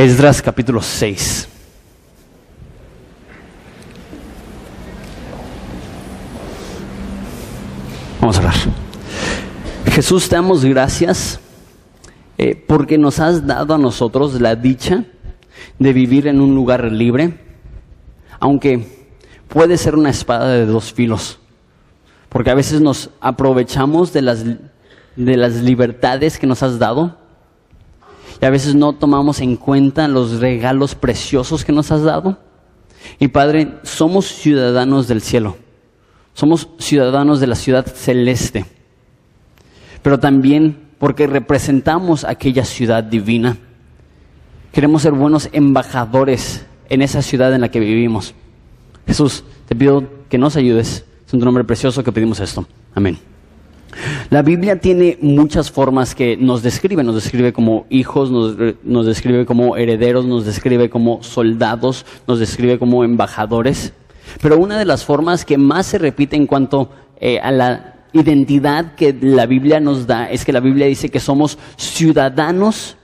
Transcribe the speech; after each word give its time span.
Esdras 0.00 0.40
capítulo 0.40 0.80
6. 0.80 1.46
Vamos 8.18 8.36
a 8.36 8.38
hablar. 8.38 8.54
Jesús, 9.84 10.26
te 10.26 10.36
damos 10.36 10.64
gracias 10.64 11.38
eh, 12.38 12.54
porque 12.66 12.96
nos 12.96 13.20
has 13.20 13.46
dado 13.46 13.74
a 13.74 13.78
nosotros 13.78 14.40
la 14.40 14.56
dicha 14.56 15.04
de 15.78 15.92
vivir 15.92 16.28
en 16.28 16.40
un 16.40 16.54
lugar 16.54 16.90
libre, 16.90 17.38
aunque 18.38 19.10
puede 19.48 19.76
ser 19.76 19.96
una 19.96 20.08
espada 20.08 20.48
de 20.48 20.64
dos 20.64 20.94
filos, 20.94 21.38
porque 22.30 22.48
a 22.48 22.54
veces 22.54 22.80
nos 22.80 23.10
aprovechamos 23.20 24.14
de 24.14 24.22
las, 24.22 24.46
de 24.46 25.36
las 25.36 25.56
libertades 25.56 26.38
que 26.38 26.46
nos 26.46 26.62
has 26.62 26.78
dado 26.78 27.19
y 28.40 28.44
a 28.46 28.50
veces 28.50 28.74
no 28.74 28.94
tomamos 28.94 29.40
en 29.40 29.56
cuenta 29.56 30.08
los 30.08 30.40
regalos 30.40 30.94
preciosos 30.94 31.64
que 31.64 31.72
nos 31.72 31.90
has 31.92 32.02
dado. 32.02 32.38
Y 33.18 33.28
Padre, 33.28 33.78
somos 33.82 34.26
ciudadanos 34.26 35.08
del 35.08 35.20
cielo, 35.20 35.56
somos 36.34 36.68
ciudadanos 36.78 37.40
de 37.40 37.46
la 37.46 37.54
ciudad 37.54 37.86
celeste, 37.86 38.64
pero 40.02 40.18
también 40.18 40.90
porque 40.98 41.26
representamos 41.26 42.24
aquella 42.24 42.64
ciudad 42.64 43.02
divina. 43.02 43.56
Queremos 44.72 45.02
ser 45.02 45.12
buenos 45.12 45.48
embajadores 45.52 46.66
en 46.88 47.02
esa 47.02 47.22
ciudad 47.22 47.54
en 47.54 47.62
la 47.62 47.70
que 47.70 47.80
vivimos. 47.80 48.34
Jesús, 49.06 49.44
te 49.66 49.74
pido 49.74 50.04
que 50.28 50.38
nos 50.38 50.56
ayudes. 50.56 51.04
Es 51.26 51.32
un 51.32 51.40
nombre 51.40 51.64
precioso 51.64 52.04
que 52.04 52.12
pedimos 52.12 52.38
esto. 52.40 52.66
Amén. 52.94 53.18
La 54.30 54.42
Biblia 54.42 54.80
tiene 54.80 55.18
muchas 55.20 55.70
formas 55.70 56.14
que 56.14 56.36
nos 56.36 56.62
describe. 56.62 57.02
Nos 57.02 57.16
describe 57.16 57.52
como 57.52 57.86
hijos, 57.90 58.30
nos, 58.30 59.06
describe 59.06 59.46
como 59.46 59.76
herederos, 59.76 60.24
nos 60.26 60.44
describe 60.44 60.90
como 60.90 61.22
soldados, 61.22 62.06
nos 62.26 62.38
describe 62.38 62.78
como 62.78 63.04
embajadores. 63.04 63.92
Pero 64.40 64.58
una 64.58 64.78
de 64.78 64.84
las 64.84 65.04
formas 65.04 65.44
que 65.44 65.58
más 65.58 65.86
se 65.86 65.98
repite 65.98 66.36
en 66.36 66.46
cuanto 66.46 66.90
eh, 67.20 67.40
a 67.40 67.50
la 67.50 67.94
identidad 68.12 68.94
que 68.94 69.16
la 69.20 69.46
Biblia 69.46 69.80
nos 69.80 70.06
da 70.06 70.30
es 70.30 70.44
que 70.44 70.52
la 70.52 70.60
Biblia 70.60 70.86
dice 70.86 71.08
que 71.08 71.20
somos 71.20 71.58
ciudadanos 71.76 72.96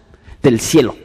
del 0.42 0.60
cielo 0.60 0.96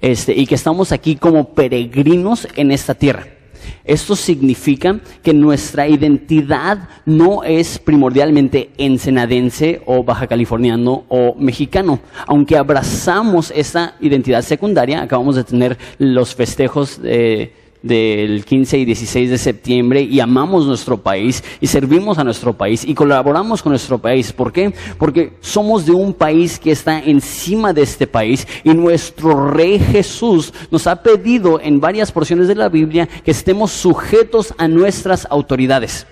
este, 0.00 0.34
y 0.34 0.46
que 0.46 0.54
estamos 0.54 0.92
aquí 0.92 1.16
como 1.16 1.54
peregrinos 1.54 2.48
en 2.56 2.70
esta 2.70 2.94
tierra. 2.94 3.35
Esto 3.84 4.16
significa 4.16 5.00
que 5.22 5.32
nuestra 5.32 5.88
identidad 5.88 6.88
no 7.04 7.44
es 7.44 7.78
primordialmente 7.78 8.70
ensenadense 8.78 9.82
o 9.86 10.02
baja 10.02 10.26
californiano 10.26 11.04
o 11.08 11.34
mexicano. 11.38 12.00
Aunque 12.26 12.56
abrazamos 12.56 13.52
esa 13.54 13.94
identidad 14.00 14.42
secundaria, 14.42 15.02
acabamos 15.02 15.36
de 15.36 15.44
tener 15.44 15.78
los 15.98 16.34
festejos 16.34 17.00
de 17.00 17.52
del 17.86 18.44
15 18.44 18.78
y 18.78 18.84
16 18.84 19.30
de 19.30 19.38
septiembre 19.38 20.02
y 20.02 20.20
amamos 20.20 20.66
nuestro 20.66 21.02
país 21.02 21.42
y 21.60 21.66
servimos 21.66 22.18
a 22.18 22.24
nuestro 22.24 22.56
país 22.56 22.84
y 22.84 22.94
colaboramos 22.94 23.62
con 23.62 23.70
nuestro 23.70 23.98
país. 23.98 24.32
¿Por 24.32 24.52
qué? 24.52 24.72
Porque 24.98 25.34
somos 25.40 25.86
de 25.86 25.92
un 25.92 26.12
país 26.12 26.58
que 26.58 26.72
está 26.72 26.98
encima 26.98 27.72
de 27.72 27.82
este 27.82 28.06
país 28.06 28.46
y 28.64 28.74
nuestro 28.74 29.50
Rey 29.50 29.78
Jesús 29.78 30.52
nos 30.70 30.86
ha 30.86 31.02
pedido 31.02 31.60
en 31.60 31.80
varias 31.80 32.12
porciones 32.12 32.48
de 32.48 32.54
la 32.54 32.68
Biblia 32.68 33.08
que 33.24 33.30
estemos 33.30 33.70
sujetos 33.70 34.54
a 34.58 34.68
nuestras 34.68 35.26
autoridades. 35.30 36.06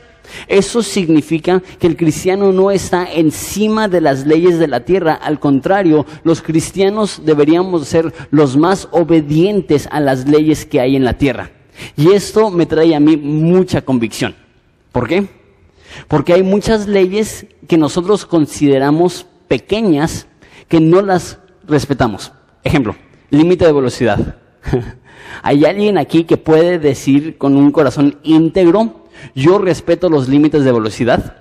Eso 0.48 0.83
significa 0.83 1.62
que 1.78 1.86
el 1.86 1.97
cristiano 1.97 2.52
no 2.52 2.70
está 2.70 3.06
encima 3.12 3.89
de 3.89 4.00
las 4.00 4.27
leyes 4.27 4.58
de 4.58 4.69
la 4.69 4.80
tierra, 4.80 5.14
al 5.14 5.39
contrario, 5.39 6.06
los 6.22 6.42
cristianos 6.42 7.22
deberíamos 7.25 7.86
ser 7.86 8.12
los 8.30 8.56
más 8.56 8.89
obedientes 8.91 9.89
a 9.91 10.00
las 10.00 10.27
leyes 10.28 10.64
que 10.64 10.80
hay 10.80 10.97
en 10.97 11.05
la 11.05 11.14
tierra. 11.14 11.50
Y 11.96 12.12
esto 12.12 12.51
me 12.51 12.67
trae 12.67 12.95
a 12.95 13.01
mí 13.01 13.17
mucha 13.17 13.83
convicción. 13.83 14.35
¿Por 14.92 15.08
qué? 15.08 15.27
Porque 16.08 16.33
hay 16.35 16.42
muchas 16.42 16.86
leyes 16.86 17.46
que 17.68 17.79
nosotros 17.79 18.27
consideramos 18.27 19.27
pequeñas 19.48 20.27
que 20.68 20.80
no 20.80 21.02
las 21.02 21.39
respetamos. 21.67 22.33
Ejemplo, 22.62 22.96
límite 23.30 23.64
de 23.64 23.73
velocidad. 23.73 24.36
¿Hay 25.42 25.64
alguien 25.64 25.98
aquí 25.98 26.24
que 26.24 26.36
puede 26.36 26.79
decir 26.79 27.39
con 27.39 27.57
un 27.57 27.70
corazón 27.70 28.18
íntegro, 28.23 29.06
yo 29.35 29.58
respeto 29.58 30.08
los 30.08 30.29
límites 30.29 30.64
de 30.64 30.73
velocidad? 30.73 31.36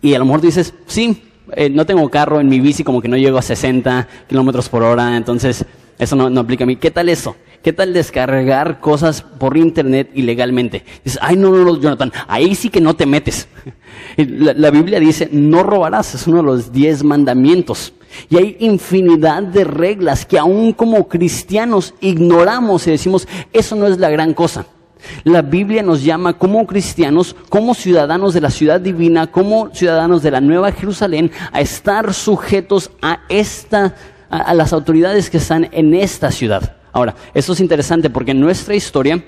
Y 0.00 0.14
a 0.14 0.18
lo 0.18 0.24
mejor 0.24 0.40
dices, 0.40 0.74
sí, 0.86 1.22
eh, 1.52 1.70
no 1.70 1.86
tengo 1.86 2.08
carro 2.08 2.40
en 2.40 2.48
mi 2.48 2.60
bici, 2.60 2.84
como 2.84 3.00
que 3.00 3.08
no 3.08 3.16
llego 3.16 3.38
a 3.38 3.42
60 3.42 4.08
kilómetros 4.28 4.68
por 4.68 4.82
hora, 4.82 5.16
entonces 5.16 5.64
eso 5.98 6.16
no, 6.16 6.30
no 6.30 6.40
aplica 6.40 6.64
a 6.64 6.66
mí. 6.66 6.76
¿Qué 6.76 6.90
tal 6.90 7.08
eso? 7.08 7.36
¿Qué 7.62 7.72
tal 7.72 7.92
descargar 7.92 8.80
cosas 8.80 9.22
por 9.22 9.56
internet 9.56 10.10
ilegalmente? 10.14 10.84
Dices, 11.04 11.20
ay, 11.22 11.36
no, 11.36 11.50
no, 11.50 11.64
no, 11.64 11.80
Jonathan, 11.80 12.12
ahí 12.26 12.56
sí 12.56 12.70
que 12.70 12.80
no 12.80 12.96
te 12.96 13.06
metes. 13.06 13.46
La, 14.16 14.70
Biblia 14.70 14.98
dice, 14.98 15.28
no 15.30 15.62
robarás, 15.62 16.12
es 16.16 16.26
uno 16.26 16.38
de 16.38 16.42
los 16.42 16.72
diez 16.72 17.04
mandamientos. 17.04 17.92
Y 18.28 18.36
hay 18.36 18.56
infinidad 18.58 19.44
de 19.44 19.62
reglas 19.62 20.26
que 20.26 20.40
aún 20.40 20.72
como 20.72 21.06
cristianos 21.06 21.94
ignoramos 22.00 22.84
y 22.88 22.90
decimos, 22.90 23.28
eso 23.52 23.76
no 23.76 23.86
es 23.86 23.98
la 23.98 24.10
gran 24.10 24.34
cosa. 24.34 24.66
La 25.22 25.42
Biblia 25.42 25.84
nos 25.84 26.02
llama 26.02 26.38
como 26.38 26.66
cristianos, 26.66 27.36
como 27.48 27.74
ciudadanos 27.74 28.34
de 28.34 28.40
la 28.40 28.50
ciudad 28.50 28.80
divina, 28.80 29.28
como 29.28 29.72
ciudadanos 29.72 30.24
de 30.24 30.32
la 30.32 30.40
Nueva 30.40 30.72
Jerusalén, 30.72 31.30
a 31.52 31.60
estar 31.60 32.12
sujetos 32.12 32.90
a 33.02 33.20
esta, 33.28 33.94
a 34.30 34.52
las 34.52 34.72
autoridades 34.72 35.30
que 35.30 35.38
están 35.38 35.68
en 35.70 35.94
esta 35.94 36.32
ciudad. 36.32 36.81
Ahora, 36.92 37.14
esto 37.34 37.54
es 37.54 37.60
interesante 37.60 38.10
porque 38.10 38.32
en 38.32 38.40
nuestra 38.40 38.74
historia 38.74 39.24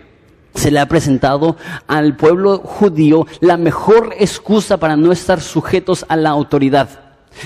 se 0.54 0.70
le 0.70 0.78
ha 0.78 0.86
presentado 0.86 1.56
al 1.86 2.16
pueblo 2.16 2.58
judío 2.58 3.26
la 3.40 3.56
mejor 3.56 4.14
excusa 4.18 4.76
para 4.78 4.96
no 4.96 5.12
estar 5.12 5.40
sujetos 5.40 6.04
a 6.08 6.16
la 6.16 6.30
autoridad. 6.30 7.00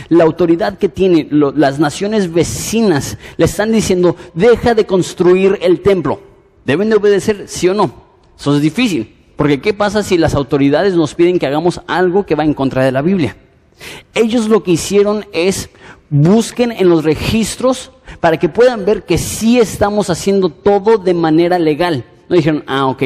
La 0.08 0.24
autoridad 0.24 0.76
que 0.76 0.88
tienen 0.88 1.28
las 1.30 1.78
naciones 1.78 2.32
vecinas 2.32 3.16
le 3.38 3.46
están 3.46 3.72
diciendo, 3.72 4.16
deja 4.34 4.74
de 4.74 4.84
construir 4.84 5.58
el 5.62 5.80
templo. 5.80 6.20
¿Deben 6.66 6.90
de 6.90 6.96
obedecer, 6.96 7.44
sí 7.48 7.68
o 7.68 7.74
no? 7.74 8.08
Eso 8.38 8.54
es 8.54 8.60
difícil, 8.60 9.16
porque 9.36 9.60
¿qué 9.60 9.72
pasa 9.72 10.02
si 10.02 10.18
las 10.18 10.34
autoridades 10.34 10.94
nos 10.94 11.14
piden 11.14 11.38
que 11.38 11.46
hagamos 11.46 11.80
algo 11.86 12.26
que 12.26 12.34
va 12.34 12.44
en 12.44 12.52
contra 12.52 12.84
de 12.84 12.92
la 12.92 13.00
Biblia? 13.00 13.36
Ellos 14.14 14.48
lo 14.48 14.62
que 14.62 14.72
hicieron 14.72 15.24
es 15.32 15.70
busquen 16.10 16.72
en 16.72 16.88
los 16.88 17.04
registros 17.04 17.92
para 18.20 18.36
que 18.36 18.48
puedan 18.48 18.84
ver 18.84 19.04
que 19.04 19.18
sí 19.18 19.58
estamos 19.58 20.10
haciendo 20.10 20.48
todo 20.48 20.98
de 20.98 21.14
manera 21.14 21.58
legal. 21.58 22.04
No 22.28 22.36
dijeron, 22.36 22.64
ah, 22.66 22.86
ok, 22.86 23.02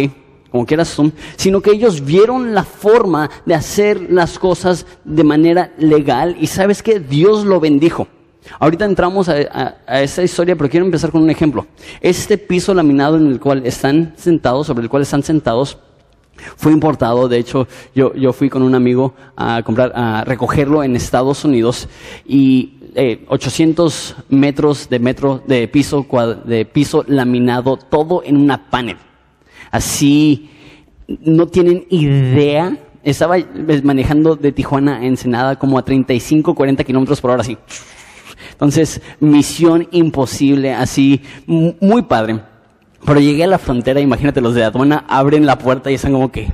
como 0.50 0.66
quieras 0.66 0.88
son, 0.88 1.12
sino 1.36 1.60
que 1.60 1.70
ellos 1.70 2.04
vieron 2.04 2.54
la 2.54 2.64
forma 2.64 3.30
de 3.46 3.54
hacer 3.54 4.10
las 4.10 4.38
cosas 4.38 4.86
de 5.04 5.24
manera 5.24 5.72
legal 5.78 6.36
y 6.38 6.46
sabes 6.46 6.82
que 6.82 7.00
Dios 7.00 7.44
lo 7.44 7.58
bendijo. 7.58 8.06
Ahorita 8.58 8.84
entramos 8.84 9.28
a, 9.28 9.76
a, 9.86 10.02
esta 10.02 10.22
historia, 10.22 10.56
pero 10.56 10.68
quiero 10.68 10.84
empezar 10.84 11.10
con 11.10 11.22
un 11.22 11.30
ejemplo. 11.30 11.66
Este 12.00 12.36
piso 12.36 12.74
laminado 12.74 13.16
en 13.16 13.28
el 13.28 13.38
cual 13.38 13.64
están 13.64 14.14
sentados, 14.16 14.66
sobre 14.66 14.82
el 14.82 14.90
cual 14.90 15.02
están 15.02 15.22
sentados, 15.22 15.78
fue 16.56 16.72
importado, 16.72 17.28
de 17.28 17.38
hecho, 17.38 17.69
yo, 17.94 18.14
yo 18.14 18.32
fui 18.32 18.50
con 18.50 18.62
un 18.62 18.75
amigo 18.75 19.14
a 19.36 19.62
comprar, 19.62 19.92
a 19.94 20.25
recogerlo 20.25 20.82
en 20.82 20.97
Estados 20.97 21.44
Unidos 21.44 21.88
y 22.26 22.75
eh, 22.94 23.25
800 23.28 24.16
metros 24.28 24.88
de 24.91 24.98
metro 24.98 25.42
de 25.47 25.66
piso, 25.69 26.06
de 26.44 26.64
piso 26.64 27.04
laminado, 27.08 27.76
todo 27.76 28.22
en 28.25 28.36
una 28.36 28.70
panel. 28.70 28.97
Así, 29.70 30.50
no 31.06 31.47
tienen 31.47 31.86
idea. 31.91 32.76
Estaba 33.02 33.36
manejando 33.82 34.36
de 34.36 34.52
Tijuana 34.52 34.98
a 34.98 35.04
Ensenada 35.04 35.58
como 35.58 35.78
a 35.78 35.84
35, 35.84 36.54
40 36.54 36.84
kilómetros 36.84 37.20
por 37.20 37.31
hora, 37.31 37.41
así. 37.41 37.56
Entonces, 38.52 39.00
misión 39.19 39.88
imposible, 39.90 40.72
así, 40.72 41.22
muy 41.46 42.02
padre. 42.02 42.40
Pero 43.04 43.20
llegué 43.20 43.44
a 43.44 43.49
la 43.49 43.58
frontera, 43.58 44.00
imagínate, 44.00 44.40
los 44.40 44.54
de 44.54 44.64
aduana 44.64 45.04
abren 45.08 45.44
la 45.46 45.58
puerta 45.58 45.90
y 45.90 45.94
están 45.94 46.12
como 46.12 46.31
que, 46.31 46.52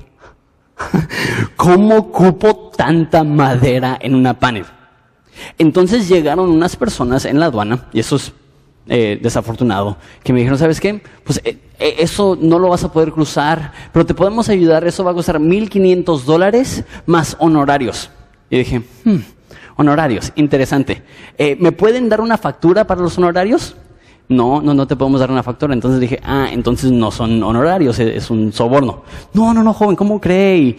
¿cómo 1.57 2.11
cupo 2.11 2.73
tanta 2.77 3.23
madera 3.25 3.99
en 4.01 4.15
una 4.15 4.39
panel? 4.39 4.65
Entonces 5.59 6.09
llegaron 6.09 6.49
unas 6.49 6.77
personas 6.77 7.25
en 7.25 7.39
la 7.39 7.47
aduana, 7.47 7.87
y 7.93 8.01
eso 8.01 8.17
es 8.17 8.33
eh, 8.89 9.19
desafortunado, 9.21 9.99
que 10.23 10.33
me 10.33 10.39
dijeron, 10.39 10.59
¿sabes 10.59 10.81
qué? 10.81 11.03
Pues 11.23 11.41
eh, 11.45 11.59
eh, 11.79 11.97
eso 11.99 12.39
no 12.41 12.59
lo 12.59 12.71
vas 12.71 12.85
a 12.85 12.93
poder 12.93 13.13
cruzar, 13.13 13.73
pero 13.93 14.07
te 14.07 14.15
podemos 14.15 14.49
ayudar, 14.49 14.87
eso 14.87 15.05
va 15.05 15.11
a 15.11 15.15
costar 15.15 15.39
1.500 15.39 16.23
dólares 16.23 16.85
más 17.05 17.37
honorarios. 17.39 18.11
Y 18.49 18.59
dije, 18.59 18.83
hmm, 19.05 19.19
honorarios, 19.77 20.33
interesante. 20.37 21.03
¿Me 21.59 21.71
pueden 21.71 22.09
dar 22.09 22.23
una 22.23 22.39
factura 22.39 22.87
para 22.87 23.03
los 23.03 23.19
honorarios? 23.19 23.77
No, 24.29 24.61
no, 24.61 24.75
no 24.75 24.87
te 24.87 24.95
podemos 24.95 25.21
dar 25.21 25.31
una 25.31 25.43
factura. 25.43 25.73
Entonces 25.73 26.01
dije, 26.01 26.21
ah, 26.23 26.49
entonces 26.53 26.91
no 26.91 27.11
son 27.11 27.43
honorarios, 27.43 27.99
es, 27.99 28.31
un 28.31 28.53
soborno. 28.53 29.03
No, 29.33 29.55
no, 29.55 29.63
no, 29.63 29.73
joven, 29.73 29.97
¿cómo 29.97 30.21
cree? 30.21 30.59
Y, 30.59 30.77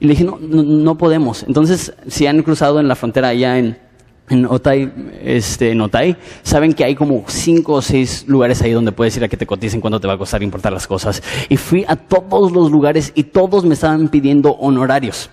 le 0.00 0.08
dije, 0.10 0.24
no, 0.24 0.38
no, 0.40 0.62
no, 0.62 0.96
podemos. 0.96 1.42
Entonces, 1.42 1.92
si 2.06 2.26
han 2.26 2.42
cruzado 2.42 2.80
en 2.80 2.88
la 2.88 2.94
frontera 2.94 3.28
allá 3.28 3.58
en, 3.58 3.76
en 4.30 4.46
Otay, 4.46 4.90
este, 5.22 5.72
en 5.72 5.80
Otay, 5.82 6.16
saben 6.42 6.72
que 6.72 6.84
hay 6.84 6.94
como 6.94 7.24
cinco 7.26 7.74
o 7.74 7.82
seis 7.82 8.24
lugares 8.26 8.62
ahí 8.62 8.72
donde 8.72 8.92
puedes 8.92 9.16
ir 9.16 9.24
a 9.24 9.28
que 9.28 9.36
te 9.36 9.44
coticen 9.44 9.80
cuánto 9.80 10.00
te 10.00 10.06
va 10.06 10.14
a 10.14 10.18
costar 10.18 10.42
importar 10.42 10.72
las 10.72 10.86
cosas. 10.86 11.22
Y 11.50 11.56
fui 11.56 11.84
a 11.86 11.96
todos 11.96 12.52
los 12.52 12.70
lugares 12.70 13.12
y 13.14 13.24
todos 13.24 13.64
me 13.64 13.74
estaban 13.74 14.08
pidiendo 14.08 14.52
honorarios. 14.52 15.30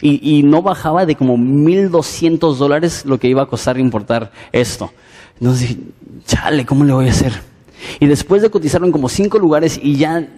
Y, 0.00 0.38
y 0.38 0.42
no 0.44 0.62
bajaba 0.62 1.04
de 1.04 1.16
como 1.16 1.36
1.200 1.36 2.56
dólares 2.56 3.04
lo 3.04 3.18
que 3.18 3.28
iba 3.28 3.42
a 3.42 3.46
costar 3.46 3.78
importar 3.78 4.30
esto. 4.52 4.90
Entonces 5.40 5.68
dije, 5.68 5.80
chale, 6.26 6.66
¿cómo 6.66 6.84
le 6.84 6.92
voy 6.92 7.08
a 7.08 7.10
hacer? 7.10 7.32
Y 7.98 8.06
después 8.06 8.42
de 8.42 8.50
cotizarlo 8.50 8.86
en 8.86 8.92
como 8.92 9.08
cinco 9.08 9.38
lugares 9.38 9.80
y 9.82 9.96
ya 9.96 10.28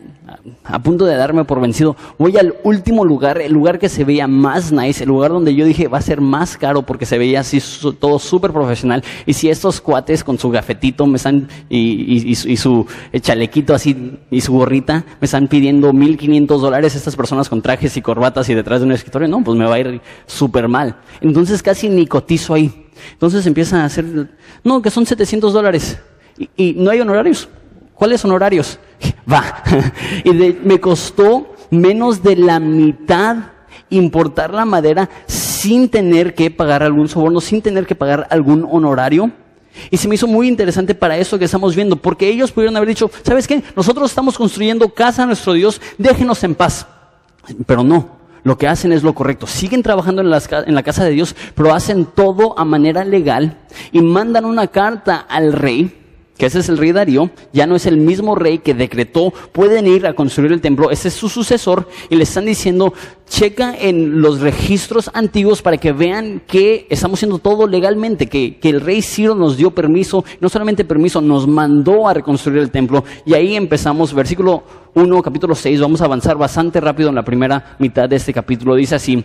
a 0.65 0.79
punto 0.79 1.05
de 1.05 1.17
darme 1.17 1.45
por 1.45 1.61
vencido, 1.61 1.97
voy 2.19 2.37
al 2.37 2.55
último 2.63 3.05
lugar, 3.05 3.41
el 3.41 3.53
lugar 3.53 3.79
que 3.79 3.89
se 3.89 4.05
veía 4.05 4.27
más 4.27 4.73
nice, 4.73 5.03
el 5.03 5.09
lugar 5.09 5.33
donde 5.33 5.55
yo 5.55 5.65
dije 5.65 5.89
va 5.89 5.99
a 5.99 6.03
ser 6.03 6.21
más 6.21 6.57
caro 6.57 6.83
porque 6.83 7.07
se 7.07 7.19
veía 7.19 7.41
así 7.41 7.61
todo 7.99 8.19
súper 8.19 8.53
profesional. 8.53 9.03
Y 9.27 9.33
si 9.33 9.51
estos 9.51 9.81
cuates 9.81 10.25
con 10.25 10.39
su 10.39 10.51
gafetito 10.51 11.07
me 11.07 11.17
están, 11.17 11.49
y, 11.69 12.31
y, 12.31 12.57
su 12.57 12.87
chalequito 13.21 13.75
así 13.75 14.19
y 14.31 14.41
su 14.41 14.53
gorrita 14.53 15.05
me 15.21 15.25
están 15.25 15.49
pidiendo 15.49 15.93
1500 15.93 16.63
dólares 16.63 16.95
estas 16.95 17.17
personas 17.17 17.49
con 17.49 17.61
trajes 17.61 17.97
y 17.97 18.03
corbatas 18.03 18.49
y 18.49 18.55
detrás 18.55 18.81
de 18.81 18.87
un 18.87 18.93
escritorio, 18.93 19.29
no, 19.29 19.43
pues 19.43 19.59
me 19.59 19.65
va 19.65 19.75
a 19.75 19.81
ir 19.81 20.01
súper 20.27 20.69
mal. 20.69 20.97
Entonces 21.21 21.63
casi 21.63 21.89
ni 21.89 22.07
cotizo 22.07 22.55
ahí. 22.55 22.82
Entonces 23.13 23.47
empiezan 23.47 23.81
a 23.81 23.87
hacer, 23.87 24.05
no, 24.65 24.83
que 24.83 24.91
son 24.91 25.07
700 25.07 25.53
dólares 25.53 25.99
y, 26.57 26.75
no 26.75 26.91
hay 26.91 27.01
honorarios. 27.01 27.49
¿Cuáles 27.95 28.25
honorarios? 28.25 28.79
Va. 29.31 29.63
y 30.25 30.33
me 30.33 30.81
costó 30.81 31.55
menos 31.71 32.23
de 32.23 32.37
la 32.37 32.61
mitad 32.61 33.37
importar 33.91 34.55
la 34.55 34.65
madera 34.65 35.09
sin 35.27 35.89
tener 35.89 36.35
que 36.35 36.51
pagar 36.51 36.83
algún 36.83 37.09
soborno, 37.09 37.41
sin 37.41 37.63
tener 37.63 37.87
que 37.87 37.95
pagar 37.95 38.27
algún 38.31 38.67
honorario. 38.71 39.31
Y 39.91 39.97
se 39.97 40.09
me 40.09 40.17
hizo 40.17 40.27
muy 40.27 40.49
interesante 40.49 40.95
para 40.95 41.17
eso 41.17 41.39
que 41.39 41.47
estamos 41.47 41.75
viendo, 41.75 41.97
porque 41.97 42.29
ellos 42.29 42.53
pudieron 42.53 42.77
haber 42.77 42.89
dicho, 42.89 43.11
¿sabes 43.23 43.47
qué? 43.47 43.63
Nosotros 43.75 44.11
estamos 44.11 44.37
construyendo 44.37 44.89
casa 44.91 45.23
a 45.23 45.27
nuestro 45.27 45.53
Dios, 45.55 45.81
déjenos 45.99 46.43
en 46.45 46.55
paz. 46.55 46.87
Pero 47.67 47.83
no, 47.83 48.22
lo 48.45 48.59
que 48.59 48.69
hacen 48.69 48.93
es 48.93 49.03
lo 49.03 49.15
correcto. 49.15 49.47
Siguen 49.47 49.83
trabajando 49.83 50.23
en, 50.23 50.29
en, 50.29 50.75
la 50.75 50.83
casa 50.83 51.05
de 51.05 51.11
Dios, 51.11 51.37
pero 51.55 51.75
hacen 51.75 52.07
todo 52.07 52.59
a 52.59 52.65
manera 52.65 53.05
legal 53.05 53.59
y 53.93 54.01
mandan 54.01 54.45
una 54.45 54.67
carta 54.67 55.17
al 55.17 55.53
rey 55.53 56.02
que 56.43 56.47
ese 56.47 56.59
es 56.59 56.69
el 56.69 56.79
rey 56.79 56.91
Darío, 56.91 57.31
ya 57.53 57.69
no 57.69 57.77
es 57.77 57.87
el 57.87 57.99
mismo 57.99 58.35
rey 58.35 58.59
que 58.59 58.75
decretó, 58.75 59.33
pueden 59.53 59.87
ir 59.87 60.09
a 60.09 60.15
construir 60.15 60.51
el 60.51 60.61
templo, 60.61 60.91
ese 60.91 61.07
es 61.07 61.15
su 61.15 61.29
sucesor, 61.29 61.87
y 62.11 62.17
le 62.17 62.25
están 62.25 62.47
diciendo, 62.47 62.93
checa 63.29 63.77
en 63.79 64.21
los 64.21 64.41
registros 64.41 65.09
antiguos 65.15 65.63
para 65.63 65.77
que 65.77 65.93
vean 65.93 66.43
que 66.45 66.89
estamos 66.91 67.21
haciendo 67.21 67.39
todo 67.39 67.69
legalmente, 67.69 68.27
que, 68.27 68.59
que 68.59 68.71
el 68.71 68.81
rey 68.81 69.03
Ciro 69.03 69.37
nos 69.37 69.57
dio 69.57 69.71
permiso, 69.71 70.25
no 70.41 70.49
solamente 70.49 70.85
permiso, 70.85 71.21
nos 71.21 71.47
mandó 71.47 72.09
a 72.09 72.15
reconstruir 72.15 72.59
el 72.59 72.73
templo, 72.73 73.05
y 73.25 73.35
ahí 73.35 73.55
empezamos, 73.55 74.13
versículo 74.13 74.65
1, 74.95 75.23
capítulo 75.23 75.55
6, 75.55 75.81
vamos 75.81 76.01
a 76.01 76.07
avanzar 76.07 76.37
bastante 76.37 76.81
rápido 76.81 77.11
en 77.11 77.15
la 77.15 77.25
primera 77.25 77.77
mitad 77.79 78.09
de 78.09 78.17
este 78.17 78.33
capítulo, 78.33 78.75
dice 78.75 78.97
así, 78.97 79.25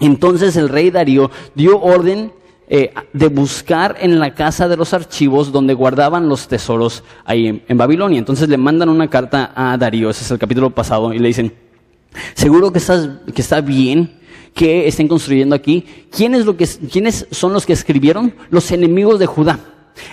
entonces 0.00 0.56
el 0.56 0.68
rey 0.68 0.90
Darío 0.90 1.30
dio 1.54 1.80
orden 1.80 2.32
eh, 2.68 2.92
de 3.12 3.28
buscar 3.28 3.96
en 4.00 4.18
la 4.18 4.34
casa 4.34 4.68
de 4.68 4.76
los 4.76 4.94
archivos 4.94 5.52
donde 5.52 5.74
guardaban 5.74 6.28
los 6.28 6.48
tesoros 6.48 7.02
ahí 7.24 7.62
en, 7.66 7.78
Babilonia. 7.78 8.18
Entonces 8.18 8.48
le 8.48 8.56
mandan 8.56 8.88
una 8.88 9.08
carta 9.10 9.52
a 9.54 9.76
Darío, 9.76 10.10
ese 10.10 10.24
es 10.24 10.30
el 10.30 10.38
capítulo 10.38 10.70
pasado, 10.70 11.12
y 11.12 11.18
le 11.18 11.28
dicen, 11.28 11.52
seguro 12.34 12.72
que, 12.72 12.78
estás, 12.78 13.08
que 13.34 13.42
está 13.42 13.60
bien 13.60 14.22
que 14.54 14.86
estén 14.86 15.08
construyendo 15.08 15.54
aquí. 15.54 15.84
¿Quiénes, 16.10 16.44
lo 16.44 16.56
que, 16.56 16.66
¿Quiénes 16.66 17.26
son 17.30 17.52
los 17.52 17.66
que 17.66 17.72
escribieron? 17.72 18.34
Los 18.50 18.70
enemigos 18.70 19.18
de 19.18 19.26
Judá. 19.26 19.58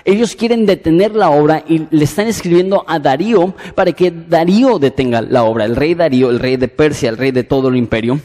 Ellos 0.04 0.36
quieren 0.36 0.66
detener 0.66 1.16
la 1.16 1.30
obra 1.30 1.63
y 1.68 1.88
le 1.90 2.04
están 2.04 2.28
escribiendo 2.28 2.84
a 2.88 3.00
Darío 3.00 3.54
para 3.75 3.92
que 3.92 4.12
Darío 4.12 4.80
detenga 4.80 5.22
la 5.22 5.44
obra. 5.44 5.66
El 5.66 5.75
rey 5.75 5.94
Darío, 5.94 6.30
el 6.30 6.40
rey 6.40 6.57
de 6.57 6.68
Persia, 6.68 7.10
el 7.10 7.18
rey 7.18 7.31
de 7.31 7.44
todo 7.44 7.69
el 7.69 7.78
imperio. 7.78 8.19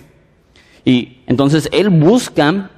Y 0.85 1.19
entonces 1.27 1.69
él 1.73 1.91
busca 1.91 2.71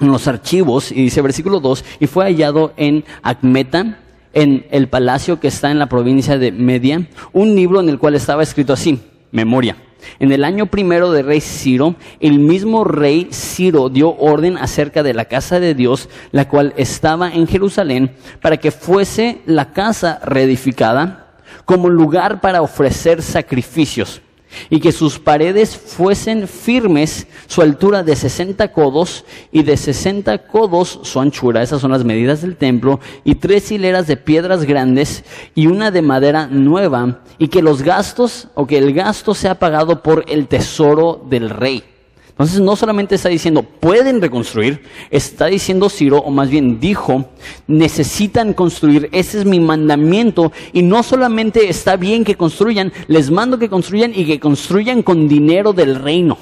en 0.00 0.08
los 0.08 0.28
archivos, 0.28 0.92
y 0.92 0.96
dice 0.96 1.22
versículo 1.22 1.60
2, 1.60 1.84
y 2.00 2.06
fue 2.06 2.24
hallado 2.24 2.72
en 2.76 3.04
Acmeta, 3.22 3.98
en 4.32 4.66
el 4.70 4.88
palacio 4.88 5.40
que 5.40 5.48
está 5.48 5.70
en 5.70 5.78
la 5.78 5.88
provincia 5.88 6.36
de 6.36 6.52
Media, 6.52 7.08
un 7.32 7.54
libro 7.54 7.80
en 7.80 7.88
el 7.88 7.98
cual 7.98 8.14
estaba 8.14 8.42
escrito 8.42 8.74
así, 8.74 9.00
memoria. 9.32 9.76
En 10.18 10.30
el 10.30 10.44
año 10.44 10.66
primero 10.66 11.10
de 11.10 11.22
rey 11.22 11.40
Ciro, 11.40 11.96
el 12.20 12.38
mismo 12.38 12.84
rey 12.84 13.28
Ciro 13.32 13.88
dio 13.88 14.14
orden 14.16 14.58
acerca 14.58 15.02
de 15.02 15.14
la 15.14 15.24
casa 15.24 15.58
de 15.58 15.74
Dios, 15.74 16.10
la 16.32 16.48
cual 16.48 16.74
estaba 16.76 17.32
en 17.32 17.46
Jerusalén, 17.46 18.12
para 18.42 18.58
que 18.58 18.70
fuese 18.70 19.40
la 19.46 19.72
casa 19.72 20.20
reedificada 20.22 21.38
como 21.64 21.88
lugar 21.88 22.40
para 22.40 22.62
ofrecer 22.62 23.22
sacrificios 23.22 24.20
y 24.70 24.80
que 24.80 24.92
sus 24.92 25.18
paredes 25.18 25.76
fuesen 25.76 26.48
firmes, 26.48 27.26
su 27.46 27.62
altura 27.62 28.02
de 28.02 28.16
60 28.16 28.72
codos 28.72 29.24
y 29.52 29.62
de 29.62 29.76
60 29.76 30.46
codos 30.46 31.00
su 31.02 31.20
anchura, 31.20 31.62
esas 31.62 31.80
son 31.80 31.90
las 31.90 32.04
medidas 32.04 32.42
del 32.42 32.56
templo, 32.56 33.00
y 33.24 33.36
tres 33.36 33.70
hileras 33.70 34.06
de 34.06 34.16
piedras 34.16 34.64
grandes 34.64 35.24
y 35.54 35.66
una 35.66 35.90
de 35.90 36.02
madera 36.02 36.46
nueva, 36.46 37.20
y 37.38 37.48
que 37.48 37.62
los 37.62 37.82
gastos 37.82 38.48
o 38.54 38.66
que 38.66 38.78
el 38.78 38.92
gasto 38.92 39.34
sea 39.34 39.58
pagado 39.58 40.02
por 40.02 40.24
el 40.28 40.48
tesoro 40.48 41.24
del 41.28 41.50
rey. 41.50 41.95
Entonces 42.36 42.60
no 42.60 42.76
solamente 42.76 43.14
está 43.14 43.30
diciendo 43.30 43.62
pueden 43.62 44.20
reconstruir, 44.20 44.82
está 45.10 45.46
diciendo 45.46 45.88
Ciro, 45.88 46.18
o 46.18 46.30
más 46.30 46.50
bien 46.50 46.78
dijo, 46.78 47.30
necesitan 47.66 48.52
construir, 48.52 49.08
ese 49.12 49.38
es 49.38 49.46
mi 49.46 49.58
mandamiento, 49.58 50.52
y 50.74 50.82
no 50.82 51.02
solamente 51.02 51.70
está 51.70 51.96
bien 51.96 52.24
que 52.24 52.34
construyan, 52.34 52.92
les 53.08 53.30
mando 53.30 53.58
que 53.58 53.70
construyan 53.70 54.12
y 54.14 54.26
que 54.26 54.38
construyan 54.38 55.02
con 55.02 55.28
dinero 55.28 55.72
del 55.72 55.94
reino. 55.94 56.36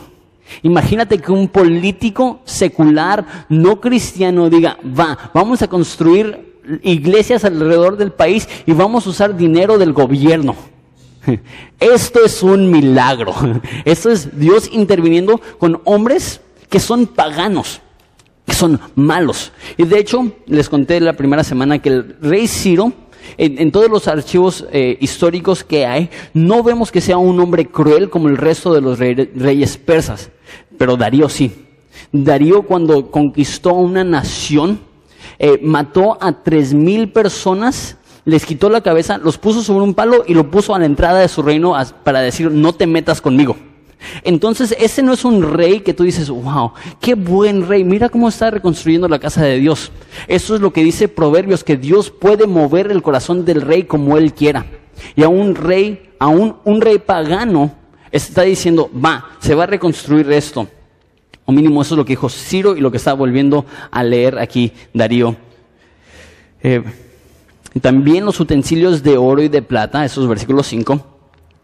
Imagínate 0.65 1.19
que 1.19 1.31
un 1.31 1.47
político 1.47 2.41
secular, 2.45 3.47
no 3.49 3.81
cristiano, 3.81 4.51
diga, 4.51 4.77
va, 4.85 5.31
vamos 5.33 5.63
a 5.63 5.69
construir 5.69 6.55
iglesias 6.83 7.45
alrededor 7.45 7.97
del 7.97 8.11
país 8.11 8.49
y 8.67 8.73
vamos 8.73 9.07
a 9.07 9.11
usar 9.11 9.37
dinero 9.37 9.79
del 9.79 9.93
gobierno. 9.93 10.74
Esto 11.81 12.25
es 12.25 12.43
un 12.43 12.71
milagro. 12.71 13.35
Esto 13.85 14.11
es 14.11 14.39
Dios 14.39 14.69
interviniendo 14.73 15.41
con 15.59 15.81
hombres 15.85 16.41
que 16.69 16.81
son 16.81 17.07
paganos, 17.07 17.81
que 18.47 18.55
son 18.55 18.81
malos. 18.95 19.53
Y 19.77 19.85
de 19.85 19.99
hecho, 19.99 20.33
les 20.47 20.69
conté 20.69 21.01
la 21.01 21.15
primera 21.15 21.45
semana 21.45 21.81
que 21.81 21.91
el 21.91 22.17
rey 22.21 22.49
Ciro, 22.49 22.93
en, 23.39 23.71
todos 23.73 23.89
los 23.89 24.07
archivos 24.07 24.67
eh, 24.71 24.99
históricos 25.01 25.65
que 25.65 25.87
hay, 25.87 26.11
no 26.35 26.63
vemos 26.63 26.93
que 26.93 27.01
sea 27.01 27.17
un 27.17 27.41
hombre 27.41 27.67
cruel 27.67 28.11
como 28.11 28.29
el 28.29 28.37
resto 28.37 28.75
de 28.75 28.81
los 28.81 28.99
reyes 28.99 29.77
persas, 29.79 30.31
pero 30.77 30.97
Darío 30.97 31.29
sí. 31.29 31.53
Darío 32.13 32.63
cuando 32.63 33.11
conquistó 33.11 33.75
una 33.75 34.05
nación, 34.05 34.81
eh, 35.39 35.59
mató 35.63 36.19
a 36.21 36.43
tres 36.43 36.75
mil 36.75 37.11
personas 37.11 37.97
les 38.25 38.47
quitó 38.47 38.71
la 38.71 38.81
cabeza, 38.81 39.19
los 39.19 39.39
puso 39.39 39.63
sobre 39.63 39.85
un 39.85 39.95
palo 39.95 40.25
y 40.27 40.35
lo 40.35 40.51
puso 40.51 40.75
a 40.75 40.79
la 40.79 40.87
entrada 40.87 41.21
de 41.21 41.29
su 41.29 41.43
reino 41.43 41.75
para 42.03 42.21
decir, 42.21 42.51
no 42.51 42.73
te 42.73 42.87
metas 42.87 43.21
conmigo. 43.21 43.57
Entonces, 44.23 44.75
ese 44.79 45.03
no 45.03 45.13
es 45.13 45.25
un 45.25 45.43
rey 45.43 45.81
que 45.81 45.95
tú 45.95 46.05
dices, 46.05 46.29
wow, 46.29 46.73
qué 47.01 47.15
buen 47.15 47.67
rey, 47.67 47.85
mira 47.85 48.09
cómo 48.09 48.29
está 48.29 48.51
reconstruyendo 48.51 49.09
la 49.09 49.19
casa 49.19 49.43
de 49.43 49.59
Dios. 49.59 49.93
Eso 50.29 50.55
es 50.55 50.61
lo 50.61 50.73
que 50.73 50.85
dice 50.85 51.09
Proverbios, 51.09 51.65
que 51.65 51.77
Dios 51.77 52.11
puede 52.11 52.47
mover 52.47 52.91
el 52.91 53.03
corazón 53.03 53.45
del 53.45 53.63
rey 53.63 53.85
como 53.85 54.19
él 54.19 54.35
quiera. 54.35 54.67
Y 55.17 55.23
a 55.23 55.29
un 55.29 55.55
rey, 55.55 56.11
a 56.19 56.29
un, 56.29 56.81
rey 56.81 56.99
pagano, 56.99 57.73
está 58.11 58.43
diciendo, 58.43 58.91
va, 58.95 59.31
se 59.41 59.55
va 59.55 59.65
a 59.65 59.69
reconstruir 59.69 60.31
esto. 60.33 60.69
O 61.47 61.53
mínimo 61.53 61.83
eso 61.83 61.95
es 61.95 61.99
lo 61.99 62.05
que 62.05 62.13
dijo 62.13 62.29
Ciro 62.29 62.77
y 62.77 62.81
lo 62.81 62.91
que 62.91 62.97
está 62.97 63.13
volviendo 63.13 63.67
a 63.91 64.03
leer 64.03 64.39
aquí 64.39 64.73
Darío. 64.95 65.37
Eh, 66.63 66.83
también 67.81 68.25
los 68.25 68.39
utensilios 68.41 69.03
de 69.03 69.17
oro 69.17 69.43
y 69.43 69.49
de 69.49 69.63
plata, 69.63 70.05
esos 70.05 70.29
versículos 70.29 70.67
5, 70.69 71.15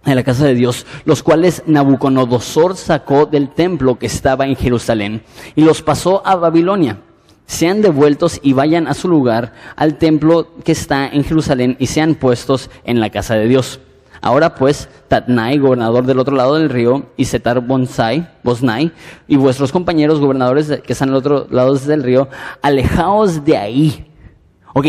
en 0.06 0.16
la 0.16 0.24
casa 0.24 0.46
de 0.46 0.54
Dios, 0.54 0.86
los 1.04 1.22
cuales 1.22 1.62
Nabucodonosor 1.66 2.76
sacó 2.76 3.26
del 3.26 3.50
templo 3.50 3.98
que 3.98 4.06
estaba 4.06 4.46
en 4.46 4.56
Jerusalén 4.56 5.22
y 5.54 5.62
los 5.62 5.82
pasó 5.82 6.26
a 6.26 6.36
Babilonia. 6.36 7.00
Sean 7.46 7.82
devueltos 7.82 8.38
y 8.42 8.52
vayan 8.52 8.86
a 8.86 8.94
su 8.94 9.08
lugar, 9.08 9.54
al 9.74 9.98
templo 9.98 10.48
que 10.64 10.70
está 10.70 11.08
en 11.08 11.24
Jerusalén, 11.24 11.76
y 11.80 11.86
sean 11.86 12.14
puestos 12.14 12.70
en 12.84 13.00
la 13.00 13.10
casa 13.10 13.34
de 13.34 13.48
Dios. 13.48 13.80
Ahora 14.20 14.54
pues, 14.54 14.88
Tatnai, 15.08 15.58
gobernador 15.58 16.06
del 16.06 16.20
otro 16.20 16.36
lado 16.36 16.54
del 16.54 16.70
río, 16.70 17.06
y 17.16 17.24
Setar 17.24 17.60
Bonsai, 17.60 18.30
Bosnai, 18.44 18.92
y 19.26 19.34
vuestros 19.34 19.72
compañeros 19.72 20.20
gobernadores 20.20 20.80
que 20.86 20.92
están 20.92 21.08
al 21.08 21.16
otro 21.16 21.48
lado 21.50 21.74
del 21.74 22.04
río, 22.04 22.28
alejaos 22.62 23.44
de 23.44 23.56
ahí. 23.56 24.06
Ok, 24.72 24.86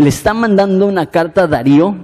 le 0.00 0.08
está 0.08 0.32
mandando 0.32 0.86
una 0.86 1.06
carta 1.06 1.42
a 1.42 1.46
Darío, 1.46 1.94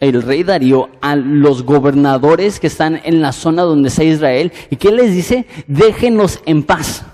el 0.00 0.22
rey 0.22 0.42
Darío, 0.42 0.88
a 1.02 1.16
los 1.16 1.64
gobernadores 1.64 2.58
que 2.58 2.66
están 2.66 2.98
en 3.04 3.20
la 3.20 3.32
zona 3.32 3.62
donde 3.62 3.88
está 3.88 4.04
Israel. 4.04 4.52
¿Y 4.70 4.76
qué 4.76 4.90
les 4.90 5.14
dice? 5.14 5.46
Déjenos 5.66 6.40
en 6.46 6.62
paz. 6.62 7.04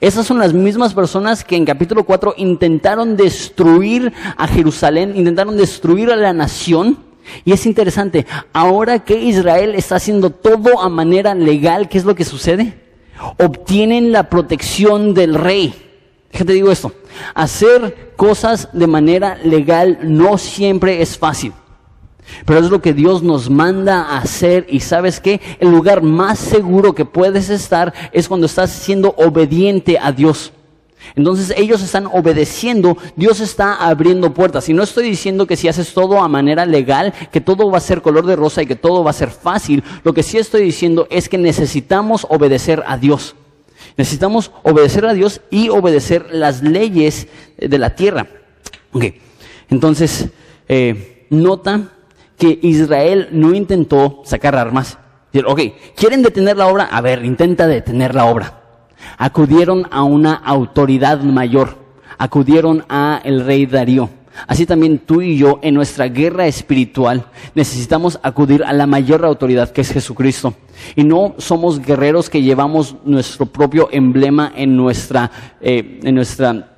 Esas 0.00 0.26
son 0.26 0.38
las 0.38 0.52
mismas 0.52 0.92
personas 0.92 1.44
que 1.44 1.54
en 1.54 1.64
capítulo 1.64 2.02
4 2.02 2.34
intentaron 2.36 3.16
destruir 3.16 4.12
a 4.36 4.48
Jerusalén, 4.48 5.12
intentaron 5.14 5.56
destruir 5.56 6.10
a 6.10 6.16
la 6.16 6.32
nación. 6.32 6.98
Y 7.44 7.52
es 7.52 7.64
interesante, 7.64 8.26
ahora 8.52 9.04
que 9.04 9.22
Israel 9.22 9.76
está 9.76 9.96
haciendo 9.96 10.30
todo 10.30 10.80
a 10.80 10.88
manera 10.88 11.32
legal, 11.36 11.88
¿qué 11.88 11.98
es 11.98 12.04
lo 12.04 12.16
que 12.16 12.24
sucede? 12.24 12.82
Obtienen 13.38 14.10
la 14.10 14.28
protección 14.28 15.14
del 15.14 15.36
rey. 15.36 15.93
Déjate 16.34 16.52
digo 16.52 16.72
esto, 16.72 16.90
hacer 17.32 18.12
cosas 18.16 18.68
de 18.72 18.88
manera 18.88 19.38
legal 19.44 20.00
no 20.02 20.36
siempre 20.36 21.00
es 21.00 21.16
fácil. 21.16 21.52
Pero 22.44 22.58
es 22.58 22.70
lo 22.70 22.82
que 22.82 22.92
Dios 22.92 23.22
nos 23.22 23.48
manda 23.50 24.02
a 24.02 24.18
hacer 24.18 24.66
y 24.68 24.80
sabes 24.80 25.20
que 25.20 25.40
el 25.60 25.70
lugar 25.70 26.02
más 26.02 26.40
seguro 26.40 26.92
que 26.92 27.04
puedes 27.04 27.50
estar 27.50 27.94
es 28.10 28.26
cuando 28.26 28.46
estás 28.46 28.72
siendo 28.72 29.14
obediente 29.16 29.96
a 29.96 30.10
Dios. 30.10 30.52
Entonces 31.14 31.54
ellos 31.56 31.80
están 31.82 32.06
obedeciendo, 32.06 32.98
Dios 33.14 33.38
está 33.38 33.76
abriendo 33.76 34.34
puertas. 34.34 34.68
Y 34.68 34.74
no 34.74 34.82
estoy 34.82 35.08
diciendo 35.08 35.46
que 35.46 35.56
si 35.56 35.68
haces 35.68 35.94
todo 35.94 36.20
a 36.20 36.26
manera 36.26 36.66
legal, 36.66 37.14
que 37.30 37.40
todo 37.40 37.70
va 37.70 37.78
a 37.78 37.80
ser 37.80 38.02
color 38.02 38.26
de 38.26 38.34
rosa 38.34 38.60
y 38.60 38.66
que 38.66 38.74
todo 38.74 39.04
va 39.04 39.10
a 39.10 39.12
ser 39.12 39.30
fácil. 39.30 39.84
Lo 40.02 40.12
que 40.12 40.24
sí 40.24 40.36
estoy 40.36 40.64
diciendo 40.64 41.06
es 41.10 41.28
que 41.28 41.38
necesitamos 41.38 42.26
obedecer 42.28 42.82
a 42.88 42.98
Dios. 42.98 43.36
Necesitamos 43.96 44.50
obedecer 44.62 45.06
a 45.06 45.14
Dios 45.14 45.40
y 45.50 45.68
obedecer 45.68 46.26
las 46.32 46.62
leyes 46.62 47.28
de 47.56 47.78
la 47.78 47.94
tierra. 47.94 48.26
Entonces, 49.70 50.28
eh, 50.68 51.26
nota 51.30 51.92
que 52.38 52.58
Israel 52.62 53.28
no 53.32 53.54
intentó 53.54 54.22
sacar 54.24 54.56
armas. 54.56 54.98
Ok, 55.46 55.60
¿quieren 55.96 56.22
detener 56.22 56.56
la 56.56 56.66
obra? 56.66 56.84
A 56.84 57.00
ver, 57.00 57.24
intenta 57.24 57.66
detener 57.66 58.14
la 58.14 58.26
obra. 58.26 58.60
Acudieron 59.18 59.86
a 59.90 60.02
una 60.02 60.34
autoridad 60.34 61.20
mayor. 61.20 61.76
Acudieron 62.18 62.84
a 62.88 63.20
el 63.24 63.44
rey 63.44 63.66
Darío. 63.66 64.10
Así 64.46 64.66
también 64.66 64.98
tú 64.98 65.22
y 65.22 65.36
yo 65.38 65.58
en 65.62 65.74
nuestra 65.74 66.08
guerra 66.08 66.46
espiritual 66.46 67.26
necesitamos 67.54 68.18
acudir 68.22 68.64
a 68.64 68.72
la 68.72 68.86
mayor 68.86 69.24
autoridad 69.24 69.70
que 69.70 69.82
es 69.82 69.92
Jesucristo. 69.92 70.54
Y 70.96 71.04
no 71.04 71.34
somos 71.38 71.80
guerreros 71.80 72.28
que 72.28 72.42
llevamos 72.42 72.96
nuestro 73.04 73.46
propio 73.46 73.88
emblema 73.92 74.52
en 74.54 74.76
nuestra, 74.76 75.30
eh, 75.60 76.00
en 76.02 76.14
nuestra 76.14 76.74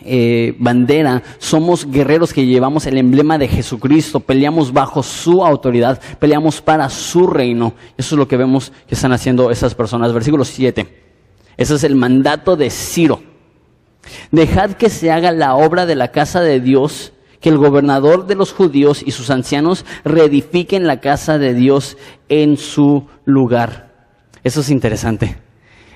eh, 0.00 0.54
bandera, 0.58 1.22
somos 1.38 1.90
guerreros 1.90 2.32
que 2.32 2.46
llevamos 2.46 2.86
el 2.86 2.98
emblema 2.98 3.36
de 3.36 3.48
Jesucristo, 3.48 4.20
peleamos 4.20 4.72
bajo 4.72 5.02
su 5.02 5.44
autoridad, 5.44 6.00
peleamos 6.20 6.60
para 6.60 6.88
su 6.88 7.26
reino. 7.26 7.74
Eso 7.96 8.14
es 8.14 8.18
lo 8.18 8.28
que 8.28 8.36
vemos 8.36 8.72
que 8.86 8.94
están 8.94 9.12
haciendo 9.12 9.50
esas 9.50 9.74
personas. 9.74 10.12
Versículo 10.12 10.44
7. 10.44 10.86
Ese 11.56 11.74
es 11.74 11.84
el 11.84 11.96
mandato 11.96 12.56
de 12.56 12.70
Ciro. 12.70 13.20
Dejad 14.30 14.72
que 14.72 14.90
se 14.90 15.10
haga 15.10 15.32
la 15.32 15.54
obra 15.54 15.86
de 15.86 15.94
la 15.94 16.08
casa 16.08 16.40
de 16.40 16.60
Dios, 16.60 17.12
que 17.40 17.48
el 17.48 17.58
gobernador 17.58 18.26
de 18.26 18.34
los 18.34 18.52
judíos 18.52 19.02
y 19.04 19.12
sus 19.12 19.30
ancianos 19.30 19.84
reedifiquen 20.04 20.86
la 20.86 21.00
casa 21.00 21.38
de 21.38 21.54
Dios 21.54 21.96
en 22.28 22.56
su 22.56 23.06
lugar. 23.24 23.92
Eso 24.42 24.60
es 24.60 24.70
interesante. 24.70 25.38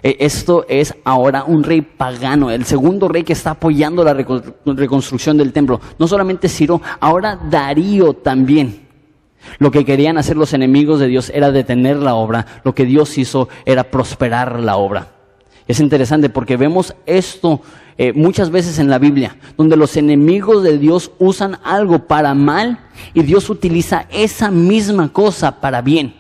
E, 0.03 0.17
esto 0.21 0.67
es 0.69 0.95
ahora 1.05 1.45
un 1.45 1.63
rey 1.63 1.81
pagano, 1.83 2.51
el 2.51 2.65
segundo 2.65 3.09
rey 3.09 3.23
que 3.23 3.33
está 3.33 3.53
apoyando 3.53 4.05
la 4.05 4.15
reconstrucción 4.15 5.37
del 5.37 5.53
templo. 5.53 5.81
No 5.99 6.09
solamente 6.09 6.49
Ciro, 6.49 6.81
ahora 7.01 7.37
Darío 7.37 8.15
también. 8.15 8.89
Lo 9.59 9.71
que 9.71 9.85
querían 9.85 10.19
hacer 10.19 10.37
los 10.37 10.53
enemigos 10.55 11.01
de 11.01 11.09
Dios 11.09 11.31
era 11.35 11.51
detener 11.51 11.97
la 11.97 12.15
obra, 12.15 12.47
lo 12.65 12.75
que 12.75 12.85
Dios 12.85 13.19
hizo 13.19 13.49
era 13.65 13.91
prosperar 13.91 14.61
la 14.61 14.77
obra. 14.77 15.09
Es 15.67 15.81
interesante 15.81 16.29
porque 16.29 16.57
vemos 16.57 16.95
esto 17.07 17.61
eh, 17.99 18.13
muchas 18.13 18.51
veces 18.51 18.79
en 18.79 18.89
la 18.89 18.99
Biblia, 18.99 19.37
donde 19.57 19.77
los 19.77 19.97
enemigos 19.97 20.63
de 20.63 20.79
Dios 20.79 21.13
usan 21.19 21.59
algo 21.65 22.07
para 22.07 22.35
mal 22.35 22.81
y 23.15 23.23
Dios 23.23 23.51
utiliza 23.51 24.07
esa 24.11 24.51
misma 24.51 25.13
cosa 25.13 25.61
para 25.61 25.83
bien. 25.83 26.15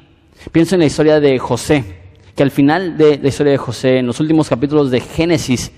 Pienso 0.50 0.75
en 0.75 0.81
la 0.81 0.87
historia 0.87 1.21
de 1.21 1.38
José 1.38 2.02
que 2.35 2.43
al 2.43 2.50
final 2.50 2.97
de 2.97 3.19
la 3.19 3.29
historia 3.29 3.52
de 3.52 3.59
José, 3.59 3.99
en 3.99 4.07
los 4.07 4.21
últimos 4.21 4.49
capítulos 4.49 4.91
de 4.91 5.00
Génesis, 5.00 5.73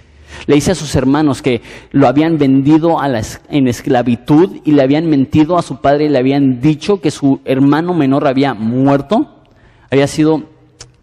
le 0.46 0.54
dice 0.54 0.72
a 0.72 0.74
sus 0.74 0.94
hermanos 0.94 1.42
que 1.42 1.62
lo 1.90 2.06
habían 2.06 2.38
vendido 2.38 3.00
a 3.00 3.08
la, 3.08 3.22
en 3.48 3.68
esclavitud 3.68 4.60
y 4.64 4.72
le 4.72 4.82
habían 4.82 5.08
mentido 5.08 5.56
a 5.58 5.62
su 5.62 5.80
padre 5.80 6.04
y 6.04 6.08
le 6.08 6.18
habían 6.18 6.60
dicho 6.60 7.00
que 7.00 7.10
su 7.10 7.40
hermano 7.44 7.94
menor 7.94 8.26
había 8.26 8.54
muerto, 8.54 9.42
había 9.90 10.06
sido 10.06 10.44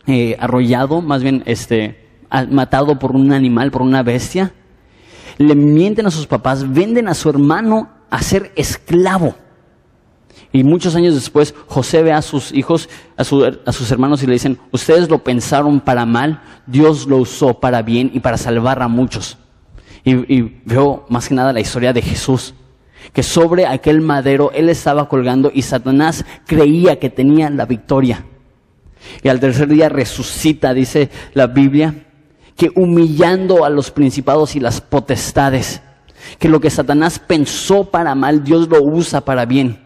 eh, 0.08 0.36
arrollado, 0.40 1.02
más 1.02 1.24
bien 1.24 1.44
este, 1.46 1.98
matado 2.50 3.00
por 3.00 3.12
un 3.12 3.32
animal, 3.32 3.72
por 3.72 3.82
una 3.82 4.04
bestia. 4.04 4.54
Le 5.42 5.56
mienten 5.56 6.06
a 6.06 6.12
sus 6.12 6.28
papás, 6.28 6.72
venden 6.72 7.08
a 7.08 7.14
su 7.14 7.30
hermano 7.30 7.90
a 8.10 8.22
ser 8.22 8.52
esclavo. 8.56 9.36
Y 10.54 10.64
muchos 10.64 10.96
años 10.96 11.16
después, 11.16 11.56
José 11.68 12.04
ve 12.04 12.12
a 12.12 12.22
sus 12.22 12.52
hijos, 12.52 12.90
a, 13.16 13.24
sus 13.24 13.92
hermanos 13.92 14.22
y 14.22 14.28
le 14.28 14.34
dicen, 14.34 14.60
ustedes 14.72 15.10
lo 15.10 15.24
pensaron 15.24 15.80
para 15.80 16.06
mal, 16.06 16.42
Dios 16.68 17.08
lo 17.08 17.18
usó 17.18 17.60
para 17.60 17.82
bien 17.82 18.12
y 18.14 18.20
para 18.20 18.38
salvar 18.38 18.82
a 18.82 18.88
muchos. 18.88 19.38
Y, 20.04 20.12
y 20.34 20.62
veo 20.66 21.06
más 21.10 21.30
que 21.30 21.36
nada 21.36 21.54
la 21.54 21.62
historia 21.62 21.94
de 21.94 22.02
Jesús, 22.02 22.54
que 23.14 23.24
sobre 23.24 23.66
aquel 23.66 24.02
madero 24.02 24.52
él 24.54 24.68
estaba 24.68 25.08
colgando 25.08 25.52
y 25.54 25.62
Satanás 25.62 26.26
creía 26.46 27.00
que 27.00 27.10
tenía 27.10 27.50
la 27.50 27.66
victoria. 27.66 28.26
Y 29.24 29.30
al 29.30 29.40
tercer 29.40 29.70
día 29.70 29.90
resucita, 29.90 30.74
dice 30.74 31.10
la 31.34 31.48
Biblia, 31.48 31.96
que 32.56 32.72
humillando 32.76 33.66
a 33.66 33.70
los 33.70 33.92
principados 33.92 34.56
y 34.56 34.60
las 34.60 34.82
potestades, 34.82 35.82
que 36.40 36.50
lo 36.50 36.60
que 36.60 36.70
Satanás 36.70 37.20
pensó 37.20 37.86
para 37.86 38.16
mal, 38.16 38.44
Dios 38.44 38.68
lo 38.70 38.82
usa 38.82 39.22
para 39.22 39.46
bien. 39.46 39.80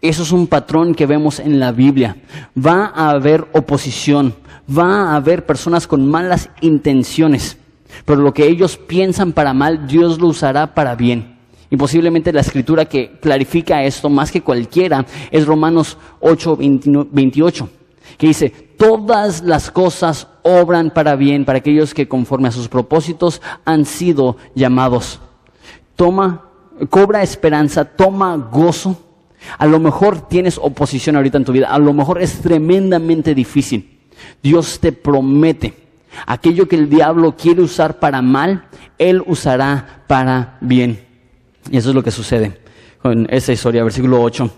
Eso 0.00 0.22
es 0.22 0.32
un 0.32 0.46
patrón 0.46 0.94
que 0.94 1.06
vemos 1.06 1.38
en 1.38 1.60
la 1.60 1.72
Biblia. 1.72 2.16
Va 2.56 2.92
a 2.94 3.10
haber 3.10 3.46
oposición, 3.52 4.34
va 4.68 5.12
a 5.12 5.16
haber 5.16 5.46
personas 5.46 5.86
con 5.86 6.08
malas 6.08 6.50
intenciones, 6.60 7.56
pero 8.04 8.20
lo 8.20 8.34
que 8.34 8.46
ellos 8.46 8.76
piensan 8.76 9.32
para 9.32 9.54
mal, 9.54 9.86
Dios 9.86 10.20
lo 10.20 10.28
usará 10.28 10.74
para 10.74 10.94
bien. 10.94 11.38
Y 11.70 11.76
posiblemente 11.76 12.32
la 12.32 12.40
escritura 12.40 12.86
que 12.86 13.18
clarifica 13.20 13.84
esto 13.84 14.08
más 14.08 14.30
que 14.30 14.42
cualquiera 14.42 15.04
es 15.30 15.46
Romanos 15.46 15.98
8, 16.20 16.58
28, 17.10 17.68
que 18.16 18.26
dice, 18.26 18.50
todas 18.78 19.42
las 19.42 19.70
cosas 19.70 20.28
obran 20.48 20.90
para 20.90 21.16
bien 21.16 21.44
para 21.44 21.58
aquellos 21.58 21.94
que 21.94 22.08
conforme 22.08 22.48
a 22.48 22.52
sus 22.52 22.68
propósitos 22.68 23.42
han 23.64 23.84
sido 23.84 24.36
llamados. 24.54 25.20
Toma, 25.96 26.44
cobra 26.90 27.22
esperanza, 27.22 27.84
toma 27.84 28.36
gozo 28.36 28.96
a 29.56 29.66
lo 29.66 29.78
mejor 29.78 30.28
tienes 30.28 30.58
oposición 30.58 31.16
ahorita 31.16 31.38
en 31.38 31.44
tu 31.44 31.52
vida, 31.52 31.68
a 31.68 31.78
lo 31.78 31.92
mejor 31.92 32.20
es 32.20 32.40
tremendamente 32.40 33.34
difícil. 33.34 33.98
Dios 34.42 34.80
te 34.80 34.92
promete, 34.92 35.74
aquello 36.26 36.68
que 36.68 36.76
el 36.76 36.90
diablo 36.90 37.36
quiere 37.36 37.62
usar 37.62 37.98
para 37.98 38.20
mal, 38.20 38.66
Él 38.98 39.22
usará 39.26 40.04
para 40.06 40.58
bien. 40.60 41.00
Y 41.70 41.76
eso 41.76 41.90
es 41.90 41.94
lo 41.94 42.02
que 42.02 42.10
sucede 42.10 42.60
con 43.00 43.26
esa 43.30 43.52
historia, 43.52 43.84
versículo 43.84 44.20
8. 44.20 44.50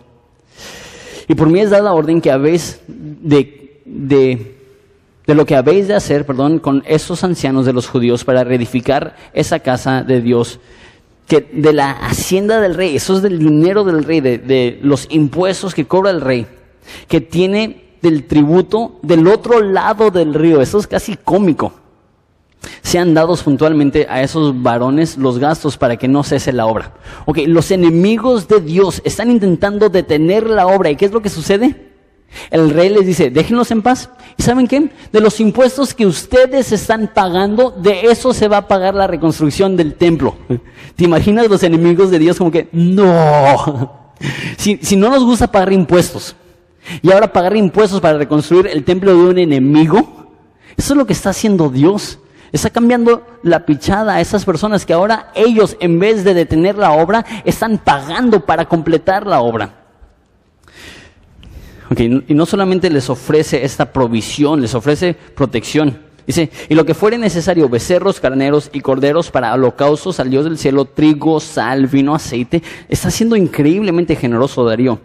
Y 1.29 1.35
por 1.35 1.49
mí 1.49 1.61
es 1.61 1.71
dada 1.71 1.93
orden 1.93 2.21
que 2.21 2.31
habéis 2.31 2.81
de, 2.89 3.83
de, 3.85 4.60
de 5.31 5.37
lo 5.37 5.47
que 5.47 5.55
habéis 5.55 5.87
de 5.87 5.95
hacer, 5.95 6.27
perdón, 6.27 6.59
con 6.59 6.83
esos 6.89 7.23
ancianos 7.23 7.65
de 7.65 7.73
los 7.73 7.87
judíos 7.87 8.25
para 8.25 8.43
reedificar 8.43 9.15
esa 9.33 9.61
casa 9.61 10.03
de 10.03 10.21
Dios 10.21 10.59
que 11.29 11.49
de 11.53 11.73
la 11.73 11.93
hacienda 11.93 12.61
del 12.61 12.75
rey, 12.75 12.97
eso 12.97 13.15
es 13.15 13.23
del 13.23 13.39
dinero 13.39 13.85
del 13.85 14.03
rey, 14.03 14.21
de, 14.21 14.81
los 14.83 15.07
impuestos 15.09 15.73
que 15.73 15.87
cobra 15.87 16.11
el 16.11 16.21
rey, 16.21 16.49
que 17.07 17.21
tiene 17.21 17.95
del 18.03 18.27
tributo 18.27 18.99
del 19.03 19.29
otro 19.29 19.63
lado 19.63 20.11
del 20.11 20.35
río, 20.35 20.61
eso 20.61 20.81
es 20.81 20.89
casi 20.89 21.17
cómico. 21.17 21.75
Sean 22.83 23.15
dados 23.15 23.45
puntualmente 23.45 24.09
a 24.11 24.23
esos 24.23 24.61
varones 24.61 25.17
los 25.17 25.39
gastos 25.39 25.77
para 25.77 25.97
que 25.97 26.09
no 26.09 26.25
cese 26.25 26.53
la 26.53 26.67
obra. 26.67 26.95
Ok, 27.25 27.39
los 27.47 27.71
enemigos 27.71 28.49
de 28.49 28.61
Dios 28.61 29.01
están 29.05 29.31
intentando 29.31 29.91
detener 29.91 30.51
la 30.51 30.67
obra. 30.67 30.91
¿Y 30.91 30.97
qué 30.97 31.05
es 31.05 31.13
lo 31.13 31.23
que 31.23 31.31
sucede? 31.31 31.90
El 32.51 32.71
rey 32.71 32.89
les 32.89 33.07
dice, 33.07 33.31
déjenlos 33.31 33.71
en 33.71 33.83
paz. 33.83 34.11
¿Y 34.37 34.43
saben 34.43 34.67
qué? 34.67 34.91
De 35.13 35.21
los 35.21 35.41
impuestos 35.41 35.95
que 35.95 36.07
ustedes 36.07 36.73
están 36.73 37.11
pagando, 37.13 37.71
de 37.71 38.03
eso 38.07 38.33
se 38.33 38.49
va 38.49 38.59
a 38.59 38.69
pagar 38.69 38.95
la 38.95 39.07
reconstrucción 39.07 39.77
del 39.77 39.95
templo. 39.95 40.37
¿Te 40.97 41.05
imaginas 41.05 41.49
los 41.49 41.63
enemigos 41.63 42.11
de 42.11 42.19
Dios 42.19 42.39
como 42.39 42.51
que, 42.51 42.69
no? 42.73 43.99
Si, 44.59 44.79
si 44.83 44.97
no 44.97 45.09
nos 45.09 45.25
gusta 45.25 45.51
pagar 45.51 45.73
impuestos, 45.73 46.37
y 47.01 47.11
ahora 47.11 47.33
pagar 47.33 47.57
impuestos 47.57 48.03
para 48.03 48.19
reconstruir 48.19 48.67
el 48.67 48.85
templo 48.85 49.13
de 49.13 49.31
un 49.31 49.39
enemigo, 49.39 50.27
eso 50.77 50.93
es 50.93 50.99
lo 50.99 51.07
que 51.07 51.15
está 51.15 51.31
haciendo 51.31 51.71
Dios. 51.71 52.19
Está 52.53 52.69
cambiando 52.69 53.27
la 53.43 53.65
pichada 53.65 54.17
a 54.17 54.21
esas 54.21 54.45
personas 54.45 54.85
que 54.85 54.93
ahora 54.93 55.31
ellos, 55.35 55.79
en 55.81 55.99
vez 55.99 56.23
de 56.23 56.35
detener 56.35 56.77
la 56.77 56.93
obra, 56.93 57.25
están 57.47 57.79
pagando 57.79 58.45
para 58.45 58.67
completar 58.67 59.27
la 59.27 59.41
obra 59.41 59.80
y 61.97 62.35
no 62.35 62.47
solamente 62.47 62.89
les 62.89 63.11
ofrece 63.11 63.65
esta 63.65 63.93
provisión, 63.93 64.61
les 64.61 64.75
ofrece 64.75 65.15
protección. 65.15 66.11
Dice, 66.27 66.51
y 66.69 66.75
lo 66.77 66.87
que 66.87 66.95
fuere 66.95 67.19
necesario, 67.19 67.69
becerros, 67.69 68.21
carneros 68.21 68.71
y 68.73 68.81
corderos 68.81 69.33
para 69.33 69.53
holocaustos 69.53 70.21
al 70.21 70.31
Dios 70.31 70.45
del 70.45 70.59
cielo, 70.59 70.85
trigo, 70.85 71.41
sal, 71.41 71.89
vino, 71.89 72.15
aceite. 72.15 72.63
Está 72.89 73.11
siendo 73.11 73.35
increíblemente 73.35 74.15
generoso 74.15 74.65
Darío. 74.65 75.01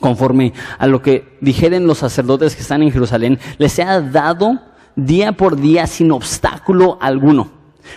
Conforme 0.00 0.52
a 0.78 0.86
lo 0.88 1.02
que 1.02 1.36
dijeren 1.40 1.86
los 1.86 1.98
sacerdotes 1.98 2.56
que 2.56 2.62
están 2.62 2.82
en 2.82 2.90
Jerusalén, 2.90 3.38
les 3.58 3.78
ha 3.78 4.00
dado 4.00 4.60
día 4.96 5.32
por 5.32 5.56
día 5.60 5.86
sin 5.86 6.10
obstáculo 6.10 6.98
alguno, 7.00 7.50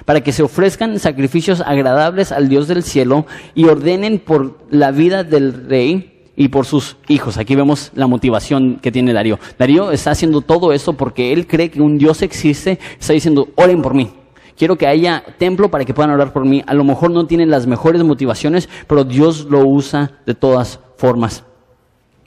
para 0.05 0.21
que 0.21 0.31
se 0.31 0.43
ofrezcan 0.43 0.99
sacrificios 0.99 1.61
agradables 1.61 2.31
al 2.31 2.49
Dios 2.49 2.67
del 2.67 2.83
cielo 2.83 3.25
y 3.55 3.65
ordenen 3.65 4.19
por 4.19 4.59
la 4.69 4.91
vida 4.91 5.23
del 5.23 5.67
rey 5.67 6.10
y 6.35 6.47
por 6.47 6.65
sus 6.65 6.97
hijos. 7.07 7.37
Aquí 7.37 7.55
vemos 7.55 7.91
la 7.93 8.07
motivación 8.07 8.79
que 8.81 8.91
tiene 8.91 9.13
Darío. 9.13 9.39
Darío 9.57 9.91
está 9.91 10.11
haciendo 10.11 10.41
todo 10.41 10.73
esto 10.73 10.93
porque 10.93 11.33
él 11.33 11.47
cree 11.47 11.69
que 11.69 11.81
un 11.81 11.97
Dios 11.97 12.21
existe, 12.21 12.79
está 12.99 13.13
diciendo, 13.13 13.49
oren 13.55 13.81
por 13.81 13.93
mí. 13.93 14.11
Quiero 14.57 14.77
que 14.77 14.87
haya 14.87 15.23
templo 15.37 15.71
para 15.71 15.85
que 15.85 15.93
puedan 15.93 16.11
orar 16.11 16.33
por 16.33 16.45
mí. 16.45 16.63
A 16.67 16.73
lo 16.73 16.83
mejor 16.83 17.11
no 17.11 17.25
tienen 17.25 17.49
las 17.49 17.67
mejores 17.67 18.03
motivaciones, 18.03 18.69
pero 18.87 19.03
Dios 19.03 19.45
lo 19.49 19.65
usa 19.65 20.19
de 20.25 20.35
todas 20.35 20.79
formas. 20.97 21.43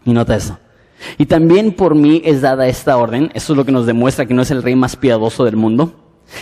Y 0.04 0.12
nota 0.12 0.34
eso. 0.34 0.58
Y 1.18 1.26
también 1.26 1.72
por 1.72 1.94
mí 1.94 2.22
es 2.24 2.40
dada 2.40 2.66
esta 2.66 2.96
orden, 2.96 3.30
eso 3.34 3.52
es 3.52 3.56
lo 3.56 3.64
que 3.64 3.72
nos 3.72 3.86
demuestra 3.86 4.26
que 4.26 4.34
no 4.34 4.42
es 4.42 4.50
el 4.50 4.62
rey 4.62 4.74
más 4.74 4.96
piadoso 4.96 5.44
del 5.44 5.56
mundo, 5.56 5.92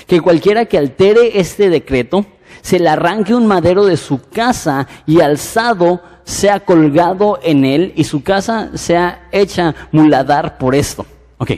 que 0.06 0.20
cualquiera 0.20 0.66
que 0.66 0.78
altere 0.78 1.40
este 1.40 1.68
decreto, 1.68 2.26
se 2.62 2.78
le 2.78 2.88
arranque 2.88 3.34
un 3.34 3.46
madero 3.46 3.84
de 3.84 3.98
su 3.98 4.22
casa 4.22 4.86
y 5.04 5.20
alzado 5.20 6.00
sea 6.24 6.60
colgado 6.60 7.38
en 7.42 7.64
él 7.64 7.92
y 7.96 8.04
su 8.04 8.22
casa 8.22 8.70
sea 8.74 9.28
hecha 9.32 9.74
muladar 9.92 10.56
por 10.56 10.74
esto. 10.74 11.04
Ok, 11.38 11.52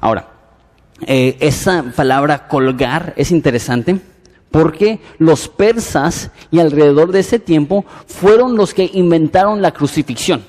ahora, 0.00 0.28
eh, 1.06 1.36
esa 1.40 1.84
palabra 1.94 2.48
colgar 2.48 3.12
es 3.16 3.30
interesante 3.30 4.00
porque 4.50 5.00
los 5.18 5.48
persas 5.48 6.30
y 6.50 6.60
alrededor 6.60 7.12
de 7.12 7.20
ese 7.20 7.38
tiempo 7.38 7.84
fueron 8.06 8.56
los 8.56 8.74
que 8.74 8.90
inventaron 8.92 9.62
la 9.62 9.72
crucifixión. 9.72 10.44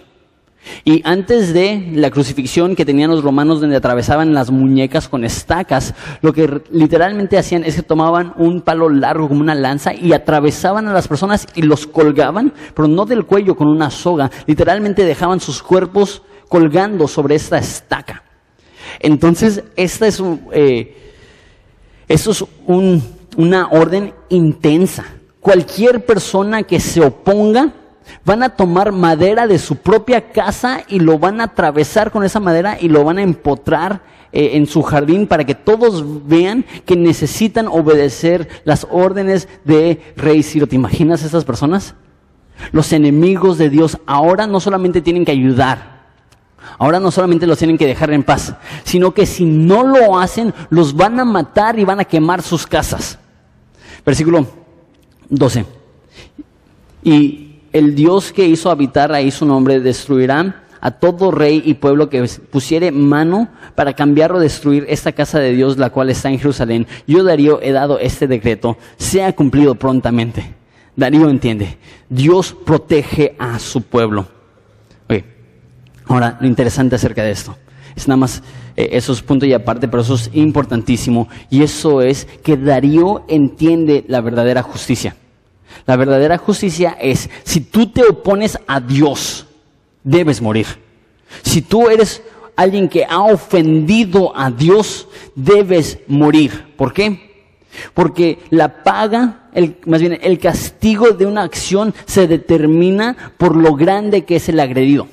Y 0.86 1.02
antes 1.06 1.54
de 1.54 1.92
la 1.94 2.10
crucifixión 2.10 2.76
que 2.76 2.86
tenían 2.86 3.12
los 3.12 3.24
romanos 3.24 3.62
donde 3.62 3.76
atravesaban 3.76 4.34
las 4.34 4.52
muñecas 4.52 5.08
con 5.08 5.24
estacas, 5.24 5.94
lo 6.22 6.34
que 6.34 6.62
literalmente 6.72 7.38
hacían 7.38 7.64
es 7.64 7.76
que 7.76 7.84
tomaban 7.84 8.34
un 8.38 8.62
palo 8.62 8.90
largo 8.90 9.28
como 9.28 9.42
una 9.42 9.56
lanza 9.56 9.94
y 9.94 10.14
atravesaban 10.14 10.88
a 10.88 10.94
las 10.94 11.08
personas 11.08 11.48
y 11.56 11.62
los 11.62 11.88
colgaban, 11.88 12.54
pero 12.76 12.88
no 12.88 13.06
del 13.06 13.26
cuello 13.26 13.56
con 13.56 13.68
una 13.68 13.90
soga, 13.90 14.30
literalmente 14.46 15.06
dejaban 15.06 15.40
sus 15.40 15.62
cuerpos 15.62 16.22
colgando 16.50 17.08
sobre 17.08 17.36
esta 17.36 17.58
estaca. 17.58 18.24
Entonces, 19.00 19.64
esta 19.76 20.08
es, 20.08 20.22
eh, 20.52 20.96
esto 22.08 22.32
es 22.32 22.46
una 22.68 23.68
orden 23.70 24.14
intensa. 24.30 25.06
Cualquier 25.40 26.06
persona 26.06 26.64
que 26.64 26.80
se 26.80 27.02
oponga 27.02 27.74
Van 28.26 28.44
a 28.44 28.50
tomar 28.50 28.92
madera 28.92 29.48
de 29.48 29.60
su 29.60 29.78
propia 29.78 30.32
casa 30.32 30.82
y 30.88 31.00
lo 31.00 31.20
van 31.20 31.42
a 31.42 31.46
atravesar 31.46 32.12
con 32.12 32.24
esa 32.24 32.40
madera 32.40 32.78
y 32.80 32.90
lo 32.90 33.04
van 33.04 33.18
a 33.18 33.24
empotrar 33.24 34.02
eh, 34.32 34.52
en 34.54 34.66
su 34.68 34.82
jardín 34.82 35.28
para 35.28 35.46
que 35.46 35.56
todos 35.56 36.28
vean 36.28 36.66
que 36.86 36.96
necesitan 36.96 37.68
obedecer 37.68 38.48
las 38.66 38.88
órdenes 38.90 39.48
de 39.64 40.02
Rey 40.16 40.44
Ciro. 40.44 40.68
¿Te 40.68 40.76
imaginas 40.76 41.24
a 41.24 41.28
esas 41.28 41.46
personas? 41.46 41.96
Los 42.72 42.94
enemigos 42.94 43.58
de 43.58 43.70
Dios 43.70 43.98
ahora 44.06 44.48
no 44.48 44.60
solamente 44.60 45.02
tienen 45.02 45.26
que 45.26 45.32
ayudar, 45.32 45.94
Ahora 46.78 47.00
no 47.00 47.12
solamente 47.12 47.48
los 47.48 47.58
tienen 47.58 47.78
que 47.78 47.86
dejar 47.86 48.12
en 48.12 48.24
paz, 48.24 48.56
sino 48.84 49.14
que 49.14 49.26
si 49.26 49.46
no 49.46 49.84
lo 49.84 50.18
hacen, 50.18 50.54
los 50.70 50.96
van 50.96 51.20
a 51.20 51.26
matar 51.26 51.78
y 51.78 51.84
van 51.84 52.00
a 52.00 52.06
quemar 52.06 52.42
sus 52.42 52.66
casas. 52.66 53.20
Versículo 54.06 54.48
12. 55.30 55.66
Y 57.04 57.53
el 57.74 57.96
Dios 57.96 58.32
que 58.32 58.48
hizo 58.48 58.70
habitar 58.70 59.12
ahí 59.12 59.32
su 59.32 59.46
nombre 59.46 59.80
destruirá 59.80 60.64
a 60.80 60.92
todo 60.92 61.32
rey 61.32 61.62
y 61.66 61.76
pueblo 61.76 62.10
que 62.10 62.24
pusiere 62.52 62.92
mano 62.92 63.48
para 63.74 63.94
cambiar 63.94 64.34
o 64.34 64.40
destruir 64.40 64.86
esta 64.90 65.14
casa 65.14 65.40
de 65.40 65.54
Dios, 65.54 65.78
la 65.78 65.90
cual 65.90 66.10
está 66.10 66.30
en 66.30 66.38
Jerusalén. 66.38 66.88
Yo, 67.08 67.24
Darío, 67.24 67.62
he 67.62 67.72
dado 67.72 68.00
este 68.00 68.28
decreto, 68.28 68.78
sea 68.98 69.34
cumplido 69.34 69.76
prontamente. 69.76 70.54
Darío 70.96 71.30
entiende, 71.30 71.78
Dios 72.10 72.56
protege 72.66 73.36
a 73.40 73.58
su 73.60 73.82
pueblo. 73.82 74.28
ahora, 76.06 76.38
lo 76.42 76.48
interesante 76.48 76.96
acerca 76.96 77.24
de 77.24 77.32
esto, 77.32 77.56
es 77.96 78.08
nada 78.10 78.18
más, 78.18 78.44
eh, 78.76 78.90
eso 78.92 79.14
es 79.14 79.22
punto 79.22 79.46
y 79.46 79.54
aparte, 79.54 79.88
pero 79.88 80.04
eso 80.04 80.16
es 80.16 80.30
importantísimo, 80.34 81.30
y 81.50 81.64
eso 81.64 82.02
es 82.02 82.28
que 82.44 82.58
Darío 82.58 83.24
entiende 83.30 84.04
la 84.10 84.20
verdadera 84.20 84.62
justicia. 84.62 85.16
La 85.86 85.96
verdadera 85.96 86.38
justicia 86.38 86.98
es, 87.00 87.30
si 87.44 87.62
tú 87.62 87.88
te 87.88 88.04
opones 88.04 88.58
a 88.68 88.80
Dios, 88.80 89.46
debes 90.04 90.42
morir. 90.42 90.68
Si 91.42 91.62
tú 91.62 91.90
eres 91.90 92.22
alguien 92.56 92.88
que 92.88 93.06
ha 93.06 93.22
ofendido 93.22 94.36
a 94.36 94.52
Dios, 94.52 95.08
debes 95.36 96.00
morir. 96.08 96.74
¿Por 96.78 96.94
qué? 96.94 97.34
Porque 97.94 98.40
la 98.50 98.84
paga, 98.84 99.50
el, 99.54 99.78
más 99.86 100.00
bien 100.00 100.20
el 100.22 100.40
castigo 100.40 101.12
de 101.12 101.26
una 101.26 101.42
acción 101.42 101.94
se 102.06 102.28
determina 102.28 103.34
por 103.38 103.56
lo 103.56 103.76
grande 103.76 104.26
que 104.26 104.36
es 104.36 104.48
el 104.50 104.60
agredido. 104.60 105.08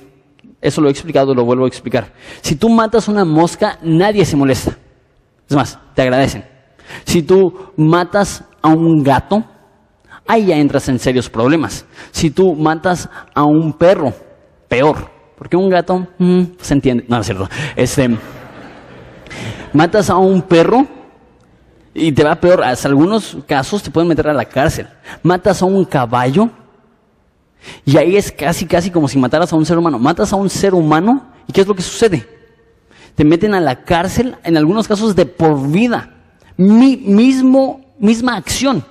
Eso 0.60 0.80
lo 0.80 0.88
he 0.88 0.90
explicado, 0.90 1.34
lo 1.34 1.44
vuelvo 1.44 1.64
a 1.64 1.68
explicar. 1.68 2.12
Si 2.42 2.54
tú 2.54 2.68
matas 2.68 3.08
una 3.08 3.24
mosca, 3.24 3.78
nadie 3.82 4.26
se 4.26 4.36
molesta. 4.36 4.76
Es 5.48 5.56
más, 5.56 5.78
te 5.94 6.02
agradecen. 6.02 6.44
Si 7.04 7.22
tú 7.22 7.72
matas 7.76 8.44
a 8.60 8.68
un 8.68 9.02
gato, 9.02 9.44
ahí 10.30 10.46
ya 10.46 10.56
entras 10.56 10.88
en 10.88 10.98
serios 10.98 11.28
problemas. 11.28 11.84
Si 12.12 12.30
tú 12.30 12.54
matas 12.54 13.08
a 13.34 13.42
un 13.42 13.72
perro, 13.72 14.12
peor, 14.68 15.10
porque 15.36 15.56
un 15.56 15.68
gato 15.68 16.06
mm, 16.18 16.42
se 16.60 16.74
entiende, 16.74 17.04
no, 17.08 17.18
es 17.18 17.26
cierto. 17.26 17.48
Este, 17.74 18.08
matas 19.72 20.08
a 20.08 20.16
un 20.16 20.42
perro 20.42 20.86
y 21.92 22.12
te 22.12 22.22
va 22.22 22.36
peor. 22.36 22.62
Hasta 22.62 22.88
algunos 22.88 23.38
casos 23.46 23.82
te 23.82 23.90
pueden 23.90 24.08
meter 24.08 24.28
a 24.28 24.32
la 24.32 24.44
cárcel. 24.44 24.86
Matas 25.22 25.62
a 25.62 25.64
un 25.64 25.84
caballo 25.84 26.48
y 27.84 27.96
ahí 27.96 28.16
es 28.16 28.30
casi, 28.30 28.66
casi 28.66 28.90
como 28.90 29.08
si 29.08 29.18
mataras 29.18 29.52
a 29.52 29.56
un 29.56 29.66
ser 29.66 29.78
humano. 29.78 29.98
Matas 29.98 30.32
a 30.32 30.36
un 30.36 30.48
ser 30.48 30.74
humano 30.74 31.26
y 31.48 31.52
¿qué 31.52 31.62
es 31.62 31.66
lo 31.66 31.74
que 31.74 31.82
sucede? 31.82 32.26
Te 33.16 33.24
meten 33.24 33.54
a 33.54 33.60
la 33.60 33.82
cárcel, 33.82 34.36
en 34.44 34.56
algunos 34.56 34.86
casos 34.86 35.16
de 35.16 35.26
por 35.26 35.68
vida. 35.68 36.14
Mi, 36.56 36.96
mismo, 36.96 37.80
misma 37.98 38.36
acción. 38.36 38.84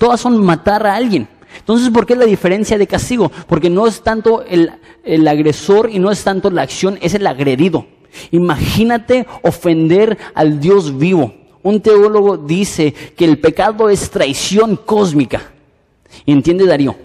Todas 0.00 0.18
son 0.18 0.42
matar 0.42 0.86
a 0.86 0.94
alguien. 0.94 1.28
Entonces, 1.58 1.90
¿por 1.90 2.06
qué 2.06 2.16
la 2.16 2.24
diferencia 2.24 2.78
de 2.78 2.86
castigo? 2.86 3.30
Porque 3.46 3.68
no 3.68 3.86
es 3.86 4.00
tanto 4.00 4.42
el, 4.46 4.72
el 5.04 5.28
agresor 5.28 5.90
y 5.92 5.98
no 5.98 6.10
es 6.10 6.24
tanto 6.24 6.50
la 6.50 6.62
acción, 6.62 6.98
es 7.02 7.12
el 7.12 7.26
agredido. 7.26 7.84
Imagínate 8.30 9.26
ofender 9.42 10.16
al 10.34 10.58
Dios 10.58 10.96
vivo. 10.96 11.34
Un 11.62 11.82
teólogo 11.82 12.38
dice 12.38 12.94
que 13.14 13.26
el 13.26 13.40
pecado 13.40 13.90
es 13.90 14.10
traición 14.10 14.76
cósmica. 14.76 15.42
¿Y 16.24 16.32
entiende 16.32 16.64
Darío? 16.64 16.96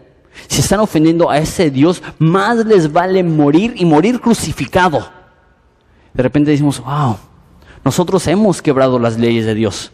Si 0.47 0.61
están 0.61 0.79
ofendiendo 0.79 1.29
a 1.29 1.37
ese 1.37 1.69
Dios, 1.69 2.01
más 2.17 2.65
les 2.65 2.89
vale 2.89 3.23
morir 3.23 3.73
y 3.75 3.83
morir 3.83 4.21
crucificado. 4.21 5.05
De 6.13 6.23
repente 6.23 6.51
decimos, 6.51 6.79
wow, 6.79 7.17
nosotros 7.83 8.25
hemos 8.27 8.61
quebrado 8.61 8.99
las 8.99 9.19
leyes 9.19 9.45
de 9.45 9.53
Dios. 9.53 9.91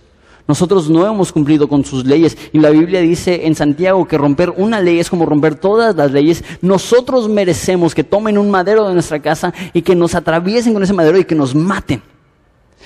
Nosotros 0.47 0.89
no 0.89 1.05
hemos 1.05 1.31
cumplido 1.31 1.67
con 1.67 1.85
sus 1.85 2.05
leyes. 2.05 2.37
Y 2.51 2.59
la 2.59 2.69
Biblia 2.69 3.01
dice 3.01 3.45
en 3.45 3.55
Santiago 3.55 4.07
que 4.07 4.17
romper 4.17 4.49
una 4.55 4.81
ley 4.81 4.99
es 4.99 5.09
como 5.09 5.25
romper 5.25 5.55
todas 5.55 5.95
las 5.95 6.11
leyes. 6.11 6.43
Nosotros 6.61 7.29
merecemos 7.29 7.95
que 7.95 8.03
tomen 8.03 8.37
un 8.37 8.49
madero 8.49 8.87
de 8.87 8.93
nuestra 8.93 9.21
casa 9.21 9.53
y 9.73 9.81
que 9.81 9.95
nos 9.95 10.15
atraviesen 10.15 10.73
con 10.73 10.83
ese 10.83 10.93
madero 10.93 11.17
y 11.17 11.25
que 11.25 11.35
nos 11.35 11.55
maten. 11.55 12.01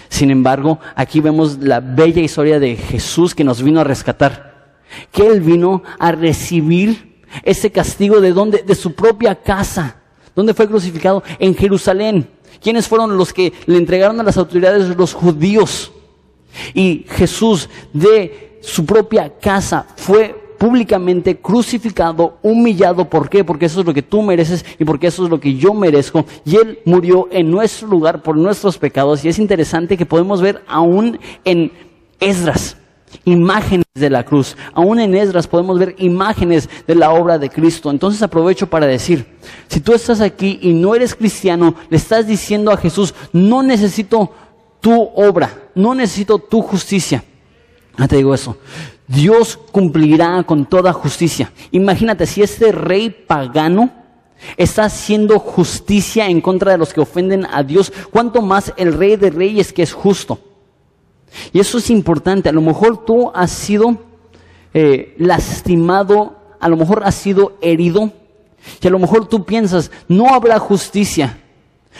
Sin 0.10 0.32
embargo, 0.32 0.80
aquí 0.96 1.20
vemos 1.20 1.58
la 1.60 1.80
bella 1.80 2.22
historia 2.22 2.60
de 2.60 2.76
Jesús 2.76 3.34
que 3.34 3.44
nos 3.44 3.62
vino 3.62 3.82
a 3.82 3.84
rescatar. 3.84 4.76
Que 5.12 5.28
Él 5.28 5.42
vino 5.42 5.84
a 5.98 6.12
recibir 6.12 7.24
ese 7.44 7.72
castigo 7.72 8.22
de 8.22 8.32
donde, 8.32 8.64
de 8.64 8.76
su 8.76 8.94
propia 8.94 9.36
casa. 9.36 9.98
¿Dónde 10.36 10.54
fue 10.54 10.68
crucificado? 10.68 11.24
En 11.40 11.56
Jerusalén. 11.56 12.30
¿Quiénes 12.62 12.88
fueron 12.88 13.18
los 13.18 13.34
que 13.34 13.54
le 13.66 13.78
entregaron 13.78 14.20
a 14.20 14.24
las 14.24 14.38
autoridades 14.38 14.96
los 14.96 15.14
judíos? 15.14 15.92
Y 16.74 17.06
Jesús 17.10 17.70
de 17.94 18.60
su 18.62 18.86
propia 18.86 19.32
casa 19.40 19.86
fue 19.96 20.44
públicamente 20.58 21.38
crucificado, 21.38 22.38
humillado. 22.42 23.10
¿Por 23.10 23.30
qué? 23.30 23.44
Porque 23.44 23.66
eso 23.66 23.82
es 23.82 23.86
lo 23.86 23.94
que 23.94 24.02
tú 24.02 24.22
mereces 24.22 24.66
y 24.80 24.86
porque 24.86 25.08
eso 25.08 25.26
es 25.26 25.30
lo 25.30 25.40
que 25.40 25.56
yo 25.56 25.74
merezco. 25.74 26.26
Y 26.46 26.56
Él 26.56 26.80
murió 26.86 27.28
en 27.32 27.52
nuestro 27.52 27.88
lugar 27.88 28.24
por 28.24 28.38
nuestros 28.38 28.78
pecados. 28.78 29.24
Y 29.24 29.30
es 29.30 29.40
interesante 29.40 29.98
que 29.98 30.06
podemos 30.06 30.42
ver 30.42 30.64
aún 30.68 31.20
en 31.44 31.72
Esdras 32.20 32.78
imágenes 33.24 33.86
de 33.94 34.10
la 34.10 34.24
cruz. 34.24 34.58
Aún 34.74 35.00
en 35.00 35.16
Esdras 35.16 35.48
podemos 35.48 35.80
ver 35.80 35.96
imágenes 36.00 36.70
de 36.88 36.96
la 36.96 37.12
obra 37.12 37.38
de 37.38 37.50
Cristo. 37.50 37.90
Entonces 37.90 38.22
aprovecho 38.22 38.68
para 38.68 38.88
decir, 38.88 39.26
si 39.68 39.80
tú 39.80 39.94
estás 39.94 40.22
aquí 40.22 40.60
y 40.62 40.74
no 40.74 40.96
eres 40.96 41.16
cristiano, 41.16 41.76
le 41.90 41.98
estás 41.98 42.28
diciendo 42.28 42.72
a 42.72 42.78
Jesús, 42.78 43.14
no 43.32 43.64
necesito 43.64 44.32
tu 44.82 45.10
obra 45.16 45.65
no 45.76 45.94
necesito 45.94 46.40
tu 46.40 46.62
justicia. 46.62 47.24
Ya 47.98 48.08
te 48.08 48.18
digo 48.18 48.34
eso. 48.34 48.58
Dios 49.08 49.60
cumplirá 49.72 50.44
con 50.44 50.66
toda 50.66 50.92
justicia. 50.94 51.52
Imagínate 51.72 52.26
si 52.26 52.42
este 52.42 52.72
rey 52.72 53.10
pagano 53.10 53.92
está 54.58 54.86
haciendo 54.86 55.40
justicia 55.40 56.28
en 56.28 56.42
contra 56.42 56.72
de 56.72 56.78
los 56.78 56.94
que 56.94 57.02
ofenden 57.02 57.46
a 57.46 57.64
Dios, 57.64 57.92
cuánto 58.12 58.42
más 58.42 58.74
el 58.78 58.94
rey 58.94 59.16
de 59.16 59.30
reyes 59.30 59.72
que 59.72 59.84
es 59.84 59.94
justo. 59.94 60.40
Y 61.54 61.60
eso 61.60 61.78
es 61.78 61.90
importante. 61.90 62.50
A 62.50 62.54
lo 62.54 62.62
mejor 62.62 63.06
tú 63.06 63.32
has 63.34 63.52
sido 63.52 63.98
eh, 64.74 65.16
lastimado, 65.18 66.36
a 66.60 66.68
lo 66.68 66.78
mejor 66.78 67.04
has 67.04 67.16
sido 67.16 67.58
herido, 67.62 68.12
y 68.82 68.88
a 68.88 68.90
lo 68.90 69.00
mejor 69.00 69.28
tú 69.28 69.46
piensas, 69.46 69.92
no 70.08 70.34
habrá 70.34 70.60
justicia. 70.60 71.40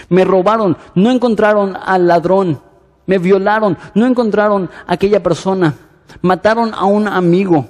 Me 0.10 0.26
robaron, 0.26 0.78
no 0.94 1.12
encontraron 1.12 1.78
al 1.82 2.08
ladrón, 2.08 2.60
me 3.06 3.18
violaron, 3.18 3.78
no 3.94 4.06
encontraron 4.06 4.70
a 4.88 4.94
aquella 4.94 5.22
persona, 5.22 5.76
mataron 6.22 6.74
a 6.74 6.86
un 6.86 7.08
amigo 7.08 7.68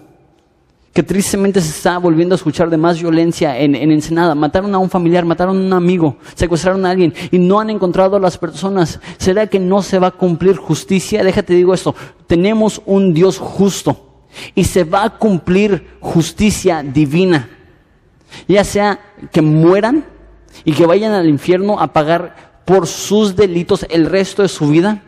que 0.96 1.04
tristemente 1.04 1.60
se 1.60 1.72
está 1.72 1.98
volviendo 1.98 2.36
a 2.36 2.38
escuchar 2.38 2.70
de 2.70 2.78
más 2.78 3.02
violencia 3.02 3.60
en, 3.60 3.76
en, 3.76 3.92
Ensenada. 3.92 4.34
Mataron 4.34 4.74
a 4.74 4.78
un 4.78 4.90
familiar, 4.90 5.26
mataron 5.26 5.58
a 5.58 5.60
un 5.60 5.74
amigo, 5.74 6.16
secuestraron 6.36 6.86
a 6.86 6.92
alguien 6.92 7.14
y 7.32 7.38
no 7.38 7.60
han 7.60 7.70
encontrado 7.70 8.16
a 8.16 8.20
las 8.20 8.38
personas. 8.38 9.02
¿Será 9.18 9.48
que 9.48 9.60
no 9.60 9.82
se 9.82 10.00
va 10.00 10.08
a 10.08 10.12
cumplir 10.12 10.56
justicia? 10.56 11.22
Déjate 11.22 11.54
digo 11.54 11.74
esto, 11.74 11.94
tenemos 12.28 12.82
un 12.86 13.14
Dios 13.14 13.38
justo 13.38 14.24
y 14.56 14.64
se 14.64 14.86
va 14.86 15.04
a 15.04 15.10
cumplir 15.18 15.86
justicia 16.00 16.82
divina. 16.82 17.50
Ya 18.48 18.64
sea 18.64 18.98
que 19.34 19.42
mueran 19.42 20.06
y 20.64 20.72
que 20.72 20.86
vayan 20.86 21.12
al 21.12 21.28
infierno 21.28 21.78
a 21.78 21.92
pagar 21.92 22.62
por 22.64 22.88
sus 22.88 23.36
delitos 23.36 23.86
el 23.90 24.06
resto 24.06 24.44
de 24.44 24.48
su 24.48 24.70
vida 24.70 25.04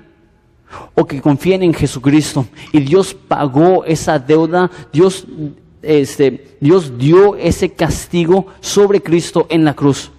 o 0.96 1.06
que 1.06 1.22
confíen 1.22 1.64
en 1.64 1.74
Jesucristo. 1.74 2.46
Y 2.72 2.80
Dios 2.82 3.14
pagó 3.14 3.86
esa 3.86 4.20
deuda, 4.20 4.70
Dios, 4.92 5.26
este, 5.82 6.58
Dios 6.60 6.98
dio 6.98 7.36
ese 7.36 7.72
castigo 7.72 8.48
sobre 8.60 9.02
Cristo 9.02 9.48
en 9.50 9.64
la 9.64 9.74
cruz. 9.74 10.12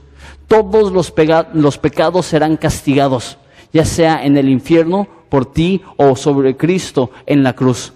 Todos 0.47 0.93
los, 0.93 1.13
los 1.53 1.79
pecados 1.79 2.27
serán 2.27 2.57
castigados, 2.57 3.37
ya 3.73 3.85
sea 3.85 4.25
en 4.25 4.37
el 4.37 4.49
infierno 4.49 5.07
por 5.29 5.53
ti 5.53 5.83
o 5.97 6.17
sobre 6.17 6.57
Cristo 6.57 7.11
en 7.27 7.43
la 7.43 7.53
cruz. 7.53 7.93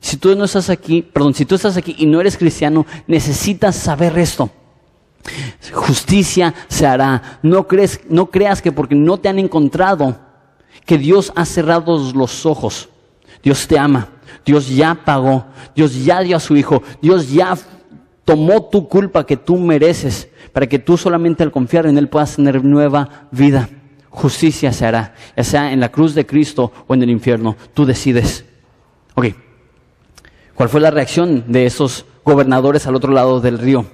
Si 0.00 0.16
tú 0.16 0.36
no 0.36 0.44
estás 0.44 0.70
aquí, 0.70 1.02
perdón, 1.02 1.34
si 1.34 1.44
tú 1.44 1.56
estás 1.56 1.76
aquí 1.76 1.96
y 1.98 2.06
no 2.06 2.20
eres 2.20 2.36
cristiano, 2.36 2.86
necesitas 3.08 3.74
saber 3.74 4.16
esto. 4.18 4.50
Justicia 5.72 6.54
se 6.68 6.86
hará. 6.86 7.40
No, 7.42 7.66
crees, 7.66 8.00
no 8.08 8.26
creas 8.26 8.62
que 8.62 8.70
porque 8.70 8.94
no 8.94 9.18
te 9.18 9.28
han 9.28 9.40
encontrado, 9.40 10.16
que 10.86 10.96
Dios 10.96 11.32
ha 11.36 11.44
cerrado 11.44 11.98
los 12.14 12.46
ojos. 12.46 12.88
Dios 13.42 13.66
te 13.68 13.78
ama. 13.78 14.08
Dios 14.44 14.68
ya 14.68 14.94
pagó. 14.94 15.44
Dios 15.74 16.04
ya 16.04 16.20
dio 16.20 16.36
a 16.36 16.40
su 16.40 16.56
Hijo. 16.56 16.82
Dios 17.02 17.30
ya 17.30 17.56
tomó 18.24 18.64
tu 18.64 18.88
culpa 18.88 19.26
que 19.26 19.36
tú 19.36 19.56
mereces 19.56 20.28
para 20.52 20.66
que 20.66 20.78
tú 20.78 20.96
solamente 20.96 21.42
al 21.42 21.52
confiar 21.52 21.86
en 21.86 21.98
Él 21.98 22.08
puedas 22.08 22.36
tener 22.36 22.64
nueva 22.64 23.28
vida. 23.30 23.68
Justicia 24.08 24.72
se 24.72 24.86
hará, 24.86 25.14
ya 25.36 25.44
sea 25.44 25.72
en 25.72 25.80
la 25.80 25.90
cruz 25.90 26.14
de 26.14 26.24
Cristo 26.24 26.72
o 26.86 26.94
en 26.94 27.02
el 27.02 27.10
infierno. 27.10 27.56
Tú 27.74 27.84
decides. 27.84 28.46
Ok. 29.14 29.26
¿Cuál 30.54 30.70
fue 30.70 30.80
la 30.80 30.90
reacción 30.90 31.44
de 31.48 31.66
esos 31.66 32.06
gobernadores 32.24 32.86
al 32.86 32.94
otro 32.94 33.12
lado 33.12 33.40
del 33.40 33.58
río? 33.58 33.84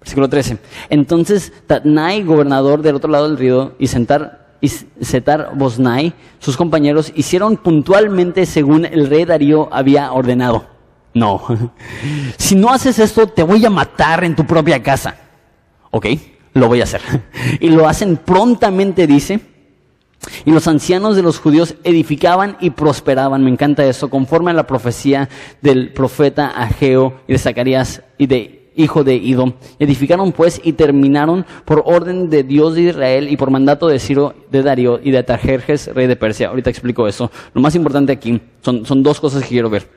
Versículo 0.00 0.28
13. 0.28 0.58
Entonces 0.90 1.52
Tatnai, 1.66 2.22
gobernador 2.22 2.82
del 2.82 2.94
otro 2.94 3.10
lado 3.10 3.28
del 3.28 3.36
río, 3.36 3.74
y 3.80 3.88
Sentar, 3.88 4.47
y 4.60 4.68
Setar 4.68 5.52
Bosnai, 5.54 6.14
sus 6.38 6.56
compañeros, 6.56 7.12
hicieron 7.14 7.56
puntualmente 7.56 8.46
según 8.46 8.84
el 8.84 9.08
rey 9.08 9.24
Darío 9.24 9.68
había 9.72 10.12
ordenado. 10.12 10.66
No. 11.14 11.42
si 12.36 12.54
no 12.54 12.70
haces 12.70 12.98
esto, 12.98 13.26
te 13.26 13.42
voy 13.42 13.64
a 13.64 13.70
matar 13.70 14.24
en 14.24 14.34
tu 14.36 14.46
propia 14.46 14.82
casa. 14.82 15.16
Ok, 15.90 16.06
lo 16.54 16.68
voy 16.68 16.80
a 16.80 16.84
hacer. 16.84 17.00
y 17.60 17.70
lo 17.70 17.88
hacen 17.88 18.16
prontamente, 18.16 19.06
dice. 19.06 19.40
Y 20.44 20.50
los 20.50 20.66
ancianos 20.66 21.14
de 21.14 21.22
los 21.22 21.38
judíos 21.38 21.76
edificaban 21.84 22.56
y 22.60 22.70
prosperaban. 22.70 23.44
Me 23.44 23.50
encanta 23.50 23.84
eso, 23.84 24.10
conforme 24.10 24.50
a 24.50 24.54
la 24.54 24.66
profecía 24.66 25.28
del 25.62 25.92
profeta 25.92 26.48
Ageo 26.48 27.20
y 27.28 27.32
de 27.32 27.38
Zacarías 27.38 28.02
y 28.18 28.26
de 28.26 28.57
hijo 28.78 29.04
de 29.04 29.16
Ido. 29.16 29.52
Edificaron 29.78 30.32
pues 30.32 30.60
y 30.64 30.72
terminaron 30.72 31.44
por 31.64 31.82
orden 31.84 32.30
de 32.30 32.44
Dios 32.44 32.74
de 32.74 32.82
Israel 32.82 33.28
y 33.28 33.36
por 33.36 33.50
mandato 33.50 33.88
de 33.88 33.98
Ciro 33.98 34.34
de 34.50 34.62
Darío 34.62 35.00
y 35.02 35.10
de 35.10 35.18
Atajerjes, 35.18 35.92
rey 35.94 36.06
de 36.06 36.16
Persia. 36.16 36.48
Ahorita 36.48 36.70
explico 36.70 37.06
eso. 37.06 37.30
Lo 37.52 37.60
más 37.60 37.74
importante 37.74 38.12
aquí 38.12 38.40
son, 38.62 38.86
son 38.86 39.02
dos 39.02 39.20
cosas 39.20 39.42
que 39.42 39.48
quiero 39.48 39.68
ver. 39.68 39.88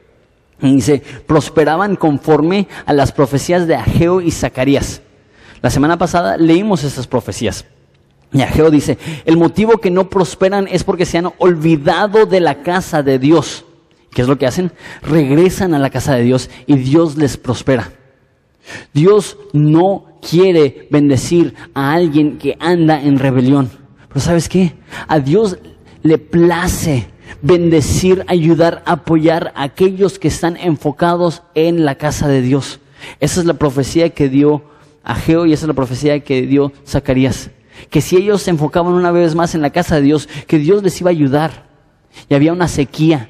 dice, 0.62 1.02
prosperaban 1.26 1.96
conforme 1.96 2.67
a 2.86 2.94
las 2.94 3.12
profecías 3.12 3.67
de 3.67 3.76
Ageo 3.76 4.20
y 4.20 4.32
Zacarías. 4.32 5.02
La 5.62 5.70
semana 5.70 5.98
pasada 5.98 6.38
leímos 6.38 6.84
esas 6.84 7.08
profecías. 7.08 7.65
Y 8.34 8.41
Ageo 8.41 8.72
dice, 8.72 8.98
el 9.26 9.38
motivo 9.38 9.78
que 9.78 9.91
no 9.91 10.10
prosperan 10.10 10.67
es 10.72 10.84
porque 10.84 11.06
se 11.06 11.20
han 11.20 11.32
olvidado 11.38 12.26
de 12.26 12.39
la 12.39 12.63
casa 12.63 13.04
de 13.04 13.20
Dios. 13.20 13.65
¿Qué 14.12 14.24
es 14.24 14.28
lo 14.28 14.38
que 14.38 14.48
hacen? 14.48 14.72
Regresan 15.04 15.74
a 15.74 15.80
la 15.80 15.89
casa 15.89 16.15
de 16.15 16.24
Dios 16.24 16.50
y 16.65 16.78
Dios 16.78 17.17
les 17.17 17.38
prospera. 17.38 17.91
Dios 18.93 19.38
no 19.54 20.06
quiere 20.21 20.88
bendecir 20.91 21.56
a 21.74 21.93
alguien 21.93 22.38
que 22.38 22.58
anda 22.60 23.02
en 23.02 23.19
rebelión. 23.19 23.69
Pero 24.08 24.19
¿sabes 24.19 24.50
qué? 24.50 24.74
A 25.08 25.19
Dios 25.19 25.58
le 26.04 26.17
place 26.17 27.08
bendecir, 27.41 28.24
ayudar, 28.28 28.84
apoyar 28.86 29.54
a 29.56 29.63
aquellos 29.63 30.19
que 30.19 30.28
están 30.28 30.58
enfocados 30.58 31.43
en 31.56 31.86
la 31.86 31.95
casa 31.95 32.28
de 32.28 32.41
Dios. 32.41 32.80
Esa 33.19 33.39
es 33.39 33.45
la 33.45 33.56
profecía 33.56 34.10
que 34.10 34.30
dio 34.30 34.63
Ageo 35.04 35.45
y 35.45 35.54
esa 35.54 35.65
es 35.65 35.67
la 35.67 35.74
profecía 35.74 36.19
que 36.19 36.43
dio 36.43 36.71
Zacarías. 36.86 37.50
Que 37.89 38.02
si 38.02 38.17
ellos 38.17 38.43
se 38.43 38.52
enfocaban 38.52 38.93
una 38.93 39.12
vez 39.12 39.34
más 39.34 39.56
en 39.56 39.62
la 39.62 39.71
casa 39.71 39.95
de 39.95 40.04
Dios, 40.04 40.30
que 40.47 40.60
Dios 40.60 40.84
les 40.84 41.00
iba 41.02 41.10
a 41.10 41.12
ayudar. 41.12 41.71
Y 42.30 42.36
había 42.36 42.54
una 42.54 42.67
sequía. 42.67 43.30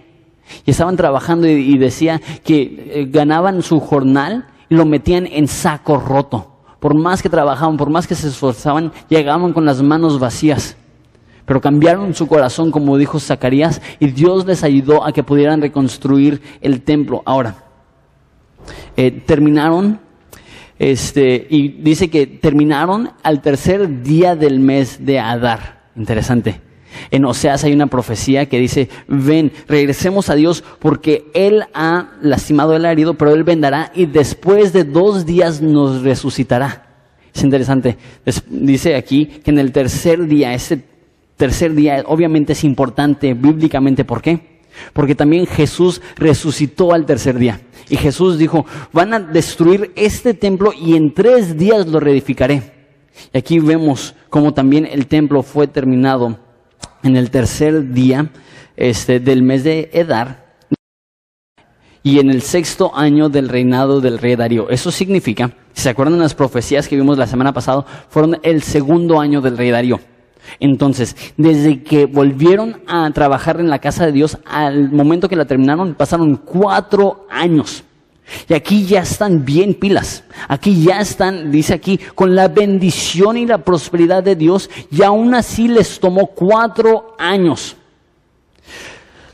Y 0.65 0.71
estaban 0.71 0.97
trabajando 0.97 1.47
y, 1.47 1.77
decía 1.77 2.21
que 2.43 2.91
eh, 2.93 3.07
ganaban 3.09 3.61
su 3.61 3.79
jornal 3.79 4.47
lo 4.71 4.85
metían 4.85 5.27
en 5.27 5.49
saco 5.49 5.97
roto. 5.97 6.47
Por 6.79 6.95
más 6.95 7.21
que 7.21 7.29
trabajaban, 7.29 7.75
por 7.75 7.89
más 7.89 8.07
que 8.07 8.15
se 8.15 8.29
esforzaban, 8.29 8.93
llegaban 9.09 9.51
con 9.51 9.65
las 9.65 9.81
manos 9.81 10.17
vacías. 10.17 10.77
Pero 11.45 11.59
cambiaron 11.59 12.15
su 12.15 12.25
corazón, 12.25 12.71
como 12.71 12.97
dijo 12.97 13.19
Zacarías, 13.19 13.81
y 13.99 14.07
Dios 14.07 14.45
les 14.45 14.63
ayudó 14.63 15.05
a 15.05 15.11
que 15.11 15.23
pudieran 15.23 15.61
reconstruir 15.61 16.41
el 16.61 16.83
templo. 16.83 17.21
Ahora, 17.25 17.65
eh, 18.95 19.11
terminaron, 19.11 19.99
este, 20.79 21.47
y 21.49 21.67
dice 21.67 22.09
que 22.09 22.25
terminaron 22.25 23.11
al 23.23 23.41
tercer 23.41 24.03
día 24.03 24.37
del 24.37 24.61
mes 24.61 25.05
de 25.05 25.19
Adar. 25.19 25.81
Interesante. 25.97 26.61
En 27.09 27.25
Oseas 27.25 27.63
hay 27.63 27.73
una 27.73 27.87
profecía 27.87 28.47
que 28.47 28.59
dice, 28.59 28.89
ven, 29.07 29.51
regresemos 29.67 30.29
a 30.29 30.35
Dios 30.35 30.63
porque 30.79 31.29
Él 31.33 31.63
ha 31.73 32.11
lastimado 32.21 32.75
el 32.75 32.85
herido, 32.85 33.15
pero 33.15 33.33
Él 33.33 33.43
vendrá 33.43 33.91
y 33.95 34.05
después 34.05 34.73
de 34.73 34.83
dos 34.83 35.25
días 35.25 35.61
nos 35.61 36.03
resucitará. 36.03 36.87
Es 37.33 37.43
interesante. 37.43 37.97
dice 38.47 38.95
aquí 38.95 39.25
que 39.25 39.51
en 39.51 39.59
el 39.59 39.71
tercer 39.71 40.25
día, 40.27 40.53
ese 40.53 40.83
tercer 41.37 41.73
día 41.73 42.03
obviamente 42.05 42.53
es 42.53 42.63
importante 42.63 43.33
bíblicamente. 43.33 44.03
¿Por 44.03 44.21
qué? 44.21 44.61
Porque 44.93 45.15
también 45.15 45.45
Jesús 45.45 46.01
resucitó 46.15 46.93
al 46.93 47.05
tercer 47.05 47.37
día. 47.37 47.61
Y 47.89 47.97
Jesús 47.97 48.37
dijo, 48.37 48.65
van 48.93 49.13
a 49.13 49.19
destruir 49.19 49.91
este 49.95 50.33
templo 50.33 50.71
y 50.73 50.95
en 50.95 51.13
tres 51.13 51.57
días 51.57 51.87
lo 51.87 51.99
reedificaré. 51.99 52.61
Y 53.33 53.37
aquí 53.37 53.59
vemos 53.59 54.15
cómo 54.29 54.53
también 54.53 54.85
el 54.85 55.07
templo 55.07 55.43
fue 55.43 55.67
terminado 55.67 56.39
en 57.03 57.15
el 57.15 57.29
tercer 57.29 57.91
día 57.91 58.31
este, 58.75 59.19
del 59.19 59.43
mes 59.43 59.63
de 59.63 59.89
Edar 59.93 60.51
y 62.03 62.19
en 62.19 62.29
el 62.29 62.41
sexto 62.41 62.95
año 62.95 63.29
del 63.29 63.49
reinado 63.49 64.01
del 64.01 64.17
rey 64.17 64.35
Darío. 64.35 64.69
Eso 64.69 64.91
significa, 64.91 65.51
si 65.73 65.83
se 65.83 65.89
acuerdan 65.89 66.19
las 66.19 66.33
profecías 66.33 66.87
que 66.87 66.95
vimos 66.95 67.17
la 67.17 67.27
semana 67.27 67.53
pasada, 67.53 67.85
fueron 68.09 68.39
el 68.43 68.63
segundo 68.63 69.19
año 69.19 69.41
del 69.41 69.57
rey 69.57 69.69
Darío. 69.69 69.99
Entonces, 70.59 71.15
desde 71.37 71.83
que 71.83 72.05
volvieron 72.05 72.81
a 72.87 73.09
trabajar 73.11 73.59
en 73.59 73.69
la 73.69 73.79
casa 73.79 74.05
de 74.05 74.11
Dios, 74.11 74.37
al 74.45 74.91
momento 74.91 75.29
que 75.29 75.35
la 75.35 75.45
terminaron, 75.45 75.93
pasaron 75.93 76.35
cuatro 76.37 77.27
años. 77.29 77.83
Y 78.47 78.53
aquí 78.53 78.85
ya 78.85 79.01
están 79.01 79.45
bien 79.45 79.73
pilas. 79.73 80.23
Aquí 80.47 80.83
ya 80.83 80.99
están, 80.99 81.51
dice 81.51 81.73
aquí, 81.73 81.99
con 82.15 82.35
la 82.35 82.47
bendición 82.47 83.37
y 83.37 83.45
la 83.45 83.59
prosperidad 83.59 84.23
de 84.23 84.35
Dios. 84.35 84.69
Y 84.91 85.03
aún 85.03 85.33
así 85.33 85.67
les 85.67 85.99
tomó 85.99 86.27
cuatro 86.27 87.15
años. 87.17 87.75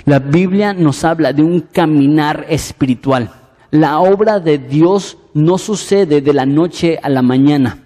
La 0.05 0.19
Biblia 0.19 0.73
nos 0.73 1.03
habla 1.03 1.33
de 1.33 1.43
un 1.43 1.61
caminar 1.61 2.45
espiritual. 2.49 3.31
La 3.71 3.99
obra 3.99 4.39
de 4.39 4.57
Dios 4.57 5.17
no 5.33 5.57
sucede 5.57 6.21
de 6.21 6.33
la 6.33 6.45
noche 6.45 6.97
a 7.01 7.09
la 7.09 7.21
mañana. 7.21 7.83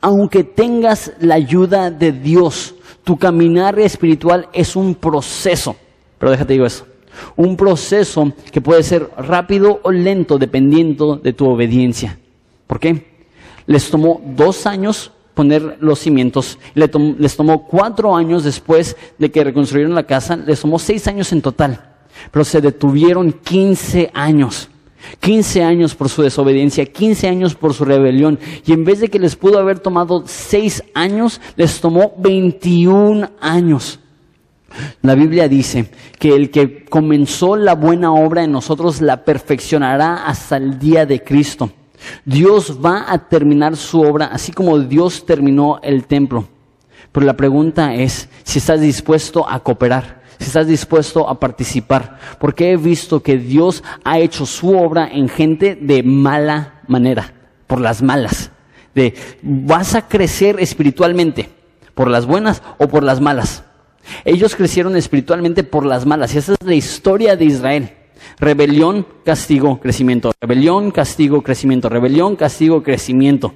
Aunque 0.00 0.44
tengas 0.44 1.12
la 1.20 1.36
ayuda 1.36 1.90
de 1.90 2.12
Dios, 2.12 2.74
tu 3.04 3.16
caminar 3.16 3.78
espiritual 3.78 4.48
es 4.52 4.74
un 4.76 4.94
proceso. 4.94 5.76
Pero 6.18 6.32
déjate 6.32 6.54
digo 6.54 6.66
eso. 6.66 6.89
Un 7.36 7.56
proceso 7.56 8.32
que 8.52 8.60
puede 8.60 8.82
ser 8.82 9.08
rápido 9.16 9.80
o 9.82 9.90
lento 9.90 10.38
dependiendo 10.38 11.16
de 11.16 11.32
tu 11.32 11.48
obediencia. 11.48 12.18
¿Por 12.66 12.78
qué? 12.80 13.10
Les 13.66 13.90
tomó 13.90 14.20
dos 14.24 14.66
años 14.66 15.12
poner 15.34 15.78
los 15.80 15.98
cimientos. 15.98 16.58
Les 16.74 17.36
tomó 17.36 17.66
cuatro 17.66 18.14
años 18.14 18.44
después 18.44 18.96
de 19.18 19.30
que 19.30 19.44
reconstruyeron 19.44 19.94
la 19.94 20.04
casa. 20.04 20.36
Les 20.36 20.60
tomó 20.60 20.78
seis 20.78 21.06
años 21.08 21.32
en 21.32 21.42
total. 21.42 21.94
Pero 22.30 22.44
se 22.44 22.60
detuvieron 22.60 23.32
15 23.32 24.10
años. 24.12 24.68
15 25.20 25.62
años 25.62 25.94
por 25.94 26.08
su 26.08 26.22
desobediencia, 26.22 26.84
15 26.84 27.28
años 27.28 27.54
por 27.54 27.74
su 27.74 27.84
rebelión. 27.84 28.38
Y 28.66 28.72
en 28.72 28.84
vez 28.84 29.00
de 29.00 29.08
que 29.08 29.18
les 29.18 29.36
pudo 29.36 29.58
haber 29.58 29.78
tomado 29.78 30.24
6 30.26 30.84
años, 30.94 31.40
les 31.56 31.80
tomó 31.80 32.12
21 32.18 33.30
años. 33.40 33.98
La 35.02 35.14
Biblia 35.14 35.48
dice 35.48 35.90
que 36.18 36.34
el 36.34 36.50
que 36.50 36.84
comenzó 36.84 37.56
la 37.56 37.74
buena 37.74 38.12
obra 38.12 38.44
en 38.44 38.52
nosotros 38.52 39.00
la 39.00 39.24
perfeccionará 39.24 40.26
hasta 40.26 40.56
el 40.56 40.78
día 40.78 41.06
de 41.06 41.22
Cristo. 41.22 41.70
Dios 42.24 42.78
va 42.84 43.04
a 43.08 43.28
terminar 43.28 43.76
su 43.76 44.00
obra 44.00 44.26
así 44.26 44.52
como 44.52 44.78
Dios 44.78 45.26
terminó 45.26 45.80
el 45.82 46.06
templo. 46.06 46.48
Pero 47.12 47.26
la 47.26 47.36
pregunta 47.36 47.94
es 47.94 48.28
si 48.44 48.58
estás 48.58 48.80
dispuesto 48.80 49.48
a 49.48 49.60
cooperar, 49.60 50.22
si 50.38 50.46
estás 50.46 50.66
dispuesto 50.66 51.28
a 51.28 51.40
participar, 51.40 52.18
porque 52.38 52.72
he 52.72 52.76
visto 52.76 53.22
que 53.22 53.36
Dios 53.36 53.82
ha 54.04 54.18
hecho 54.18 54.46
su 54.46 54.76
obra 54.76 55.08
en 55.10 55.28
gente 55.28 55.74
de 55.74 56.02
mala 56.02 56.80
manera, 56.86 57.34
por 57.66 57.80
las 57.80 58.02
malas. 58.02 58.50
De 58.94 59.14
vas 59.42 59.94
a 59.94 60.08
crecer 60.08 60.56
espiritualmente, 60.60 61.50
por 61.94 62.08
las 62.08 62.26
buenas 62.26 62.62
o 62.78 62.88
por 62.88 63.02
las 63.02 63.20
malas. 63.20 63.64
Ellos 64.24 64.56
crecieron 64.56 64.96
espiritualmente 64.96 65.64
por 65.64 65.86
las 65.86 66.06
malas, 66.06 66.34
y 66.34 66.38
esa 66.38 66.52
es 66.52 66.58
la 66.64 66.74
historia 66.74 67.36
de 67.36 67.44
Israel. 67.44 67.90
Rebelión, 68.38 69.06
castigo, 69.24 69.80
crecimiento. 69.80 70.32
Rebelión, 70.40 70.90
castigo, 70.90 71.42
crecimiento. 71.42 71.88
Rebelión, 71.88 72.36
castigo, 72.36 72.82
crecimiento. 72.82 73.54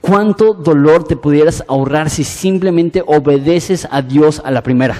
¿Cuánto 0.00 0.54
dolor 0.54 1.04
te 1.04 1.16
pudieras 1.16 1.62
ahorrar 1.68 2.08
si 2.08 2.24
simplemente 2.24 3.02
obedeces 3.06 3.86
a 3.90 4.00
Dios 4.02 4.40
a 4.44 4.50
la 4.50 4.62
primera? 4.62 4.96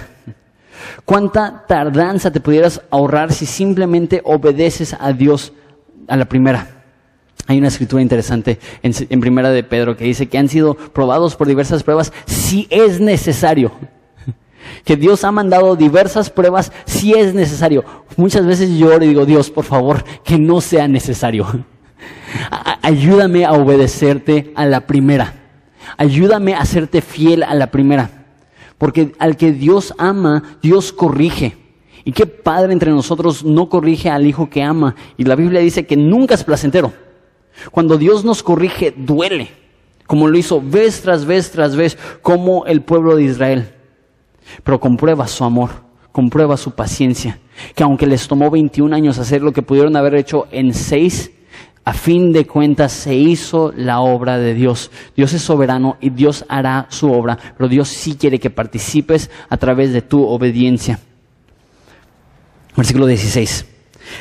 ¿Cuánta 1.05 1.65
tardanza 1.67 2.31
te 2.31 2.41
pudieras 2.41 2.83
ahorrar 2.91 3.33
si 3.33 3.47
simplemente 3.47 4.21
obedeces 4.25 4.95
a 4.99 5.13
Dios 5.13 5.53
a 6.07 6.17
la 6.17 6.27
primera? 6.27 6.80
Hay 7.51 7.59
una 7.59 7.67
escritura 7.67 8.01
interesante 8.01 8.61
en, 8.81 8.93
en 9.11 9.21
Primera 9.21 9.51
de 9.51 9.65
Pedro 9.65 9.97
que 9.97 10.05
dice 10.05 10.29
que 10.29 10.39
han 10.39 10.49
sido 10.49 10.77
probados 10.77 11.35
por 11.35 11.49
diversas 11.49 11.83
pruebas 11.83 12.13
si 12.25 12.69
es 12.71 13.01
necesario 13.01 13.73
que 14.85 14.95
Dios 14.95 15.25
ha 15.25 15.33
mandado 15.33 15.75
diversas 15.75 16.31
pruebas 16.31 16.71
si 16.85 17.13
es 17.15 17.35
necesario. 17.35 17.85
Muchas 18.17 18.47
veces 18.47 18.79
yo 18.79 18.95
y 18.95 19.09
digo, 19.09 19.27
Dios, 19.27 19.51
por 19.51 19.65
favor, 19.65 20.05
que 20.23 20.39
no 20.39 20.61
sea 20.61 20.87
necesario. 20.87 21.45
Ayúdame 22.83 23.45
a 23.45 23.55
obedecerte 23.55 24.53
a 24.55 24.65
la 24.65 24.87
primera. 24.87 25.35
Ayúdame 25.97 26.55
a 26.55 26.65
serte 26.65 27.01
fiel 27.01 27.43
a 27.43 27.57
la 27.57 27.73
primera. 27.73 28.27
Porque 28.79 29.11
al 29.19 29.37
que 29.37 29.51
Dios 29.51 29.93
ama, 29.99 30.57
Dios 30.63 30.93
corrige. 30.93 31.57
Y 32.05 32.13
qué 32.13 32.27
padre 32.27 32.73
entre 32.73 32.93
nosotros 32.93 33.45
no 33.45 33.69
corrige 33.69 34.09
al 34.09 34.25
hijo 34.25 34.49
que 34.49 34.63
ama. 34.63 34.95
Y 35.17 35.25
la 35.25 35.35
Biblia 35.35 35.61
dice 35.61 35.85
que 35.85 35.97
nunca 35.97 36.35
es 36.35 36.45
placentero. 36.45 37.10
Cuando 37.71 37.99
Dios 37.99 38.25
nos 38.25 38.43
corrige, 38.43 38.95
duele. 38.97 39.49
Como 40.07 40.29
lo 40.29 40.37
hizo 40.37 40.61
vez 40.61 41.03
tras 41.03 41.25
vez 41.25 41.51
tras 41.51 41.77
vez, 41.77 41.97
como 42.23 42.67
el 42.67 42.83
pueblo 42.83 43.17
de 43.17 43.23
Israel 43.25 43.75
pero 44.63 44.81
comprueba 44.81 45.27
su 45.27 45.45
amor, 45.45 45.71
comprueba 46.13 46.57
su 46.57 46.73
paciencia, 46.73 47.39
que 47.75 47.83
aunque 47.83 48.07
les 48.07 48.27
tomó 48.27 48.51
21 48.51 48.95
años 48.95 49.19
hacer 49.19 49.43
lo 49.43 49.53
que 49.53 49.63
pudieron 49.63 49.97
haber 49.97 50.15
hecho 50.15 50.47
en 50.51 50.75
seis, 50.75 51.31
a 51.85 51.93
fin 51.93 52.33
de 52.33 52.47
cuentas 52.47 52.93
se 52.93 53.15
hizo 53.15 53.73
la 53.75 54.01
obra 54.01 54.39
de 54.39 54.55
Dios. 54.55 54.91
Dios 55.17 55.33
es 55.33 55.43
soberano 55.43 55.97
y 56.01 56.11
Dios 56.11 56.45
hará 56.49 56.87
su 56.91 57.11
obra, 57.11 57.39
pero 57.57 57.69
Dios 57.69 57.89
sí 57.89 58.17
quiere 58.17 58.39
que 58.39 58.51
participes 58.51 59.31
a 59.49 59.57
través 59.57 59.93
de 59.93 60.03
tu 60.03 60.25
obediencia. 60.25 61.01
Versículo 62.77 63.07
16. 63.07 63.70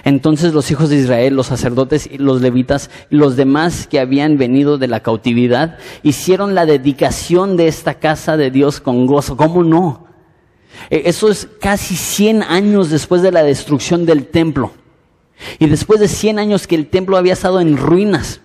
Entonces 0.04 0.54
los 0.54 0.70
hijos 0.72 0.90
de 0.90 0.98
Israel, 0.98 1.36
los 1.36 1.48
sacerdotes 1.48 2.08
y 2.12 2.18
los 2.18 2.42
levitas 2.42 2.90
y 3.10 3.16
los 3.16 3.36
demás 3.36 3.88
que 3.88 4.00
habían 4.00 4.38
venido 4.38 4.78
de 4.78 4.88
la 4.88 5.02
cautividad, 5.02 5.78
hicieron 6.04 6.56
la 6.56 6.66
dedicación 6.66 7.58
de 7.58 7.68
esta 7.68 7.96
casa 7.96 8.38
de 8.38 8.52
Dios 8.52 8.80
con 8.80 9.06
gozo. 9.06 9.38
¿Cómo 9.38 9.64
no? 9.64 10.08
E, 10.90 11.04
eso 11.06 11.30
es 11.30 11.48
casi 11.60 11.96
100 11.96 12.44
años 12.44 12.90
después 12.90 13.22
de 13.22 13.32
la 13.32 13.44
destrucción 13.44 14.06
del 14.06 14.28
templo. 14.28 14.72
Y 15.58 15.68
después 15.68 16.00
de 16.00 16.08
100 16.08 16.40
años 16.40 16.68
que 16.68 16.76
el 16.76 16.88
templo 16.88 17.18
había 17.18 17.34
estado 17.34 17.62
en 17.62 17.78
ruinas, 17.78 18.42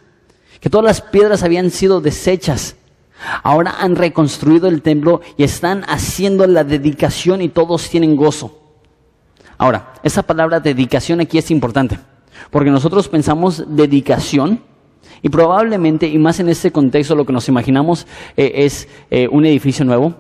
que 0.61 0.71
todas 0.71 0.85
las 0.85 1.01
piedras 1.01 1.43
habían 1.43 1.71
sido 1.71 2.01
deshechas, 2.01 2.77
ahora 3.43 3.75
han 3.79 3.97
reconstruido 3.97 4.69
el 4.69 4.83
templo 4.83 5.21
y 5.37 5.45
están 5.45 5.85
haciendo 5.89 6.47
la 6.47 6.65
dedicación 6.65 7.43
y 7.43 7.49
todos 7.49 7.89
tienen 7.89 8.17
gozo. 8.17 8.64
Ahora, 9.65 9.95
esa 10.03 10.23
palabra 10.23 10.61
dedicación 10.61 11.21
aquí 11.21 11.39
es 11.39 11.51
importante, 11.51 11.99
porque 12.51 12.71
nosotros 12.71 13.09
pensamos 13.09 13.65
dedicación 13.67 14.61
y 15.23 15.31
probablemente, 15.31 16.07
y 16.07 16.19
más 16.19 16.39
en 16.39 16.51
este 16.51 16.71
contexto, 16.71 17.15
lo 17.15 17.25
que 17.25 17.33
nos 17.33 17.49
imaginamos 17.49 18.07
eh, 18.37 18.53
es 18.57 18.87
eh, 19.11 19.27
un 19.33 19.47
edificio 19.47 19.87
nuevo, 19.87 20.17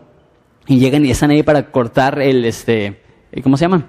y 0.67 0.79
llegan 0.79 1.05
y 1.05 1.11
están 1.11 1.31
ahí 1.31 1.43
para 1.43 1.71
cortar 1.71 2.23
el, 2.23 2.47
este, 2.47 3.03
¿cómo 3.43 3.59
se 3.59 3.67
llama? 3.67 3.85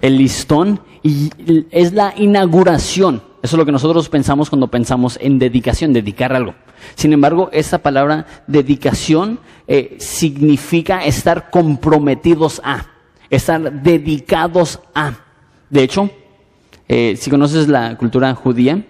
El 0.00 0.16
listón 0.16 0.80
y 1.02 1.28
es 1.70 1.92
la 1.92 2.14
inauguración. 2.16 3.16
Eso 3.42 3.56
es 3.56 3.58
lo 3.58 3.66
que 3.66 3.72
nosotros 3.72 4.08
pensamos 4.08 4.48
cuando 4.48 4.68
pensamos 4.68 5.18
en 5.20 5.38
dedicación, 5.38 5.92
dedicar 5.92 6.32
algo. 6.32 6.54
Sin 6.94 7.12
embargo, 7.12 7.50
esa 7.52 7.76
palabra 7.76 8.26
dedicación 8.46 9.38
eh, 9.68 9.96
significa 9.98 11.04
estar 11.04 11.50
comprometidos 11.50 12.62
a, 12.64 12.91
estar 13.32 13.82
dedicados 13.82 14.78
a. 14.94 15.14
De 15.70 15.82
hecho, 15.82 16.08
eh, 16.88 17.16
si 17.18 17.30
conoces 17.30 17.66
la 17.66 17.96
cultura 17.96 18.32
judía, 18.34 18.84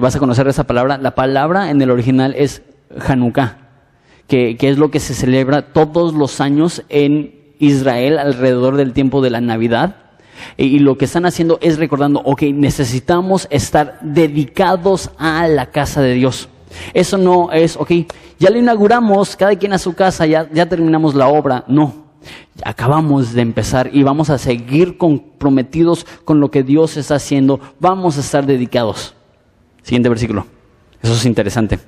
vas 0.00 0.14
a 0.14 0.18
conocer 0.20 0.46
esa 0.46 0.64
palabra. 0.64 0.98
La 0.98 1.16
palabra 1.16 1.70
en 1.70 1.82
el 1.82 1.90
original 1.90 2.34
es 2.36 2.62
Hanukkah 3.06 3.68
que, 4.28 4.56
es 4.60 4.78
lo 4.78 4.90
que 4.90 5.00
se 5.00 5.14
celebra 5.14 5.72
todos 5.72 6.14
los 6.14 6.40
años 6.40 6.84
en 6.90 7.34
Israel 7.58 8.18
alrededor 8.18 8.76
del 8.76 8.92
tiempo 8.92 9.22
de 9.22 9.30
la 9.30 9.40
Navidad. 9.40 9.96
Y 10.56 10.78
lo 10.78 10.96
que 10.96 11.06
están 11.06 11.26
haciendo 11.26 11.58
es 11.60 11.78
recordando, 11.78 12.20
ok, 12.24 12.42
necesitamos 12.54 13.48
estar 13.50 13.98
dedicados 14.02 15.10
a 15.18 15.48
la 15.48 15.66
casa 15.66 16.00
de 16.00 16.14
Dios. 16.14 16.48
Eso 16.94 17.16
no 17.18 17.50
es, 17.50 17.76
ok, 17.76 17.90
ya 18.38 18.50
lo 18.50 18.58
inauguramos, 18.58 19.34
cada 19.34 19.56
quien 19.56 19.72
a 19.72 19.78
su 19.78 19.94
casa, 19.94 20.26
ya, 20.26 20.48
ya 20.52 20.66
terminamos 20.66 21.14
la 21.14 21.26
obra. 21.28 21.64
No, 21.66 22.07
acabamos 22.62 23.32
de 23.32 23.42
empezar 23.42 23.90
y 23.92 24.02
vamos 24.02 24.30
a 24.30 24.38
seguir 24.38 24.98
comprometidos 24.98 26.06
con 26.24 26.40
lo 26.40 26.50
que 26.50 26.62
Dios 26.62 26.96
está 26.96 27.16
haciendo. 27.16 27.60
Vamos 27.80 28.16
a 28.16 28.20
estar 28.20 28.46
dedicados. 28.46 29.14
Siguiente 29.82 30.08
versículo. 30.08 30.46
Eso 31.02 31.14
es 31.14 31.24
interesante. 31.24 31.78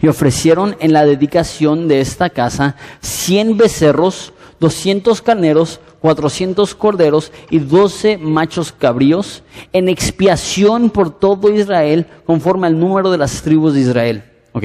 Y 0.00 0.08
ofrecieron 0.08 0.76
en 0.80 0.92
la 0.92 1.04
dedicación 1.04 1.88
de 1.88 2.00
esta 2.00 2.30
casa 2.30 2.76
cien 3.00 3.56
becerros, 3.56 4.32
doscientos 4.60 5.22
carneros, 5.22 5.80
cuatrocientos 6.00 6.74
corderos 6.74 7.32
y 7.50 7.58
doce 7.58 8.18
machos 8.18 8.72
cabríos 8.72 9.42
en 9.72 9.88
expiación 9.88 10.90
por 10.90 11.18
todo 11.18 11.50
Israel 11.50 12.06
conforme 12.24 12.66
al 12.66 12.78
número 12.78 13.10
de 13.10 13.18
las 13.18 13.42
tribus 13.42 13.74
de 13.74 13.80
Israel. 13.80 14.24
Ok, 14.52 14.64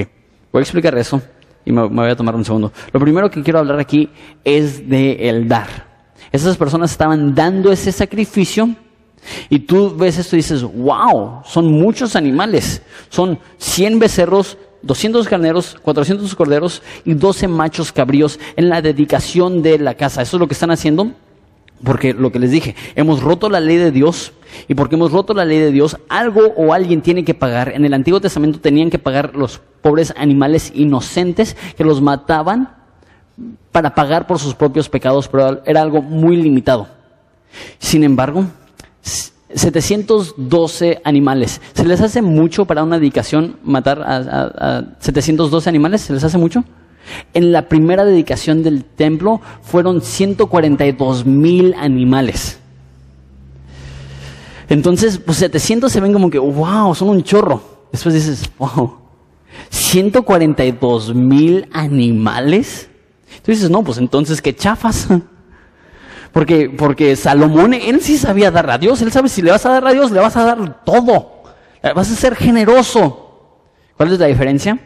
voy 0.52 0.60
a 0.60 0.62
explicar 0.62 0.96
eso 0.96 1.20
y 1.64 1.72
me, 1.72 1.86
voy 1.86 2.10
a 2.10 2.16
tomar 2.16 2.34
un 2.34 2.44
segundo. 2.44 2.72
Lo 2.92 3.00
primero 3.00 3.30
que 3.30 3.42
quiero 3.42 3.58
hablar 3.58 3.78
aquí 3.78 4.10
es 4.44 4.88
de 4.88 5.28
el 5.28 5.48
dar. 5.48 5.90
Esas 6.30 6.56
personas 6.56 6.90
estaban 6.90 7.34
dando 7.34 7.72
ese 7.72 7.92
sacrificio 7.92 8.74
y 9.48 9.60
tú 9.60 9.94
ves 9.96 10.18
esto 10.18 10.36
y 10.36 10.38
dices, 10.38 10.62
wow, 10.62 11.42
son 11.44 11.70
muchos 11.70 12.16
animales. 12.16 12.82
Son 13.08 13.38
100 13.58 13.98
becerros, 13.98 14.56
200 14.82 15.28
carneros, 15.28 15.76
400 15.82 16.34
corderos 16.34 16.82
y 17.04 17.14
12 17.14 17.48
machos 17.48 17.92
cabríos 17.92 18.40
en 18.56 18.68
la 18.68 18.82
dedicación 18.82 19.62
de 19.62 19.78
la 19.78 19.94
casa. 19.94 20.22
Eso 20.22 20.36
es 20.36 20.40
lo 20.40 20.48
que 20.48 20.54
están 20.54 20.70
haciendo 20.70 21.12
porque 21.84 22.14
lo 22.14 22.30
que 22.30 22.38
les 22.38 22.50
dije, 22.50 22.76
hemos 22.94 23.22
roto 23.22 23.48
la 23.48 23.60
ley 23.60 23.76
de 23.76 23.90
Dios 23.90 24.32
y 24.68 24.74
porque 24.74 24.96
hemos 24.96 25.12
roto 25.12 25.34
la 25.34 25.44
ley 25.44 25.58
de 25.58 25.70
Dios, 25.70 25.98
algo 26.08 26.52
o 26.56 26.72
alguien 26.72 27.02
tiene 27.02 27.24
que 27.24 27.34
pagar. 27.34 27.72
En 27.74 27.84
el 27.84 27.94
Antiguo 27.94 28.20
Testamento 28.20 28.60
tenían 28.60 28.90
que 28.90 28.98
pagar 28.98 29.34
los 29.36 29.60
pobres 29.80 30.12
animales 30.16 30.72
inocentes 30.74 31.56
que 31.76 31.84
los 31.84 32.00
mataban 32.00 32.76
para 33.72 33.94
pagar 33.94 34.26
por 34.26 34.38
sus 34.38 34.54
propios 34.54 34.88
pecados, 34.88 35.28
pero 35.28 35.62
era 35.64 35.82
algo 35.82 36.02
muy 36.02 36.36
limitado. 36.36 36.88
Sin 37.78 38.04
embargo, 38.04 38.44
712 39.54 41.00
animales. 41.04 41.60
¿Se 41.74 41.84
les 41.84 42.00
hace 42.00 42.22
mucho 42.22 42.64
para 42.64 42.82
una 42.82 42.98
dedicación 42.98 43.56
matar 43.62 44.02
a, 44.02 44.82
712 44.98 45.68
animales? 45.68 46.02
¿Se 46.02 46.12
les 46.12 46.24
hace 46.24 46.38
mucho? 46.38 46.64
En 47.34 47.52
la 47.52 47.68
primera 47.68 48.04
dedicación 48.04 48.62
del 48.62 48.84
templo 48.84 49.40
fueron 49.62 50.00
142 50.00 51.26
mil 51.26 51.74
animales. 51.74 52.58
Entonces, 54.72 55.18
pues 55.18 55.36
700 55.36 55.92
se 55.92 56.00
ven 56.00 56.14
como 56.14 56.30
que, 56.30 56.38
wow, 56.38 56.94
son 56.94 57.10
un 57.10 57.22
chorro. 57.22 57.60
Después 57.92 58.14
dices, 58.14 58.50
wow, 58.56 59.00
142 59.68 61.14
mil 61.14 61.68
animales. 61.74 62.88
Tú 63.42 63.52
dices, 63.52 63.68
no, 63.68 63.84
pues 63.84 63.98
entonces 63.98 64.40
qué 64.40 64.56
chafas. 64.56 65.08
Porque, 66.32 66.70
porque 66.70 67.14
Salomón, 67.14 67.74
él 67.74 68.00
sí 68.00 68.16
sabía 68.16 68.50
dar 68.50 68.70
a 68.70 68.78
Dios. 68.78 69.02
Él 69.02 69.12
sabe 69.12 69.28
si 69.28 69.42
le 69.42 69.50
vas 69.50 69.66
a 69.66 69.72
dar 69.72 69.86
a 69.86 69.92
Dios, 69.92 70.10
le 70.10 70.20
vas 70.20 70.34
a 70.34 70.44
dar 70.44 70.82
todo. 70.82 71.42
Vas 71.82 72.10
a 72.10 72.14
ser 72.14 72.34
generoso. 72.34 73.58
¿Cuál 73.98 74.14
es 74.14 74.18
la 74.18 74.28
diferencia? 74.28 74.78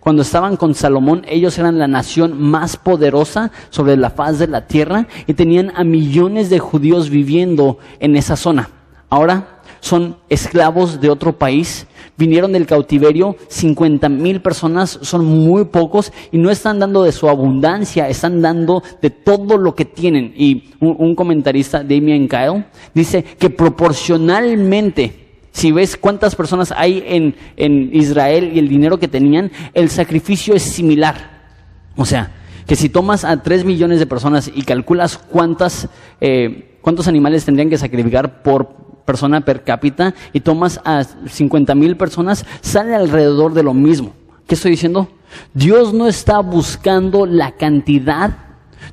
Cuando 0.00 0.22
estaban 0.22 0.56
con 0.56 0.74
Salomón, 0.74 1.26
ellos 1.28 1.58
eran 1.58 1.78
la 1.78 1.88
nación 1.88 2.40
más 2.40 2.78
poderosa 2.78 3.52
sobre 3.68 3.98
la 3.98 4.08
faz 4.08 4.38
de 4.38 4.46
la 4.46 4.66
tierra 4.66 5.06
y 5.26 5.34
tenían 5.34 5.72
a 5.76 5.84
millones 5.84 6.48
de 6.48 6.58
judíos 6.58 7.10
viviendo 7.10 7.76
en 8.00 8.16
esa 8.16 8.36
zona. 8.36 8.70
Ahora 9.14 9.60
son 9.78 10.16
esclavos 10.28 11.00
de 11.00 11.08
otro 11.08 11.38
país, 11.38 11.86
vinieron 12.16 12.50
del 12.50 12.66
cautiverio, 12.66 13.36
50 13.46 14.08
mil 14.08 14.42
personas, 14.42 14.98
son 15.02 15.24
muy 15.24 15.66
pocos 15.66 16.12
y 16.32 16.38
no 16.38 16.50
están 16.50 16.80
dando 16.80 17.04
de 17.04 17.12
su 17.12 17.28
abundancia, 17.28 18.08
están 18.08 18.42
dando 18.42 18.82
de 19.00 19.10
todo 19.10 19.56
lo 19.56 19.76
que 19.76 19.84
tienen. 19.84 20.34
Y 20.36 20.72
un, 20.80 21.14
comentarista, 21.14 21.84
Damien 21.84 22.26
Kyle, 22.26 22.64
dice 22.92 23.22
que 23.22 23.50
proporcionalmente, 23.50 25.36
si 25.52 25.70
ves 25.70 25.96
cuántas 25.96 26.34
personas 26.34 26.74
hay 26.76 27.04
en, 27.06 27.36
en 27.56 27.90
Israel 27.94 28.50
y 28.52 28.58
el 28.58 28.68
dinero 28.68 28.98
que 28.98 29.06
tenían, 29.06 29.52
el 29.74 29.90
sacrificio 29.90 30.56
es 30.56 30.64
similar. 30.64 31.52
O 31.94 32.04
sea, 32.04 32.32
que 32.66 32.74
si 32.74 32.88
tomas 32.88 33.24
a 33.24 33.40
3 33.40 33.64
millones 33.64 34.00
de 34.00 34.06
personas 34.06 34.50
y 34.52 34.62
calculas 34.62 35.18
cuántas, 35.18 35.88
eh, 36.20 36.73
cuántos 36.84 37.08
animales 37.08 37.46
tendrían 37.46 37.70
que 37.70 37.78
sacrificar 37.78 38.42
por 38.42 38.68
persona 39.06 39.40
per 39.40 39.64
cápita 39.64 40.14
y 40.34 40.40
tomas 40.40 40.80
a 40.84 41.02
50 41.02 41.74
mil 41.74 41.96
personas, 41.96 42.44
sale 42.60 42.94
alrededor 42.94 43.54
de 43.54 43.62
lo 43.62 43.72
mismo. 43.72 44.12
¿Qué 44.46 44.54
estoy 44.54 44.72
diciendo? 44.72 45.08
Dios 45.54 45.94
no 45.94 46.06
está 46.06 46.40
buscando 46.40 47.24
la 47.24 47.52
cantidad, 47.52 48.36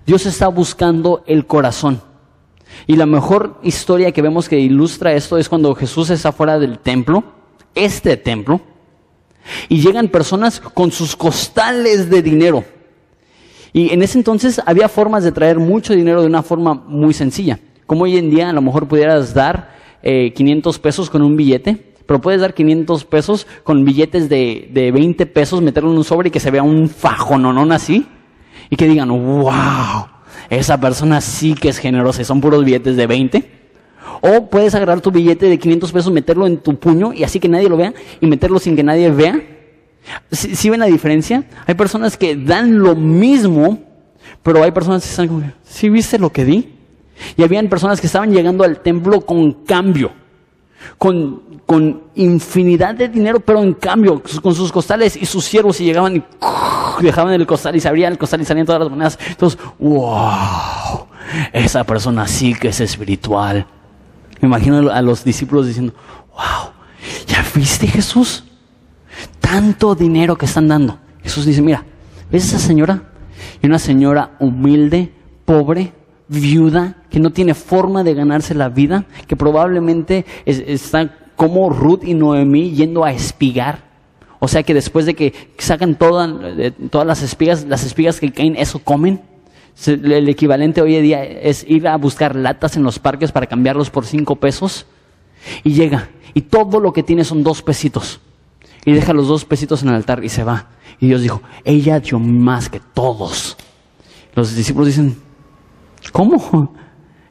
Dios 0.06 0.26
está 0.26 0.48
buscando 0.48 1.22
el 1.28 1.46
corazón. 1.46 2.02
Y 2.88 2.96
la 2.96 3.06
mejor 3.06 3.60
historia 3.62 4.14
que 4.14 4.22
vemos 4.22 4.48
que 4.48 4.58
ilustra 4.58 5.14
esto 5.14 5.38
es 5.38 5.50
cuando 5.50 5.76
Jesús 5.76 6.10
está 6.12 6.32
fuera 6.32 6.58
del 6.60 6.80
templo, 6.80 7.26
este 7.76 8.16
templo, 8.16 8.62
y 9.68 9.82
llegan 9.82 10.08
personas 10.08 10.62
con 10.62 10.94
sus 10.94 11.18
costales 11.18 12.10
de 12.10 12.22
dinero. 12.22 12.64
Y 13.74 13.94
en 13.94 14.02
ese 14.02 14.18
entonces 14.18 14.62
había 14.66 14.88
formas 14.88 15.26
de 15.26 15.34
traer 15.34 15.60
mucho 15.60 15.94
dinero 15.94 16.22
de 16.22 16.28
una 16.28 16.42
forma 16.42 16.74
muy 16.74 17.14
sencilla. 17.14 17.60
Como 17.86 18.04
hoy 18.04 18.18
en 18.18 18.30
día 18.30 18.50
a 18.50 18.54
lo 18.54 18.62
mejor 18.62 18.88
pudieras 18.88 19.34
dar 19.34 19.72
500 20.04 20.76
eh, 20.76 20.80
pesos 20.80 21.10
con 21.10 21.22
un 21.22 21.36
billete, 21.36 21.92
pero 22.06 22.20
puedes 22.20 22.42
dar 22.42 22.54
500 22.54 23.06
pesos 23.06 23.48
con 23.64 23.86
billetes 23.86 24.28
de, 24.28 24.70
de 24.74 24.92
20 24.92 25.26
pesos, 25.28 25.62
meterlo 25.62 25.92
en 25.92 25.98
un 25.98 26.04
sobre 26.04 26.28
y 26.30 26.32
que 26.32 26.40
se 26.40 26.52
vea 26.52 26.64
un 26.64 26.92
no 27.40 27.74
así, 27.74 28.06
y 28.70 28.76
que 28.76 28.88
digan, 28.88 29.10
wow, 29.10 30.08
esa 30.50 30.80
persona 30.80 31.22
sí 31.22 31.54
que 31.54 31.70
es 31.70 31.78
generosa 31.78 32.22
y 32.22 32.26
son 32.26 32.42
puros 32.42 32.66
billetes 32.66 32.98
de 32.98 33.08
20. 33.08 33.62
O 34.22 34.50
puedes 34.50 34.76
agarrar 34.76 35.02
tu 35.02 35.12
billete 35.12 35.48
de 35.48 35.58
500 35.58 35.92
pesos, 35.92 36.12
meterlo 36.12 36.48
en 36.48 36.58
tu 36.58 36.76
puño 36.78 37.14
y 37.14 37.24
así 37.24 37.40
que 37.40 37.48
nadie 37.48 37.70
lo 37.70 37.78
vea 37.78 37.94
y 38.20 38.28
meterlo 38.28 38.60
sin 38.60 38.76
que 38.76 38.84
nadie 38.84 39.10
vea. 39.10 39.42
¿Sí, 40.32 40.70
ven 40.70 40.80
la 40.80 40.88
diferencia? 40.88 41.46
Hay 41.66 41.76
personas 41.76 42.18
que 42.18 42.36
dan 42.36 42.80
lo 42.80 42.96
mismo, 42.96 43.80
pero 44.44 44.64
hay 44.64 44.72
personas 44.72 45.04
que 45.04 45.10
están 45.10 45.28
como, 45.28 45.52
¿sí 45.64 45.90
viste 45.90 46.20
lo 46.20 46.32
que 46.32 46.46
di? 46.46 46.81
Y 47.38 47.44
habían 47.44 47.68
personas 47.68 48.00
que 48.02 48.08
estaban 48.08 48.32
llegando 48.32 48.64
al 48.64 48.82
templo 48.82 49.22
con 49.22 49.52
cambio, 49.66 50.12
con, 50.98 51.62
con 51.66 52.04
infinidad 52.16 52.96
de 52.96 53.10
dinero, 53.10 53.40
pero 53.40 53.62
en 53.62 53.74
cambio, 53.74 54.22
con 54.42 54.56
sus 54.56 54.72
costales 54.72 55.16
y 55.16 55.26
sus 55.26 55.46
siervos 55.46 55.80
y 55.82 55.86
llegaban 55.86 56.18
y 56.18 56.24
dejaban 57.04 57.34
el 57.34 57.48
costal 57.48 57.76
y 57.76 57.80
se 57.80 57.88
abría 57.88 58.08
el 58.08 58.18
costal 58.18 58.42
y 58.42 58.46
salían 58.46 58.66
todas 58.66 58.82
las 58.82 58.90
monedas. 58.90 59.20
Entonces, 59.28 59.60
wow, 59.80 61.08
esa 61.54 61.84
persona 61.84 62.28
sí 62.28 62.54
que 62.54 62.70
es 62.70 62.80
espiritual. 62.80 63.66
Me 64.40 64.48
imagino 64.48 64.90
a 64.90 65.02
los 65.02 65.24
discípulos 65.24 65.68
diciendo, 65.68 65.94
wow, 66.34 66.72
¿ya 67.28 67.46
viste 67.56 67.88
Jesús? 67.88 68.44
Tanto 69.40 69.96
dinero 69.96 70.38
que 70.38 70.46
están 70.46 70.68
dando. 70.68 70.98
Jesús 71.24 71.46
dice, 71.46 71.62
mira, 71.62 71.86
¿ves 72.32 72.46
esa 72.46 72.60
señora? 72.60 73.04
Y 73.62 73.68
una 73.68 73.80
señora 73.80 74.32
humilde, 74.40 75.14
pobre, 75.46 75.94
viuda 76.32 76.96
que 77.10 77.20
no 77.20 77.32
tiene 77.32 77.54
forma 77.54 78.04
de 78.04 78.14
ganarse 78.14 78.56
la 78.56 78.70
vida, 78.70 79.06
que 79.28 79.36
probablemente 79.36 80.26
está 80.46 81.14
como 81.36 81.70
Ruth 81.70 82.04
y 82.04 82.14
Noemí 82.14 82.72
yendo 82.72 83.04
a 83.04 83.12
espigar. 83.12 83.92
O 84.40 84.48
sea 84.48 84.64
que 84.64 84.74
después 84.74 85.06
de 85.06 85.14
que 85.14 85.34
sacan 85.58 85.96
todas 85.96 87.06
las 87.06 87.22
espigas, 87.22 87.66
las 87.66 87.84
espigas 87.84 88.20
que 88.20 88.32
caen, 88.32 88.56
eso 88.56 88.80
comen. 88.80 89.22
El 89.86 90.30
equivalente 90.30 90.82
hoy 90.82 90.96
en 90.96 91.04
día 91.04 91.24
es 91.24 91.66
ir 91.68 91.88
a 91.88 91.98
buscar 91.98 92.36
latas 92.36 92.78
en 92.78 92.84
los 92.84 92.98
parques 92.98 93.32
para 93.32 93.48
cambiarlos 93.48 93.90
por 93.90 94.06
cinco 94.06 94.38
pesos. 94.38 94.86
Y 95.64 95.74
llega, 95.74 96.10
y 96.34 96.42
todo 96.42 96.80
lo 96.80 96.94
que 96.94 97.04
tiene 97.04 97.24
son 97.24 97.44
dos 97.44 97.62
pesitos. 97.62 98.22
Y 98.86 98.94
deja 98.94 99.14
los 99.14 99.28
dos 99.28 99.44
pesitos 99.46 99.84
en 99.84 99.90
el 99.90 99.96
altar 99.96 100.24
y 100.24 100.30
se 100.30 100.44
va. 100.44 100.70
Y 101.00 101.08
Dios 101.08 101.22
dijo, 101.22 101.42
ella 101.66 102.00
dio 102.00 102.20
más 102.20 102.70
que 102.70 102.80
todos. 102.80 103.58
Los 104.34 104.56
discípulos 104.56 104.88
dicen, 104.88 105.18
¿Cómo? 106.12 106.74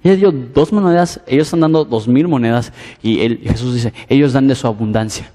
Ella 0.02 0.16
dio 0.16 0.32
dos 0.32 0.72
monedas, 0.72 1.20
ellos 1.26 1.48
están 1.48 1.60
dando 1.60 1.84
dos 1.84 2.08
mil 2.08 2.26
monedas 2.26 2.72
y 3.02 3.18
Jesús 3.44 3.74
dice, 3.74 3.92
ellos 4.08 4.32
dan 4.32 4.48
de 4.48 4.54
su 4.54 4.66
abundancia. 4.66 5.30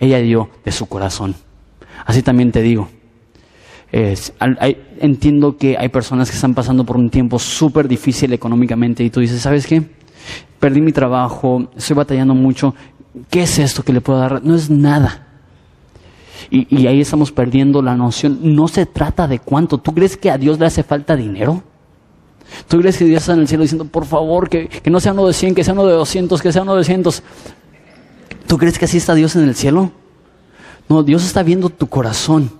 Ella 0.00 0.18
dio 0.18 0.50
de 0.64 0.72
su 0.72 0.86
corazón. 0.86 1.34
Así 2.04 2.22
también 2.22 2.50
te 2.50 2.62
digo. 2.62 2.88
entiendo 3.92 5.56
que 5.56 5.76
hay 5.78 5.88
personas 5.88 6.30
que 6.30 6.34
están 6.34 6.54
pasando 6.54 6.84
por 6.84 6.96
un 6.96 7.10
tiempo 7.10 7.38
súper 7.38 7.86
difícil 7.86 8.32
económicamente 8.32 9.04
y 9.04 9.10
tú 9.10 9.20
dices, 9.20 9.40
¿sabes 9.40 9.66
qué? 9.66 9.82
Perdí 10.58 10.80
mi 10.80 10.92
trabajo, 10.92 11.68
estoy 11.76 11.96
batallando 11.96 12.34
mucho. 12.34 12.74
¿Qué 13.30 13.42
es 13.42 13.58
esto 13.58 13.84
que 13.84 13.92
le 13.92 14.00
puedo 14.00 14.18
dar? 14.18 14.42
No 14.42 14.56
es 14.56 14.70
nada. 14.70 15.28
Y, 16.50 16.66
y 16.76 16.86
ahí 16.86 17.00
estamos 17.00 17.30
perdiendo 17.30 17.82
la 17.82 17.94
noción. 17.94 18.38
No 18.42 18.66
se 18.66 18.86
trata 18.86 19.28
de 19.28 19.38
cuánto. 19.38 19.78
¿Tú 19.78 19.92
crees 19.92 20.16
que 20.16 20.30
a 20.30 20.38
Dios 20.38 20.58
le 20.58 20.66
hace 20.66 20.82
falta 20.82 21.14
dinero? 21.14 21.62
¿Tú 22.68 22.78
crees 22.80 22.96
que 22.96 23.04
Dios 23.04 23.22
está 23.22 23.34
en 23.34 23.40
el 23.40 23.48
cielo 23.48 23.62
diciendo, 23.62 23.84
por 23.84 24.06
favor, 24.06 24.48
que, 24.48 24.68
no 24.90 25.00
sea 25.00 25.12
uno 25.12 25.26
de 25.26 25.32
100, 25.32 25.54
que 25.54 25.64
sea 25.64 25.74
uno 25.74 25.86
de 25.86 25.92
200, 25.94 26.42
que 26.42 26.52
sea 26.52 26.62
uno 26.62 26.72
de 26.72 26.78
200? 26.78 27.22
¿Tú 28.46 28.58
crees 28.58 28.78
que 28.78 28.84
así 28.84 28.98
está 28.98 29.14
Dios 29.14 29.36
en 29.36 29.44
el 29.44 29.54
cielo? 29.54 29.92
No, 30.88 31.02
Dios 31.02 31.24
está 31.24 31.42
viendo 31.42 31.70
tu 31.70 31.86
corazón. 31.88 32.50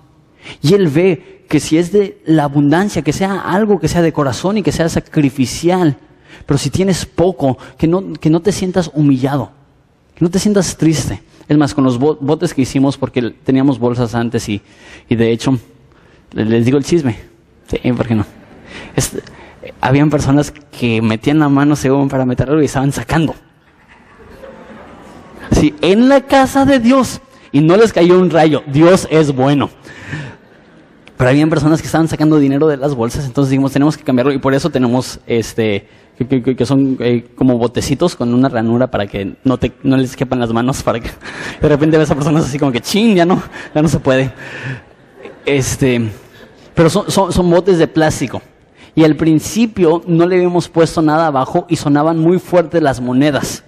Y 0.60 0.74
Él 0.74 0.88
ve 0.88 1.44
que 1.48 1.60
si 1.60 1.76
es 1.76 1.92
de 1.92 2.22
la 2.24 2.44
abundancia, 2.44 3.02
que 3.02 3.12
sea 3.12 3.40
algo 3.40 3.78
que 3.78 3.88
sea 3.88 4.02
de 4.02 4.12
corazón 4.12 4.58
y 4.58 4.62
que 4.62 4.72
sea 4.72 4.88
sacrificial. 4.88 5.98
Pero 6.46 6.58
si 6.58 6.70
tienes 6.70 7.04
poco, 7.04 7.58
que 7.76 7.86
no, 7.86 8.14
que 8.14 8.30
no 8.30 8.40
te 8.40 8.52
sientas 8.52 8.90
humillado, 8.94 9.50
que 10.14 10.24
no 10.24 10.30
te 10.30 10.38
sientas 10.38 10.76
triste. 10.76 11.22
Es 11.48 11.58
más, 11.58 11.74
con 11.74 11.84
los 11.84 11.98
botes 11.98 12.54
que 12.54 12.62
hicimos, 12.62 12.96
porque 12.96 13.34
teníamos 13.44 13.78
bolsas 13.78 14.14
antes 14.14 14.48
y, 14.48 14.62
y 15.08 15.16
de 15.16 15.32
hecho, 15.32 15.58
les 16.32 16.64
digo 16.64 16.78
el 16.78 16.84
chisme. 16.84 17.16
Sí, 17.68 17.92
¿por 17.92 18.06
qué 18.06 18.14
no? 18.14 18.24
Habían 19.80 20.10
personas 20.10 20.50
que 20.50 21.00
metían 21.02 21.38
la 21.38 21.48
mano 21.48 21.76
según 21.76 22.08
para 22.08 22.24
meterlo 22.24 22.60
y 22.62 22.66
estaban 22.66 22.92
sacando. 22.92 23.34
Sí, 25.52 25.74
en 25.80 26.08
la 26.08 26.22
casa 26.22 26.64
de 26.64 26.80
Dios. 26.80 27.20
Y 27.52 27.60
no 27.60 27.76
les 27.76 27.92
cayó 27.92 28.18
un 28.18 28.30
rayo. 28.30 28.62
Dios 28.66 29.06
es 29.10 29.34
bueno. 29.34 29.68
Pero 31.16 31.30
habían 31.30 31.50
personas 31.50 31.80
que 31.80 31.86
estaban 31.86 32.08
sacando 32.08 32.38
dinero 32.38 32.66
de 32.66 32.76
las 32.76 32.96
bolsas, 32.96 33.24
entonces 33.26 33.50
dijimos, 33.50 33.70
tenemos 33.70 33.96
que 33.96 34.02
cambiarlo 34.02 34.32
y 34.32 34.38
por 34.38 34.54
eso 34.54 34.70
tenemos 34.70 35.20
este 35.28 35.86
que, 36.18 36.66
son 36.66 36.96
eh, 36.98 37.26
como 37.36 37.58
botecitos 37.58 38.16
con 38.16 38.34
una 38.34 38.48
ranura 38.48 38.90
para 38.90 39.06
que 39.06 39.34
no 39.44 39.56
te 39.56 39.72
no 39.84 39.96
les 39.96 40.16
quepan 40.16 40.40
las 40.40 40.52
manos 40.52 40.82
para 40.82 41.00
que 41.00 41.10
de 41.60 41.68
repente 41.68 41.96
ves 41.96 42.10
a 42.10 42.14
personas 42.14 42.44
así 42.44 42.58
como 42.58 42.72
que 42.72 42.80
ching, 42.80 43.14
ya 43.14 43.24
no, 43.24 43.40
ya 43.72 43.82
no 43.82 43.88
se 43.88 44.00
puede. 44.00 44.32
Este, 45.46 46.10
pero 46.74 46.90
son, 46.90 47.10
son 47.10 47.50
botes 47.50 47.78
de 47.78 47.86
plástico. 47.86 48.42
Y 48.94 49.04
al 49.04 49.16
principio 49.16 50.02
no 50.06 50.26
le 50.26 50.36
habíamos 50.36 50.68
puesto 50.68 51.00
nada 51.00 51.26
abajo 51.26 51.66
y 51.68 51.76
sonaban 51.76 52.18
muy 52.18 52.38
fuertes 52.38 52.82
las 52.82 53.00
monedas. 53.00 53.64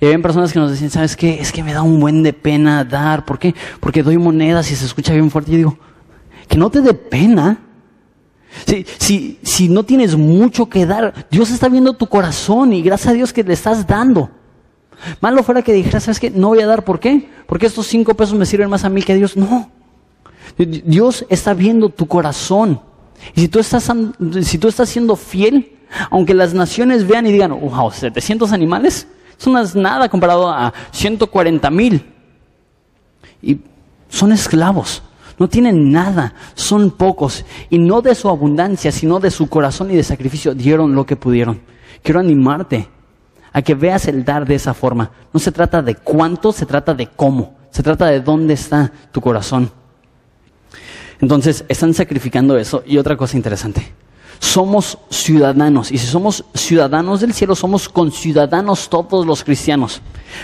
Y 0.00 0.06
había 0.06 0.18
personas 0.20 0.52
que 0.52 0.58
nos 0.58 0.70
decían, 0.70 0.90
¿sabes 0.90 1.14
qué? 1.14 1.40
Es 1.40 1.52
que 1.52 1.62
me 1.62 1.72
da 1.72 1.82
un 1.82 2.00
buen 2.00 2.22
de 2.22 2.32
pena 2.32 2.84
dar. 2.84 3.24
¿Por 3.24 3.38
qué? 3.38 3.54
Porque 3.80 4.02
doy 4.02 4.16
monedas 4.16 4.70
y 4.70 4.76
se 4.76 4.86
escucha 4.86 5.12
bien 5.12 5.30
fuerte. 5.30 5.52
Y 5.52 5.56
digo, 5.58 5.78
que 6.48 6.56
no 6.56 6.70
te 6.70 6.80
dé 6.80 6.94
pena. 6.94 7.60
Si, 8.66 8.84
si, 8.98 9.38
si 9.42 9.68
no 9.68 9.84
tienes 9.84 10.16
mucho 10.16 10.68
que 10.68 10.86
dar, 10.86 11.26
Dios 11.30 11.50
está 11.50 11.68
viendo 11.68 11.92
tu 11.92 12.06
corazón 12.08 12.72
y 12.72 12.82
gracias 12.82 13.10
a 13.10 13.12
Dios 13.12 13.32
que 13.32 13.44
le 13.44 13.52
estás 13.52 13.86
dando. 13.86 14.30
Malo 15.20 15.42
fuera 15.42 15.62
que 15.62 15.72
dijeras, 15.72 16.04
¿sabes 16.04 16.18
qué? 16.18 16.30
No 16.30 16.48
voy 16.48 16.60
a 16.60 16.66
dar, 16.66 16.84
¿por 16.84 16.98
qué? 16.98 17.28
Porque 17.46 17.66
estos 17.66 17.86
cinco 17.86 18.14
pesos 18.14 18.34
me 18.34 18.46
sirven 18.46 18.68
más 18.68 18.84
a 18.84 18.88
mí 18.88 19.02
que 19.02 19.12
a 19.12 19.16
Dios. 19.16 19.36
No. 19.36 19.70
Dios 20.56 21.26
está 21.28 21.54
viendo 21.54 21.88
tu 21.88 22.06
corazón. 22.06 22.80
Y 23.34 23.42
si 23.42 23.48
tú 23.48 23.58
estás, 23.58 23.90
si 24.42 24.58
tú 24.58 24.68
estás 24.68 24.88
siendo 24.88 25.16
fiel, 25.16 25.78
aunque 26.10 26.34
las 26.34 26.54
naciones 26.54 27.06
vean 27.06 27.26
y 27.26 27.32
digan, 27.32 27.58
wow, 27.58 27.90
700 27.90 28.52
animales, 28.52 29.06
eso 29.38 29.50
no 29.50 29.60
es 29.60 29.74
nada 29.74 30.08
comparado 30.08 30.48
a 30.48 30.72
140 30.92 31.70
mil. 31.70 32.04
Y 33.42 33.58
son 34.08 34.32
esclavos, 34.32 35.02
no 35.38 35.48
tienen 35.48 35.90
nada, 35.90 36.34
son 36.54 36.90
pocos. 36.90 37.44
Y 37.70 37.78
no 37.78 38.02
de 38.02 38.14
su 38.14 38.28
abundancia, 38.28 38.92
sino 38.92 39.20
de 39.20 39.30
su 39.30 39.48
corazón 39.48 39.90
y 39.90 39.96
de 39.96 40.04
sacrificio 40.04 40.54
dieron 40.54 40.94
lo 40.94 41.06
que 41.06 41.16
pudieron. 41.16 41.60
Quiero 42.02 42.20
animarte 42.20 42.88
a 43.52 43.62
que 43.62 43.74
veas 43.74 44.06
el 44.08 44.24
dar 44.24 44.46
de 44.46 44.54
esa 44.54 44.74
forma. 44.74 45.10
No 45.32 45.40
se 45.40 45.52
trata 45.52 45.82
de 45.82 45.94
cuánto, 45.96 46.52
se 46.52 46.66
trata 46.66 46.94
de 46.94 47.06
cómo. 47.06 47.56
Se 47.70 47.82
trata 47.82 48.06
de 48.06 48.20
dónde 48.20 48.54
está 48.54 48.92
tu 49.12 49.20
corazón. 49.20 49.70
Entonces, 51.20 51.64
están 51.68 51.94
sacrificando 51.94 52.56
eso. 52.56 52.82
Y 52.86 52.98
otra 52.98 53.16
cosa 53.16 53.36
interesante, 53.36 53.92
somos 54.38 54.98
ciudadanos. 55.10 55.92
Y 55.92 55.98
si 55.98 56.06
somos 56.06 56.44
ciudadanos 56.54 57.20
del 57.20 57.34
cielo, 57.34 57.54
somos 57.54 57.88
conciudadanos 57.88 58.88
todos 58.88 59.26
los 59.26 59.44
cristianos. 59.44 60.00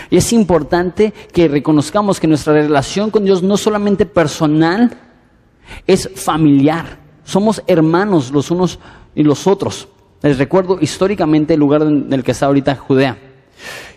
Y 0.09 0.17
es 0.17 0.31
importante 0.33 1.13
que 1.33 1.47
reconozcamos 1.47 2.19
que 2.19 2.27
nuestra 2.27 2.53
relación 2.53 3.09
con 3.09 3.25
Dios 3.25 3.41
no 3.41 3.55
es 3.55 3.61
solamente 3.61 4.05
personal, 4.05 4.97
es 5.85 6.09
familiar. 6.15 6.99
Somos 7.23 7.61
hermanos 7.67 8.31
los 8.31 8.51
unos 8.51 8.79
y 9.15 9.23
los 9.23 9.47
otros. 9.47 9.87
Les 10.21 10.37
recuerdo 10.37 10.77
históricamente 10.79 11.55
el 11.55 11.59
lugar 11.59 11.81
en 11.81 12.11
el 12.11 12.23
que 12.23 12.31
está 12.31 12.45
ahorita 12.45 12.75
Judea. 12.75 13.17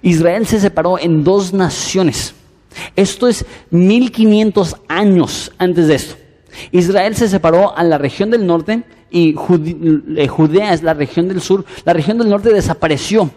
Israel 0.03 0.47
se 0.47 0.61
separó 0.61 0.99
en 0.99 1.23
dos 1.25 1.53
naciones. 1.53 2.35
Esto 2.97 3.29
es 3.29 3.45
1500 3.71 4.77
años 4.89 5.53
antes 5.59 5.89
de 5.89 5.95
esto. 5.95 6.17
Israel 6.73 7.15
se 7.17 7.29
separó 7.29 7.77
a 7.77 7.83
la 7.83 7.99
región 7.99 8.31
del 8.31 8.47
norte 8.47 8.85
y 9.11 9.31
eh, 9.31 10.29
Judea 10.29 10.73
es 10.73 10.83
la 10.83 10.95
región 10.95 11.29
del 11.29 11.41
sur. 11.41 11.65
La 11.85 11.93
región 11.93 12.19
del 12.19 12.29
norte 12.29 12.53
desapareció. 12.53 13.31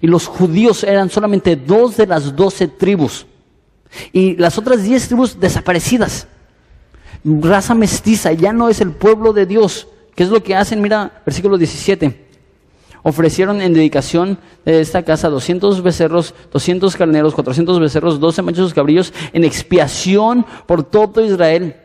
Y 0.00 0.06
los 0.06 0.26
judíos 0.26 0.84
eran 0.84 1.10
solamente 1.10 1.56
dos 1.56 1.96
de 1.96 2.06
las 2.06 2.34
doce 2.36 2.68
tribus. 2.68 3.26
Y 4.12 4.36
las 4.36 4.56
otras 4.58 4.82
diez 4.82 5.06
tribus 5.08 5.38
desaparecidas. 5.38 6.28
Raza 7.24 7.74
mestiza, 7.74 8.32
ya 8.32 8.52
no 8.52 8.68
es 8.68 8.80
el 8.80 8.92
pueblo 8.92 9.32
de 9.32 9.46
Dios. 9.46 9.88
¿Qué 10.14 10.22
es 10.22 10.28
lo 10.28 10.42
que 10.42 10.54
hacen? 10.54 10.80
Mira, 10.80 11.22
versículo 11.24 11.58
17. 11.58 12.26
Ofrecieron 13.04 13.60
en 13.60 13.74
dedicación 13.74 14.38
de 14.64 14.80
esta 14.80 15.04
casa 15.04 15.28
200 15.28 15.82
becerros, 15.82 16.34
200 16.52 16.94
carneros, 16.94 17.34
400 17.34 17.80
becerros, 17.80 18.20
12 18.20 18.42
machos 18.42 18.74
cabrillos 18.74 19.12
en 19.32 19.42
expiación 19.42 20.46
por 20.66 20.84
todo 20.84 21.24
Israel 21.24 21.81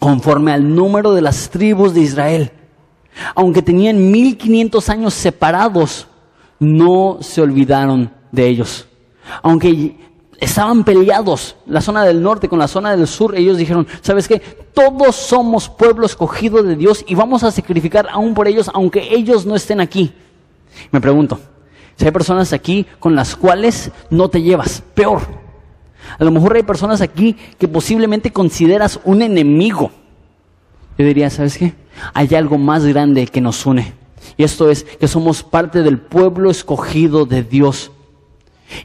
conforme 0.00 0.50
al 0.50 0.74
número 0.74 1.12
de 1.12 1.20
las 1.20 1.50
tribus 1.50 1.94
de 1.94 2.00
Israel. 2.00 2.50
Aunque 3.36 3.62
tenían 3.62 4.10
1500 4.10 4.88
años 4.88 5.14
separados, 5.14 6.08
no 6.58 7.18
se 7.20 7.40
olvidaron 7.40 8.10
de 8.32 8.48
ellos. 8.48 8.88
Aunque 9.42 9.96
estaban 10.38 10.84
peleados 10.84 11.54
la 11.66 11.82
zona 11.82 12.02
del 12.04 12.22
norte 12.22 12.48
con 12.48 12.58
la 12.58 12.66
zona 12.66 12.96
del 12.96 13.06
sur, 13.06 13.36
ellos 13.36 13.58
dijeron, 13.58 13.86
¿sabes 14.00 14.26
qué? 14.26 14.40
Todos 14.72 15.14
somos 15.14 15.68
pueblo 15.68 16.06
escogido 16.06 16.62
de 16.62 16.76
Dios 16.76 17.04
y 17.06 17.14
vamos 17.14 17.44
a 17.44 17.50
sacrificar 17.50 18.08
aún 18.10 18.34
por 18.34 18.48
ellos, 18.48 18.70
aunque 18.72 19.14
ellos 19.14 19.44
no 19.44 19.54
estén 19.54 19.80
aquí. 19.80 20.12
Me 20.90 21.00
pregunto, 21.00 21.38
si 21.96 22.06
hay 22.06 22.10
personas 22.10 22.54
aquí 22.54 22.86
con 22.98 23.14
las 23.14 23.36
cuales 23.36 23.90
no 24.08 24.30
te 24.30 24.40
llevas, 24.40 24.82
peor, 24.94 25.20
a 26.20 26.24
lo 26.24 26.30
mejor 26.30 26.54
hay 26.54 26.62
personas 26.62 27.00
aquí 27.00 27.34
que 27.58 27.66
posiblemente 27.66 28.30
consideras 28.30 29.00
un 29.04 29.22
enemigo. 29.22 29.90
Yo 30.98 31.06
diría, 31.06 31.30
¿sabes 31.30 31.56
qué? 31.56 31.72
Hay 32.12 32.34
algo 32.34 32.58
más 32.58 32.84
grande 32.84 33.26
que 33.26 33.40
nos 33.40 33.64
une. 33.64 33.94
Y 34.36 34.44
esto 34.44 34.70
es 34.70 34.84
que 34.84 35.08
somos 35.08 35.42
parte 35.42 35.82
del 35.82 35.98
pueblo 35.98 36.50
escogido 36.50 37.24
de 37.24 37.42
Dios. 37.42 37.90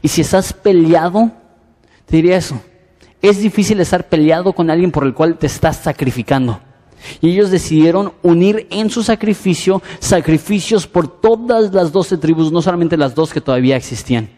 Y 0.00 0.08
si 0.08 0.22
estás 0.22 0.54
peleado, 0.54 1.30
te 2.06 2.16
diría 2.16 2.38
eso. 2.38 2.58
Es 3.20 3.38
difícil 3.38 3.80
estar 3.80 4.08
peleado 4.08 4.54
con 4.54 4.70
alguien 4.70 4.90
por 4.90 5.04
el 5.04 5.12
cual 5.12 5.36
te 5.36 5.46
estás 5.46 5.76
sacrificando. 5.76 6.58
Y 7.20 7.32
ellos 7.32 7.50
decidieron 7.50 8.14
unir 8.22 8.66
en 8.70 8.88
su 8.88 9.02
sacrificio 9.02 9.82
sacrificios 9.98 10.86
por 10.86 11.06
todas 11.20 11.70
las 11.74 11.92
doce 11.92 12.16
tribus, 12.16 12.50
no 12.50 12.62
solamente 12.62 12.96
las 12.96 13.14
dos 13.14 13.34
que 13.34 13.42
todavía 13.42 13.76
existían. 13.76 14.30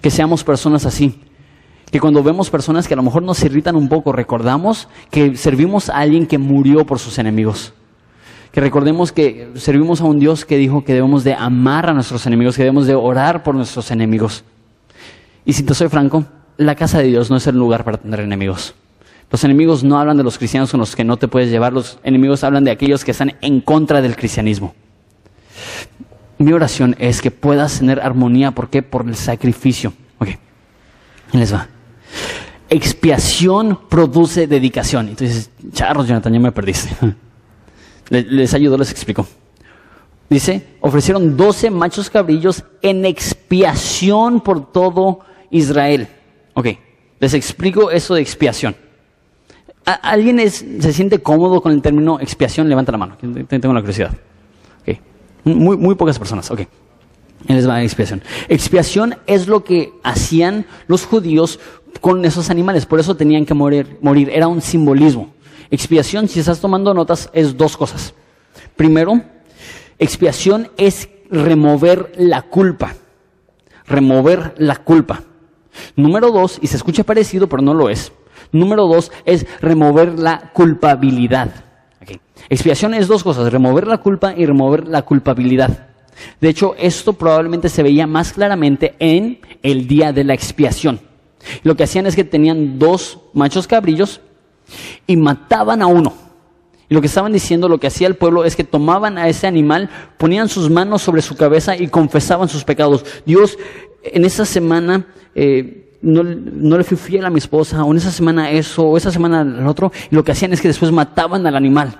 Que 0.00 0.12
seamos 0.12 0.44
personas 0.44 0.86
así, 0.86 1.23
que 1.94 2.00
cuando 2.00 2.24
vemos 2.24 2.50
personas 2.50 2.88
que 2.88 2.94
a 2.94 2.96
lo 2.96 3.04
mejor 3.04 3.22
nos 3.22 3.40
irritan 3.44 3.76
un 3.76 3.88
poco, 3.88 4.10
recordamos 4.10 4.88
que 5.12 5.36
servimos 5.36 5.88
a 5.88 5.98
alguien 5.98 6.26
que 6.26 6.38
murió 6.38 6.84
por 6.84 6.98
sus 6.98 7.20
enemigos. 7.20 7.72
Que 8.50 8.60
recordemos 8.60 9.12
que 9.12 9.52
servimos 9.54 10.00
a 10.00 10.04
un 10.04 10.18
Dios 10.18 10.44
que 10.44 10.56
dijo 10.56 10.82
que 10.82 10.92
debemos 10.92 11.22
de 11.22 11.34
amar 11.34 11.88
a 11.88 11.92
nuestros 11.92 12.26
enemigos, 12.26 12.56
que 12.56 12.64
debemos 12.64 12.88
de 12.88 12.96
orar 12.96 13.44
por 13.44 13.54
nuestros 13.54 13.92
enemigos. 13.92 14.42
Y 15.44 15.52
si 15.52 15.62
te 15.62 15.72
soy 15.72 15.86
franco, 15.88 16.24
la 16.56 16.74
casa 16.74 16.98
de 16.98 17.04
Dios 17.04 17.30
no 17.30 17.36
es 17.36 17.46
el 17.46 17.56
lugar 17.56 17.84
para 17.84 17.98
tener 17.98 18.18
enemigos. 18.18 18.74
Los 19.30 19.44
enemigos 19.44 19.84
no 19.84 19.96
hablan 19.96 20.16
de 20.16 20.24
los 20.24 20.36
cristianos 20.36 20.72
con 20.72 20.80
los 20.80 20.96
que 20.96 21.04
no 21.04 21.16
te 21.16 21.28
puedes 21.28 21.48
llevar, 21.48 21.72
los 21.72 22.00
enemigos 22.02 22.42
hablan 22.42 22.64
de 22.64 22.72
aquellos 22.72 23.04
que 23.04 23.12
están 23.12 23.36
en 23.40 23.60
contra 23.60 24.02
del 24.02 24.16
cristianismo. 24.16 24.74
Mi 26.38 26.52
oración 26.52 26.96
es 26.98 27.22
que 27.22 27.30
puedas 27.30 27.78
tener 27.78 28.00
armonía, 28.00 28.50
¿por 28.50 28.68
qué? 28.68 28.82
Por 28.82 29.06
el 29.06 29.14
sacrificio. 29.14 29.92
Ok, 30.18 30.30
les 31.30 31.54
va. 31.54 31.68
Expiación 32.68 33.78
produce 33.88 34.46
dedicación. 34.46 35.08
Entonces, 35.08 35.50
charros, 35.72 36.08
Jonathan, 36.08 36.32
ya 36.32 36.40
me 36.40 36.52
perdiste. 36.52 36.90
Les 38.10 38.52
ayudo, 38.52 38.76
les 38.76 38.90
explico. 38.90 39.26
Dice, 40.28 40.76
ofrecieron 40.80 41.36
12 41.36 41.70
machos 41.70 42.10
cabrillos 42.10 42.64
en 42.82 43.04
expiación 43.04 44.40
por 44.40 44.72
todo 44.72 45.20
Israel. 45.50 46.08
Ok, 46.54 46.66
les 47.20 47.34
explico 47.34 47.90
eso 47.90 48.14
de 48.14 48.20
expiación. 48.20 48.76
¿Alguien 49.84 50.38
se 50.50 50.92
siente 50.92 51.18
cómodo 51.22 51.60
con 51.60 51.72
el 51.72 51.82
término 51.82 52.18
expiación? 52.18 52.68
Levanta 52.68 52.92
la 52.92 52.98
mano, 52.98 53.16
tengo 53.18 53.74
la 53.74 53.80
curiosidad. 53.80 54.12
Okay. 54.82 54.98
Muy, 55.44 55.76
muy 55.76 55.94
pocas 55.94 56.18
personas, 56.18 56.50
ok. 56.50 56.60
Les 57.48 57.68
va 57.68 57.76
a 57.76 57.82
expiación. 57.82 58.22
Expiación 58.48 59.16
es 59.26 59.46
lo 59.46 59.62
que 59.62 59.92
hacían 60.02 60.64
los 60.86 61.04
judíos 61.04 61.60
con 62.00 62.24
esos 62.24 62.50
animales, 62.50 62.86
por 62.86 63.00
eso 63.00 63.16
tenían 63.16 63.46
que 63.46 63.54
morir, 63.54 63.98
morir. 64.00 64.30
Era 64.30 64.48
un 64.48 64.60
simbolismo. 64.60 65.32
Expiación, 65.70 66.28
si 66.28 66.40
estás 66.40 66.60
tomando 66.60 66.94
notas, 66.94 67.30
es 67.32 67.56
dos 67.56 67.76
cosas. 67.76 68.14
Primero, 68.76 69.22
expiación 69.98 70.70
es 70.76 71.08
remover 71.30 72.12
la 72.16 72.42
culpa. 72.42 72.94
Remover 73.86 74.54
la 74.58 74.76
culpa. 74.76 75.22
Número 75.96 76.30
dos, 76.30 76.58
y 76.62 76.66
se 76.66 76.76
escucha 76.76 77.04
parecido, 77.04 77.48
pero 77.48 77.62
no 77.62 77.74
lo 77.74 77.88
es. 77.88 78.12
Número 78.52 78.86
dos 78.86 79.10
es 79.24 79.46
remover 79.60 80.18
la 80.18 80.52
culpabilidad. 80.52 81.64
Expiación 82.48 82.94
es 82.94 83.08
dos 83.08 83.24
cosas, 83.24 83.52
remover 83.52 83.86
la 83.86 83.98
culpa 83.98 84.34
y 84.36 84.46
remover 84.46 84.86
la 84.86 85.02
culpabilidad. 85.02 85.88
De 86.40 86.48
hecho, 86.48 86.74
esto 86.78 87.14
probablemente 87.14 87.68
se 87.68 87.82
veía 87.82 88.06
más 88.06 88.32
claramente 88.32 88.94
en 88.98 89.40
el 89.62 89.88
día 89.88 90.12
de 90.12 90.24
la 90.24 90.34
expiación. 90.34 91.00
Lo 91.62 91.76
que 91.76 91.84
hacían 91.84 92.06
es 92.06 92.16
que 92.16 92.24
tenían 92.24 92.78
dos 92.78 93.18
machos 93.32 93.66
cabrillos 93.66 94.20
y 95.06 95.16
mataban 95.16 95.82
a 95.82 95.86
uno. 95.86 96.14
Y 96.88 96.94
lo 96.94 97.00
que 97.00 97.06
estaban 97.06 97.32
diciendo, 97.32 97.68
lo 97.68 97.78
que 97.78 97.86
hacía 97.86 98.06
el 98.06 98.16
pueblo 98.16 98.44
es 98.44 98.56
que 98.56 98.64
tomaban 98.64 99.16
a 99.16 99.28
ese 99.28 99.46
animal, 99.46 99.88
ponían 100.18 100.48
sus 100.48 100.70
manos 100.70 101.02
sobre 101.02 101.22
su 101.22 101.36
cabeza 101.36 101.76
y 101.76 101.88
confesaban 101.88 102.48
sus 102.48 102.64
pecados. 102.64 103.04
Dios, 103.24 103.58
en 104.02 104.24
esa 104.24 104.44
semana 104.44 105.06
eh, 105.34 105.84
no, 106.02 106.22
le 106.22 106.84
fui 106.84 106.96
fiel 106.96 107.24
a 107.24 107.30
mi 107.30 107.38
esposa, 107.38 107.82
o 107.84 107.90
en 107.90 107.96
esa 107.96 108.10
semana 108.10 108.50
eso, 108.50 108.84
o 108.84 108.96
esa 108.96 109.10
semana 109.10 109.40
el 109.40 109.66
otro. 109.66 109.90
Y 110.10 110.14
lo 110.14 110.22
que 110.22 110.32
hacían 110.32 110.52
es 110.52 110.60
que 110.60 110.68
después 110.68 110.92
mataban 110.92 111.46
al 111.46 111.56
animal. 111.56 111.98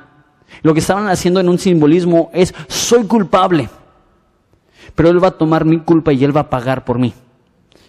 Lo 0.63 0.75
que 0.75 0.81
estaban 0.81 1.09
haciendo 1.09 1.41
en 1.41 1.49
un 1.49 1.59
simbolismo 1.59 2.31
es, 2.33 2.55
soy 2.69 3.05
culpable, 3.05 3.69
pero 4.95 5.09
Él 5.09 5.23
va 5.23 5.29
a 5.29 5.39
tomar 5.39 5.65
mi 5.65 5.81
culpa 5.81 6.13
y 6.13 6.23
Él 6.23 6.37
va 6.37 6.43
a 6.43 6.51
pagar 6.51 6.85
por 6.85 6.99
mí. 6.99 7.15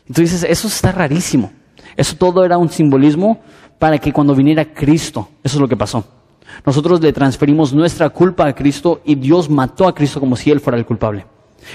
Entonces, 0.08 0.44
eso 0.44 0.68
está 0.68 0.92
rarísimo. 0.92 1.52
Eso 1.96 2.16
todo 2.16 2.44
era 2.46 2.58
un 2.58 2.70
simbolismo 2.70 3.42
para 3.80 3.98
que 3.98 4.12
cuando 4.12 4.36
viniera 4.36 4.66
Cristo, 4.66 5.30
eso 5.44 5.58
es 5.58 5.62
lo 5.62 5.68
que 5.68 5.78
pasó. 5.78 6.06
Nosotros 6.66 7.02
le 7.02 7.12
transferimos 7.12 7.74
nuestra 7.74 8.10
culpa 8.10 8.48
a 8.48 8.54
Cristo 8.54 9.02
y 9.06 9.16
Dios 9.16 9.50
mató 9.50 9.88
a 9.88 9.96
Cristo 9.96 10.20
como 10.20 10.36
si 10.36 10.52
Él 10.52 10.60
fuera 10.60 10.78
el 10.78 10.86
culpable. 10.86 11.26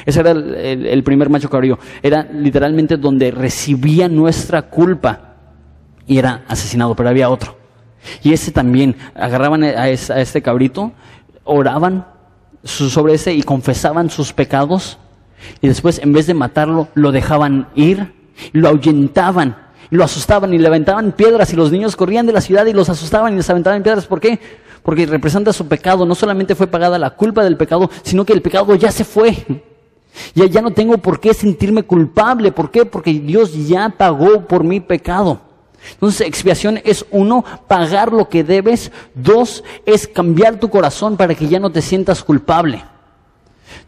Ese 0.07 0.21
era 0.21 0.31
el, 0.31 1.03
primer 1.03 1.29
macho 1.29 1.51
cabrío. 1.51 1.79
Era 2.03 2.23
literalmente 2.23 2.97
donde 2.97 3.31
recibía 3.31 4.09
nuestra 4.09 4.63
culpa 4.63 5.35
y 6.07 6.19
era 6.19 6.45
asesinado, 6.47 6.95
pero 6.95 7.09
había 7.09 7.29
otro. 7.29 7.57
Y 8.23 8.33
ese 8.33 8.53
también, 8.53 8.97
agarraban 9.15 9.65
a, 9.65 9.89
este 9.89 10.43
cabrito, 10.43 10.93
oraban 11.45 12.07
sobre 12.63 13.15
ese 13.15 13.35
y 13.35 13.43
confesaban 13.43 14.11
sus 14.11 14.33
pecados 14.33 14.99
y 15.61 15.69
después 15.69 15.99
en 15.99 16.13
vez 16.13 16.27
de 16.27 16.35
matarlo 16.35 16.89
lo 16.95 17.13
dejaban 17.13 17.69
ir 17.75 18.20
lo 18.53 18.69
ahuyentaban 18.69 19.71
lo 19.91 20.05
asustaban 20.05 20.55
y 20.55 20.59
le 20.59 20.69
aventaban 20.69 21.13
piedras 21.13 21.53
y 21.53 21.57
los 21.57 21.73
niños 21.73 21.97
corrían 21.97 22.27
de 22.27 22.33
la 22.33 22.41
ciudad 22.41 22.65
y 22.67 22.73
los 22.73 22.89
asustaban 22.89 23.33
y 23.33 23.37
les 23.37 23.51
aventaban 23.51 23.83
piedras. 23.83 24.07
¿Por 24.07 24.21
qué? 24.21 24.39
Porque 24.83 25.05
representa 25.05 25.53
su 25.53 25.67
pecado. 25.67 26.07
No 26.07 26.15
solamente 26.15 26.55
fue 26.55 26.69
pagada 26.69 26.99
la 26.99 27.11
culpa 27.11 27.43
del 27.43 27.57
pecado, 27.57 27.91
sino 28.03 28.25
que 28.25 28.33
el 28.33 28.41
pecado 28.41 28.75
ya 28.77 28.93
se 28.93 29.05
fue. 29.05 29.37
Ya, 30.35 30.47
ya 30.47 30.63
no 30.63 30.73
tengo 30.73 30.99
por 30.99 31.21
qué 31.21 31.35
sentirme 31.35 31.83
culpable. 31.83 32.53
¿Por 32.53 32.71
qué? 32.71 32.85
Porque 32.85 33.13
Dios 33.13 33.69
ya 33.69 33.89
pagó 33.91 34.47
por 34.47 34.65
mi 34.65 34.81
pecado. 34.81 35.41
Entonces, 35.93 36.27
expiación 36.27 36.81
es 36.85 37.07
uno, 37.11 37.45
pagar 37.67 38.13
lo 38.13 38.29
que 38.29 38.45
debes. 38.45 38.93
Dos, 39.15 39.65
es 39.87 40.07
cambiar 40.07 40.61
tu 40.61 40.69
corazón 40.69 41.17
para 41.17 41.35
que 41.35 41.49
ya 41.49 41.59
no 41.59 41.71
te 41.71 41.83
sientas 41.83 42.23
culpable. 42.23 42.85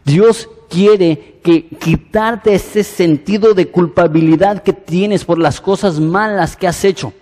Dios 0.03 0.49
quiere 0.69 1.39
que 1.43 1.67
quitarte 1.67 2.55
ese 2.55 2.83
sentido 2.83 3.53
de 3.53 3.67
culpabilidad 3.67 4.63
que 4.63 4.73
tienes 4.73 5.25
por 5.25 5.37
las 5.37 5.61
cosas 5.61 5.99
malas 5.99 6.55
que 6.55 6.67
has 6.67 6.83
hecho. 6.83 7.13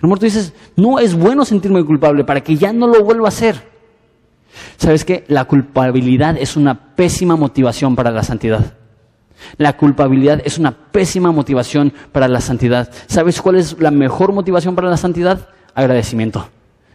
Tú 0.00 0.16
dices, 0.16 0.52
no 0.76 0.98
es 0.98 1.14
bueno 1.14 1.44
sentirme 1.44 1.84
culpable 1.84 2.24
para 2.24 2.42
que 2.42 2.56
ya 2.56 2.72
no 2.72 2.86
lo 2.86 3.02
vuelva 3.02 3.26
a 3.26 3.28
hacer. 3.28 3.62
¿Sabes 4.76 5.04
qué? 5.04 5.24
La 5.28 5.46
culpabilidad 5.46 6.36
es 6.38 6.56
una 6.56 6.94
pésima 6.94 7.36
motivación 7.36 7.96
para 7.96 8.10
la 8.10 8.22
santidad. 8.22 8.74
La 9.58 9.76
culpabilidad 9.76 10.40
es 10.44 10.58
una 10.58 10.72
pésima 10.72 11.32
motivación 11.32 11.92
para 12.12 12.28
la 12.28 12.40
santidad. 12.40 12.90
¿Sabes 13.06 13.40
cuál 13.40 13.56
es 13.56 13.78
la 13.80 13.90
mejor 13.90 14.32
motivación 14.32 14.74
para 14.74 14.88
la 14.88 14.96
santidad? 14.96 15.48
Agradecimiento. 15.74 16.48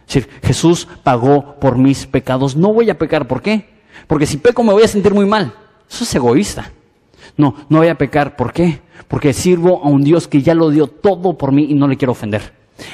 Es 0.08 0.14
decir, 0.14 0.28
Jesús 0.42 0.88
pagó 1.02 1.56
por 1.60 1.78
mis 1.78 2.06
pecados. 2.06 2.56
No 2.56 2.72
voy 2.72 2.90
a 2.90 2.98
pecar. 2.98 3.28
¿Por 3.28 3.42
qué? 3.42 3.71
Porque 4.06 4.26
si 4.26 4.36
peco 4.36 4.62
me 4.62 4.72
voy 4.72 4.82
a 4.82 4.88
sentir 4.88 5.14
muy 5.14 5.26
mal. 5.26 5.52
Eso 5.90 6.04
es 6.04 6.14
egoísta. 6.14 6.70
No, 7.36 7.54
no 7.68 7.78
voy 7.78 7.88
a 7.88 7.98
pecar. 7.98 8.36
¿Por 8.36 8.52
qué? 8.52 8.80
Porque 9.08 9.32
sirvo 9.32 9.82
a 9.84 9.88
un 9.88 10.02
Dios 10.02 10.28
que 10.28 10.42
ya 10.42 10.54
lo 10.54 10.70
dio 10.70 10.86
todo 10.86 11.36
por 11.36 11.52
mí 11.52 11.66
y 11.68 11.74
no 11.74 11.88
le 11.88 11.96
quiero 11.96 12.12
ofender. 12.12 12.52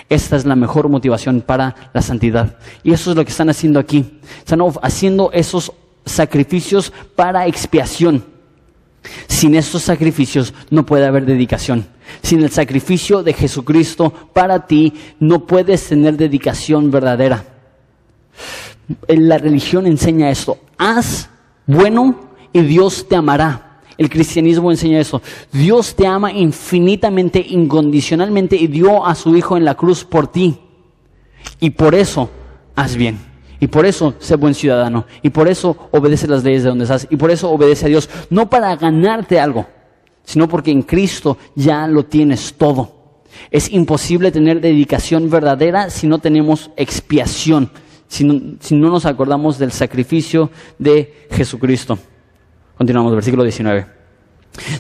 Esta 0.09 0.37
es 0.37 0.45
la 0.45 0.57
mejor 0.57 0.89
motivación 0.89 1.41
para 1.41 1.91
la 1.93 2.03
santidad. 2.03 2.59
Y 2.83 2.93
eso 2.93 3.11
es 3.11 3.17
lo 3.17 3.25
que 3.25 3.31
están 3.31 3.51
haciendo 3.51 3.79
aquí. 3.79 4.19
Están 4.39 4.61
haciendo 4.83 5.31
esos 5.33 5.73
sacrificios 6.05 6.93
para 7.15 7.47
expiación. 7.47 8.25
Sin 9.29 9.55
estos 9.55 9.83
sacrificios 9.83 10.53
no 10.71 10.85
puede 10.85 11.07
haber 11.07 11.25
dedicación. 11.25 11.87
Sin 12.23 12.43
el 12.43 12.51
sacrificio 12.51 13.23
de 13.23 13.33
Jesucristo 13.33 14.13
para 14.33 14.67
ti 14.67 14.95
no 15.21 15.47
puedes 15.47 15.89
tener 15.89 16.17
dedicación 16.17 16.91
verdadera. 16.91 17.58
La 19.09 19.39
religión 19.39 19.87
enseña 19.87 20.31
esto. 20.31 20.59
Haz 20.77 21.29
bueno 21.67 22.17
y 22.53 22.63
Dios 22.63 23.07
te 23.09 23.17
amará. 23.17 23.81
El 23.99 24.09
cristianismo 24.09 24.71
enseña 24.71 25.01
eso. 25.01 25.21
Dios 25.53 25.95
te 25.95 26.07
ama 26.07 26.33
infinitamente, 26.33 27.45
incondicionalmente 27.47 28.57
y 28.57 28.69
dio 28.69 29.05
a 29.05 29.15
su 29.15 29.37
Hijo 29.37 29.57
en 29.57 29.65
la 29.65 29.75
cruz 29.75 30.05
por 30.05 30.29
ti. 30.29 30.59
Y 31.61 31.71
por 31.71 31.95
eso 31.95 32.31
haz 32.77 32.95
bien. 32.95 33.19
Y 33.61 33.67
por 33.67 33.87
eso 33.87 34.15
sé 34.21 34.37
buen 34.37 34.55
ciudadano. 34.55 35.05
Y 35.23 35.31
por 35.31 35.49
eso 35.49 35.77
obedece 35.91 36.29
las 36.29 36.45
leyes 36.45 36.63
de 36.63 36.69
donde 36.69 36.85
estás. 36.85 37.09
Y 37.11 37.17
por 37.17 37.31
eso 37.31 37.51
obedece 37.51 37.87
a 37.87 37.89
Dios. 37.89 38.09
No 38.31 38.49
para 38.49 38.75
ganarte 38.77 39.41
algo, 39.41 39.67
sino 40.25 40.49
porque 40.49 40.71
en 40.71 40.83
Cristo 40.83 41.37
ya 41.57 41.89
lo 41.89 42.05
tienes 42.05 42.55
todo. 42.55 43.23
Es 43.51 43.73
imposible 43.73 44.31
tener 44.31 44.61
dedicación 44.61 45.29
verdadera 45.29 45.91
si 45.91 46.07
no 46.07 46.19
tenemos 46.19 46.71
expiación, 46.77 47.71
si 48.09 48.25
no, 48.25 48.57
si 48.61 48.75
no 48.75 48.91
nos 48.91 49.07
acordamos 49.07 49.59
del 49.59 49.73
sacrificio 49.73 50.51
de 50.79 51.27
Jesucristo. 51.31 51.99
Continuamos, 52.77 53.15
versículo 53.15 53.43
19. 53.43 53.98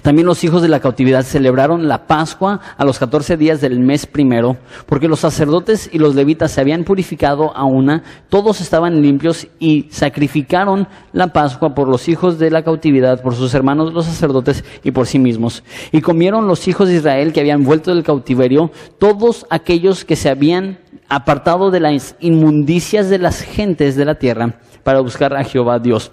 También 0.02 0.26
los 0.26 0.42
hijos 0.44 0.62
de 0.62 0.68
la 0.68 0.80
cautividad 0.80 1.22
celebraron 1.22 1.88
la 1.88 2.06
Pascua 2.06 2.60
a 2.76 2.84
los 2.84 2.98
catorce 2.98 3.36
días 3.36 3.60
del 3.60 3.78
mes 3.78 4.06
primero, 4.06 4.56
porque 4.86 5.08
los 5.08 5.20
sacerdotes 5.20 5.88
y 5.92 5.98
los 5.98 6.14
levitas 6.14 6.52
se 6.52 6.60
habían 6.60 6.84
purificado 6.84 7.56
a 7.56 7.64
una, 7.64 8.02
todos 8.28 8.60
estaban 8.60 9.02
limpios 9.02 9.46
y 9.58 9.86
sacrificaron 9.90 10.88
la 11.12 11.28
Pascua 11.28 11.74
por 11.74 11.88
los 11.88 12.08
hijos 12.08 12.38
de 12.38 12.50
la 12.50 12.62
cautividad, 12.62 13.22
por 13.22 13.34
sus 13.34 13.54
hermanos 13.54 13.92
los 13.92 14.06
sacerdotes 14.06 14.64
y 14.82 14.90
por 14.90 15.06
sí 15.06 15.18
mismos. 15.18 15.62
Y 15.92 16.00
comieron 16.00 16.48
los 16.48 16.66
hijos 16.66 16.88
de 16.88 16.96
Israel 16.96 17.32
que 17.32 17.40
habían 17.40 17.64
vuelto 17.64 17.94
del 17.94 18.04
cautiverio, 18.04 18.70
todos 18.98 19.46
aquellos 19.50 20.04
que 20.04 20.16
se 20.16 20.28
habían 20.28 20.78
apartado 21.08 21.70
de 21.70 21.80
las 21.80 22.16
inmundicias 22.20 23.08
de 23.08 23.18
las 23.18 23.42
gentes 23.42 23.96
de 23.96 24.04
la 24.04 24.16
tierra 24.16 24.54
para 24.82 25.00
buscar 25.00 25.34
a 25.34 25.44
Jehová 25.44 25.78
Dios. 25.78 26.12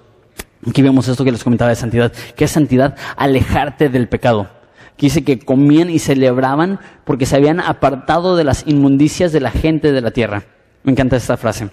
Aquí 0.68 0.82
vemos 0.82 1.08
esto 1.08 1.24
que 1.24 1.32
les 1.32 1.44
comentaba 1.44 1.70
de 1.70 1.76
santidad. 1.76 2.12
¿Qué 2.36 2.46
es 2.46 2.52
santidad? 2.52 2.96
Alejarte 3.18 3.90
del 3.90 4.08
pecado. 4.08 4.50
Aquí 4.94 5.08
dice 5.08 5.24
que 5.24 5.40
comían 5.40 5.90
y 5.90 6.00
celebraban 6.00 6.80
porque 7.04 7.26
se 7.26 7.36
habían 7.36 7.60
apartado 7.60 8.36
de 8.36 8.46
las 8.46 8.66
inmundicias 8.66 9.32
de 9.32 9.42
la 9.42 9.52
gente 9.52 9.92
de 9.92 10.02
la 10.02 10.12
tierra. 10.12 10.44
Me 10.84 10.92
encanta 10.92 11.18
esta 11.18 11.38
frase. 11.38 11.70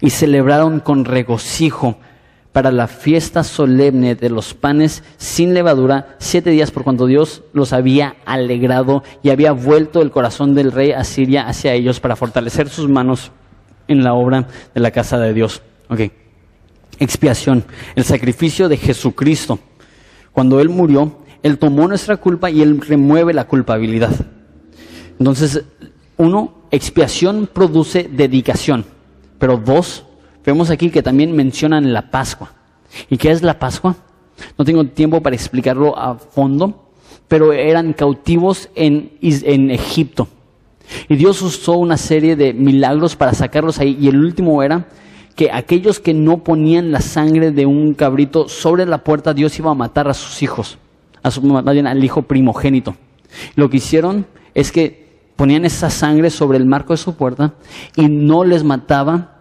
Y 0.00 0.10
celebraron 0.10 0.80
con 0.80 1.04
regocijo 1.04 1.98
para 2.52 2.70
la 2.70 2.86
fiesta 2.86 3.44
solemne 3.44 4.14
de 4.14 4.30
los 4.30 4.54
panes 4.54 5.02
sin 5.16 5.54
levadura 5.54 6.16
siete 6.18 6.50
días 6.50 6.70
por 6.70 6.84
cuanto 6.84 7.06
Dios 7.06 7.42
los 7.52 7.72
había 7.72 8.16
alegrado 8.24 9.02
y 9.22 9.30
había 9.30 9.52
vuelto 9.52 10.02
el 10.02 10.10
corazón 10.10 10.54
del 10.54 10.72
rey 10.72 10.92
Asiria 10.92 11.46
hacia 11.46 11.74
ellos 11.74 12.00
para 12.00 12.16
fortalecer 12.16 12.68
sus 12.68 12.88
manos 12.88 13.32
en 13.86 14.02
la 14.02 14.14
obra 14.14 14.48
de 14.74 14.80
la 14.80 14.90
casa 14.90 15.18
de 15.18 15.34
Dios. 15.34 15.62
Okay 15.88 16.27
expiación, 16.98 17.64
el 17.94 18.04
sacrificio 18.04 18.68
de 18.68 18.76
Jesucristo. 18.76 19.58
Cuando 20.32 20.60
Él 20.60 20.68
murió, 20.68 21.18
Él 21.42 21.58
tomó 21.58 21.88
nuestra 21.88 22.16
culpa 22.16 22.50
y 22.50 22.62
Él 22.62 22.80
remueve 22.80 23.32
la 23.32 23.46
culpabilidad. 23.46 24.12
Entonces, 25.18 25.64
uno, 26.16 26.54
expiación 26.70 27.48
produce 27.52 28.08
dedicación. 28.10 28.84
Pero 29.38 29.56
dos, 29.56 30.04
vemos 30.44 30.70
aquí 30.70 30.90
que 30.90 31.02
también 31.02 31.34
mencionan 31.34 31.92
la 31.92 32.10
Pascua. 32.10 32.52
¿Y 33.08 33.16
qué 33.16 33.30
es 33.30 33.42
la 33.42 33.58
Pascua? 33.58 33.96
No 34.56 34.64
tengo 34.64 34.84
tiempo 34.86 35.20
para 35.20 35.36
explicarlo 35.36 35.98
a 35.98 36.16
fondo, 36.16 36.90
pero 37.26 37.52
eran 37.52 37.92
cautivos 37.92 38.68
en, 38.74 39.12
en 39.20 39.70
Egipto. 39.70 40.28
Y 41.08 41.16
Dios 41.16 41.42
usó 41.42 41.74
una 41.74 41.96
serie 41.96 42.36
de 42.36 42.54
milagros 42.54 43.16
para 43.16 43.34
sacarlos 43.34 43.78
ahí. 43.78 43.96
Y 44.00 44.08
el 44.08 44.16
último 44.16 44.62
era 44.62 44.86
que 45.38 45.52
aquellos 45.52 46.00
que 46.00 46.14
no 46.14 46.38
ponían 46.42 46.90
la 46.90 47.00
sangre 47.00 47.52
de 47.52 47.64
un 47.64 47.94
cabrito 47.94 48.48
sobre 48.48 48.84
la 48.86 49.04
puerta, 49.04 49.34
Dios 49.34 49.56
iba 49.56 49.70
a 49.70 49.74
matar 49.74 50.08
a 50.08 50.14
sus 50.14 50.42
hijos, 50.42 50.78
a 51.22 51.30
su, 51.30 51.40
más 51.42 51.72
bien 51.72 51.86
al 51.86 52.02
hijo 52.02 52.22
primogénito. 52.22 52.96
Lo 53.54 53.70
que 53.70 53.76
hicieron 53.76 54.26
es 54.52 54.72
que 54.72 55.22
ponían 55.36 55.64
esa 55.64 55.90
sangre 55.90 56.30
sobre 56.30 56.58
el 56.58 56.66
marco 56.66 56.92
de 56.92 56.96
su 56.96 57.14
puerta 57.14 57.54
y 57.94 58.08
no 58.08 58.42
les 58.42 58.64
mataba, 58.64 59.36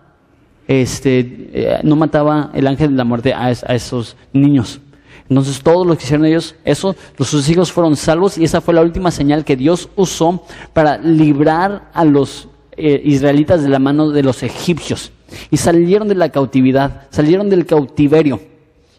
este, 0.67 1.49
eh, 1.53 1.79
no 1.81 1.95
mataba 1.95 2.51
el 2.53 2.67
ángel 2.67 2.91
de 2.91 2.97
la 2.97 3.03
muerte 3.03 3.33
a, 3.33 3.49
esos 3.49 4.17
niños. 4.33 4.79
Entonces 5.27 5.63
todos 5.63 5.87
los 5.87 5.97
que 5.97 6.03
hicieron 6.03 6.27
ellos, 6.27 6.53
eso, 6.63 6.95
sus 7.17 7.49
hijos 7.49 7.71
fueron 7.71 7.95
salvos 7.95 8.37
y 8.37 8.43
esa 8.43 8.61
fue 8.61 8.75
la 8.75 8.83
última 8.83 9.09
señal 9.09 9.43
que 9.43 9.55
Dios 9.55 9.89
usó 9.95 10.43
para 10.73 10.99
librar 10.99 11.89
a 11.91 12.05
los 12.05 12.49
eh, 12.73 13.01
israelitas 13.03 13.63
de 13.63 13.69
la 13.69 13.79
mano 13.79 14.11
de 14.11 14.21
los 14.21 14.43
egipcios. 14.43 15.11
Y 15.51 15.57
salieron 15.57 16.07
de 16.07 16.15
la 16.15 16.29
cautividad, 16.29 17.07
salieron 17.09 17.49
del 17.49 17.65
cautiverio. 17.65 18.39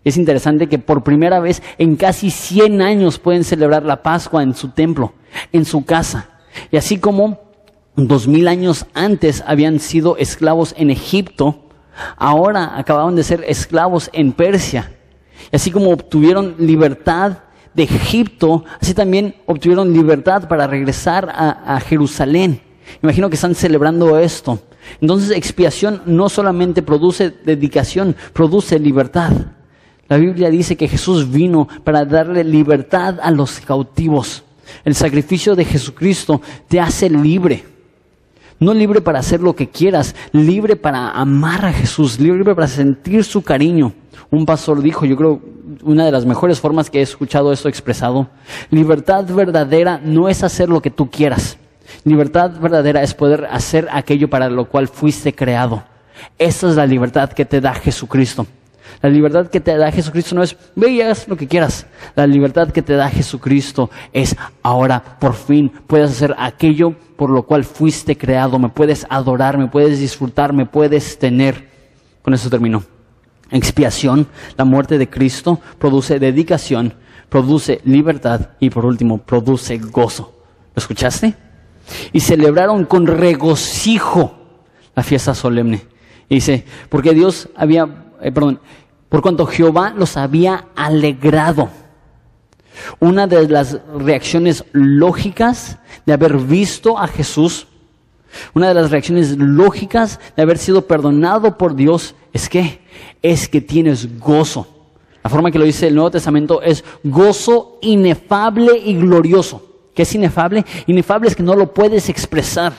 Es 0.05 0.16
interesante 0.16 0.68
que 0.68 0.79
por 0.79 1.03
primera 1.03 1.41
vez 1.41 1.62
en 1.76 1.97
casi 1.97 2.31
100 2.31 2.81
años 2.83 3.18
pueden 3.18 3.45
celebrar 3.45 3.85
la 3.85 4.03
Pascua 4.03 4.43
en 4.43 4.55
su 4.55 4.70
templo, 4.70 5.12
en 5.53 5.64
su 5.64 5.85
casa. 5.85 6.29
Y 6.70 6.76
así 6.76 6.99
como 6.99 7.41
dos 7.97 8.29
mil 8.29 8.49
años 8.49 8.87
antes 8.95 9.43
habían 9.47 9.81
sido 9.81 10.16
esclavos 10.16 10.74
en 10.79 10.91
Egipto, 10.91 11.64
ahora 12.16 12.79
acababan 12.79 13.16
de 13.16 13.24
ser 13.24 13.45
esclavos 13.47 14.09
en 14.12 14.33
Persia. 14.33 14.93
Y 15.53 15.57
así 15.57 15.70
como 15.70 15.91
obtuvieron 15.91 16.55
libertad 16.59 17.39
de 17.74 17.83
Egipto, 17.83 18.64
así 18.81 18.95
también 18.95 19.35
obtuvieron 19.47 19.93
libertad 19.93 20.49
para 20.49 20.66
regresar 20.66 21.29
a, 21.31 21.76
a 21.76 21.81
Jerusalén. 21.81 22.61
Imagino 23.03 23.29
que 23.29 23.35
están 23.35 23.55
celebrando 23.55 24.18
esto. 24.18 24.59
Entonces 25.01 25.30
expiación 25.30 26.03
no 26.07 26.28
solamente 26.28 26.82
produce 26.82 27.30
dedicación, 27.30 28.16
produce 28.32 28.78
libertad. 28.78 29.32
La 30.09 30.16
Biblia 30.16 30.51
dice 30.51 30.76
que 30.76 30.89
Jesús 30.89 31.30
vino 31.30 31.68
para 31.84 32.05
darle 32.05 32.43
libertad 32.43 33.18
a 33.22 33.30
los 33.30 33.61
cautivos. 33.61 34.43
El 34.84 34.95
sacrificio 34.95 35.55
de 35.55 35.64
Jesucristo 35.64 36.41
te 36.66 36.80
hace 36.80 37.11
libre. 37.11 37.64
No 38.59 38.74
libre 38.74 39.01
para 39.01 39.20
hacer 39.20 39.41
lo 39.41 39.55
que 39.55 39.68
quieras, 39.68 40.16
libre 40.32 40.76
para 40.76 41.11
amar 41.11 41.64
a 41.64 41.72
Jesús, 41.72 42.18
libre 42.18 42.55
para 42.55 42.66
sentir 42.66 43.22
su 43.22 43.43
cariño. 43.43 43.93
Un 44.30 44.47
pastor 44.47 44.82
dijo, 44.82 45.07
yo 45.07 45.16
creo, 45.16 45.41
una 45.82 46.05
de 46.05 46.12
las 46.12 46.26
mejores 46.26 46.59
formas 46.59 46.91
que 46.91 46.99
he 46.99 47.03
escuchado 47.03 47.53
esto 47.53 47.68
expresado, 47.68 48.28
libertad 48.70 49.24
verdadera 49.26 50.01
no 50.03 50.28
es 50.28 50.43
hacer 50.43 50.68
lo 50.68 50.82
que 50.82 50.91
tú 50.91 51.09
quieras. 51.09 51.57
Libertad 52.05 52.53
verdadera 52.61 53.03
es 53.03 53.14
poder 53.14 53.46
hacer 53.51 53.88
aquello 53.90 54.30
para 54.30 54.49
lo 54.49 54.66
cual 54.66 54.88
fuiste 54.88 55.34
creado. 55.34 55.82
Esa 56.38 56.68
es 56.68 56.76
la 56.76 56.86
libertad 56.86 57.32
que 57.32 57.44
te 57.44 57.61
da 57.61 57.74
Jesucristo. 57.74 58.46
La 59.03 59.09
libertad 59.09 59.49
que 59.49 59.61
te 59.61 59.76
da 59.76 59.92
Jesucristo 59.92 60.34
no 60.34 60.42
es 60.42 60.57
ve 60.74 60.90
y 60.90 61.01
haz 61.03 61.28
lo 61.28 61.36
que 61.36 61.46
quieras. 61.46 61.86
La 62.16 62.26
libertad 62.26 62.70
que 62.70 62.82
te 62.82 62.94
da 62.94 63.09
Jesucristo 63.09 63.90
es 64.12 64.34
ahora 64.62 65.18
por 65.20 65.34
fin 65.34 65.70
puedes 65.86 66.11
hacer 66.11 66.34
aquello 66.38 66.94
por 67.16 67.30
lo 67.30 67.44
cual 67.44 67.64
fuiste 67.64 68.16
creado. 68.16 68.59
Me 68.59 68.68
puedes 68.68 69.07
adorar, 69.09 69.59
me 69.59 69.68
puedes 69.68 70.01
disfrutar, 70.01 70.53
me 70.53 70.66
puedes 70.66 71.18
tener. 71.18 71.68
Con 72.22 72.34
eso 72.34 72.51
termino. 72.51 72.82
Expiación, 73.51 74.26
la 74.57 74.64
muerte 74.64 74.99
de 74.99 75.09
Cristo 75.09 75.61
produce 75.78 76.18
dedicación, 76.18 76.94
produce 77.28 77.80
libertad 77.84 78.51
y 78.61 78.68
por 78.68 78.84
último 78.84 79.18
produce 79.18 79.78
gozo. 79.78 80.34
¿Lo 80.74 80.80
escuchaste? 80.80 81.47
Y 82.12 82.20
celebraron 82.20 82.84
con 82.84 83.07
regocijo 83.07 84.34
la 84.95 85.03
fiesta 85.03 85.34
solemne. 85.34 85.86
Y 86.28 86.36
dice, 86.36 86.64
porque 86.89 87.14
Dios 87.14 87.49
había, 87.57 87.89
eh, 88.20 88.32
perdón, 88.32 88.61
por 89.09 89.22
cuanto 89.22 89.47
Jehová 89.47 89.95
los 89.97 90.16
había 90.16 90.66
alegrado. 90.76 91.70
Una 93.01 93.26
de 93.26 93.49
las 93.49 93.78
reacciones 93.97 94.64
lógicas 94.72 95.78
de 96.07 96.12
haber 96.12 96.36
visto 96.36 96.99
a 96.99 97.09
Jesús, 97.09 97.66
una 98.55 98.68
de 98.68 98.74
las 98.74 98.91
reacciones 98.91 99.36
lógicas 99.36 100.20
de 100.36 100.43
haber 100.43 100.59
sido 100.59 100.86
perdonado 100.86 101.57
por 101.57 101.74
Dios 101.74 102.14
es 102.32 102.49
que 102.49 102.80
es 103.22 103.49
que 103.49 103.61
tienes 103.61 104.18
gozo. 104.18 104.66
La 105.22 105.30
forma 105.30 105.51
que 105.51 105.59
lo 105.59 105.64
dice 105.64 105.89
el 105.89 105.95
Nuevo 105.95 106.12
Testamento 106.12 106.62
es 106.62 106.84
gozo 107.03 107.78
inefable 107.80 108.78
y 108.78 108.95
glorioso. 108.95 109.68
¿Qué 109.99 110.03
es 110.03 110.14
inefable? 110.14 110.64
Inefable 110.86 111.26
es 111.26 111.34
que 111.34 111.42
no 111.42 111.57
lo 111.57 111.74
puedes 111.74 112.09
expresar 112.09 112.72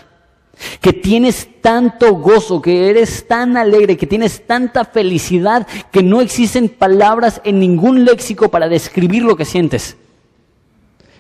que 0.80 0.94
tienes 0.94 1.50
tanto 1.60 2.14
gozo, 2.14 2.62
que 2.62 2.90
eres 2.90 3.28
tan 3.28 3.58
alegre, 3.58 3.98
que 3.98 4.08
tienes 4.08 4.48
tanta 4.48 4.86
felicidad, 4.86 5.68
que 5.92 6.02
no 6.02 6.22
existen 6.22 6.70
palabras 6.70 7.42
en 7.44 7.60
ningún 7.60 8.06
léxico 8.06 8.48
para 8.48 8.70
describir 8.70 9.24
lo 9.24 9.36
que 9.36 9.44
sientes. 9.44 9.98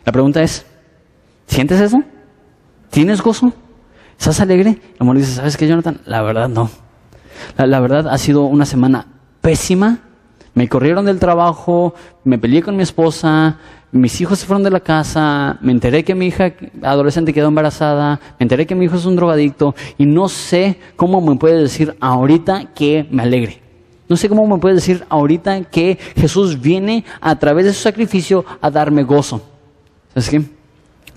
La 0.05 0.13
pregunta 0.13 0.41
es, 0.41 0.65
¿sientes 1.47 1.81
eso? 1.81 2.01
¿Tienes 2.91 3.21
gozo? 3.21 3.51
¿Estás 4.17 4.39
alegre? 4.39 4.69
El 4.69 5.01
amor 5.01 5.17
dice, 5.17 5.33
¿sabes 5.33 5.57
qué, 5.57 5.67
Jonathan? 5.67 5.99
La 6.05 6.21
verdad 6.21 6.47
no. 6.47 6.69
La, 7.57 7.67
la 7.67 7.81
verdad 7.81 8.07
ha 8.07 8.17
sido 8.17 8.45
una 8.45 8.65
semana 8.65 9.05
pésima. 9.41 9.99
Me 10.53 10.69
corrieron 10.69 11.03
del 11.03 11.19
trabajo, 11.19 11.93
me 12.23 12.37
peleé 12.37 12.61
con 12.61 12.77
mi 12.77 12.83
esposa, 12.83 13.59
mis 13.91 14.21
hijos 14.21 14.39
se 14.39 14.45
fueron 14.45 14.63
de 14.63 14.69
la 14.69 14.79
casa, 14.79 15.57
me 15.61 15.71
enteré 15.71 16.03
que 16.03 16.13
mi 16.13 16.27
hija 16.27 16.53
adolescente 16.83 17.33
quedó 17.33 17.47
embarazada, 17.47 18.19
me 18.39 18.43
enteré 18.43 18.67
que 18.67 18.75
mi 18.75 18.85
hijo 18.85 18.97
es 18.97 19.05
un 19.05 19.15
drogadicto 19.15 19.73
y 19.97 20.05
no 20.05 20.29
sé 20.29 20.77
cómo 20.95 21.21
me 21.21 21.35
puede 21.37 21.61
decir 21.61 21.95
ahorita 21.99 22.73
que 22.73 23.07
me 23.09 23.23
alegre. 23.23 23.61
No 24.07 24.15
sé 24.15 24.29
cómo 24.29 24.45
me 24.47 24.59
puede 24.59 24.75
decir 24.75 25.05
ahorita 25.09 25.63
que 25.65 25.97
Jesús 26.15 26.59
viene 26.59 27.03
a 27.21 27.37
través 27.37 27.65
de 27.65 27.73
su 27.73 27.81
sacrificio 27.81 28.43
a 28.61 28.69
darme 28.69 29.03
gozo. 29.03 29.41
¿Sabes 30.09 30.29
qué? 30.29 30.41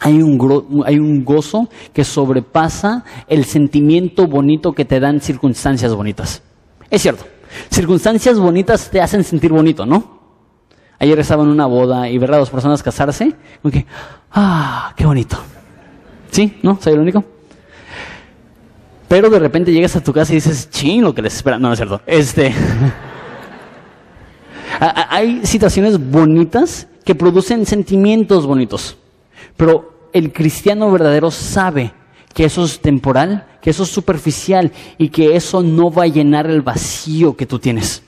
Hay 0.01 0.21
un, 0.21 0.83
hay 0.85 0.99
un 0.99 1.25
gozo 1.25 1.69
que 1.93 2.05
sobrepasa 2.05 3.05
el 3.29 3.45
sentimiento 3.45 4.27
bonito 4.27 4.73
que 4.73 4.85
te 4.85 4.99
dan 4.99 5.21
circunstancias 5.21 5.95
bonitas. 5.95 6.43
Es 6.91 7.03
cierto, 7.03 7.25
circunstancias 7.71 8.39
bonitas 8.39 8.91
te 8.91 9.01
hacen 9.01 9.25
sentir 9.25 9.53
bonito, 9.53 9.87
¿no? 9.87 10.22
Ayer 11.03 11.19
estaba 11.19 11.43
en 11.43 11.49
una 11.49 11.67
boda 11.67 12.09
y 12.09 12.17
ver 12.17 12.33
a 12.33 12.39
dos 12.39 12.49
personas 12.49 12.81
casarse, 12.81 13.35
como 13.61 13.73
que, 13.73 13.85
ah, 14.31 14.95
qué 14.97 15.05
bonito. 15.05 15.37
¿Sí? 16.31 16.61
¿No? 16.63 16.79
¿Soy 16.81 16.93
el 16.93 17.01
único? 17.01 17.25
Pero 19.09 19.29
de 19.29 19.41
repente 19.41 19.73
llegas 19.73 19.97
a 19.97 20.01
tu 20.01 20.13
casa 20.13 20.31
y 20.31 20.37
dices, 20.37 20.71
ching, 20.71 21.03
lo 21.03 21.13
que 21.13 21.21
les 21.21 21.35
espera. 21.35 21.59
No, 21.59 21.67
no 21.67 21.73
es 21.73 21.81
cierto. 21.81 22.01
Este. 22.07 22.55
Hay 24.79 25.45
situaciones 25.45 25.99
bonitas 25.99 26.87
que 27.05 27.17
producen 27.17 27.67
sentimientos 27.67 28.47
bonitos. 28.47 28.97
Pero 29.57 30.09
el 30.13 30.33
cristiano 30.33 30.89
verdadero 30.93 31.33
sabe 31.33 31.93
que 32.33 32.45
eso 32.45 32.65
es 32.65 32.81
temporal, 32.81 33.45
que 33.61 33.71
eso 33.71 33.83
es 33.83 33.89
superficial 33.89 34.71
y 34.99 35.09
que 35.09 35.35
eso 35.35 35.65
no 35.65 35.91
va 35.91 36.05
a 36.05 36.07
llenar 36.07 36.47
el 36.47 36.63
vacío 36.63 37.37
que 37.37 37.45
tú 37.45 37.59
tienes. 37.59 38.02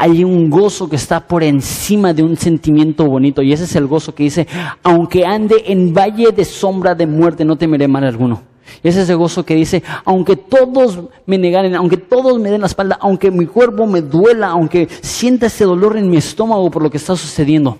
Hay 0.00 0.22
un 0.22 0.48
gozo 0.48 0.88
que 0.88 0.94
está 0.94 1.26
por 1.26 1.42
encima 1.42 2.14
de 2.14 2.22
un 2.22 2.36
sentimiento 2.36 3.04
bonito 3.04 3.42
y 3.42 3.52
ese 3.52 3.64
es 3.64 3.74
el 3.74 3.88
gozo 3.88 4.14
que 4.14 4.22
dice, 4.22 4.46
aunque 4.84 5.26
ande 5.26 5.56
en 5.66 5.92
valle 5.92 6.30
de 6.30 6.44
sombra 6.44 6.94
de 6.94 7.04
muerte, 7.04 7.44
no 7.44 7.56
temeré 7.56 7.88
mal 7.88 8.04
alguno. 8.04 8.42
Y 8.84 8.88
ese 8.88 9.02
es 9.02 9.10
el 9.10 9.16
gozo 9.16 9.44
que 9.44 9.56
dice, 9.56 9.82
aunque 10.04 10.36
todos 10.36 11.00
me 11.26 11.36
negaren, 11.36 11.74
aunque 11.74 11.96
todos 11.96 12.38
me 12.38 12.48
den 12.48 12.60
la 12.60 12.68
espalda, 12.68 12.96
aunque 13.00 13.32
mi 13.32 13.46
cuerpo 13.46 13.86
me 13.86 14.00
duela, 14.00 14.50
aunque 14.50 14.86
sienta 15.00 15.46
ese 15.46 15.64
dolor 15.64 15.96
en 15.96 16.08
mi 16.08 16.16
estómago 16.16 16.70
por 16.70 16.84
lo 16.84 16.90
que 16.90 16.98
está 16.98 17.16
sucediendo, 17.16 17.78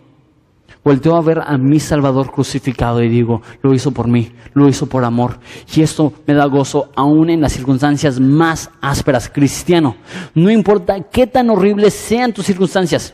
Volteo 0.89 1.17
a 1.17 1.21
ver 1.21 1.43
a 1.47 1.59
mi 1.59 1.81
Salvador 1.81 2.33
crucificado 2.33 3.03
y 3.03 3.11
digo, 3.11 3.43
lo 3.61 3.75
hizo 3.75 3.91
por 3.91 4.09
mí, 4.09 4.33
lo 4.55 4.71
hizo 4.71 4.87
por 4.87 5.05
amor. 5.05 5.39
Y 5.75 5.83
esto 5.83 6.15
me 6.27 6.33
da 6.33 6.47
gozo 6.47 6.91
aún 6.97 7.29
en 7.29 7.43
las 7.43 7.53
circunstancias 7.53 8.19
más 8.19 8.71
ásperas. 8.81 9.29
Cristiano, 9.29 9.97
no 10.35 10.51
importa 10.51 10.99
qué 11.03 11.27
tan 11.27 11.51
horribles 11.51 11.93
sean 11.93 12.33
tus 12.33 12.47
circunstancias. 12.47 13.13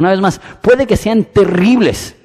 Una 0.00 0.10
vez 0.10 0.20
más, 0.20 0.40
puede 0.60 0.84
que 0.84 0.96
sean 0.96 1.22
terribles. 1.22 2.16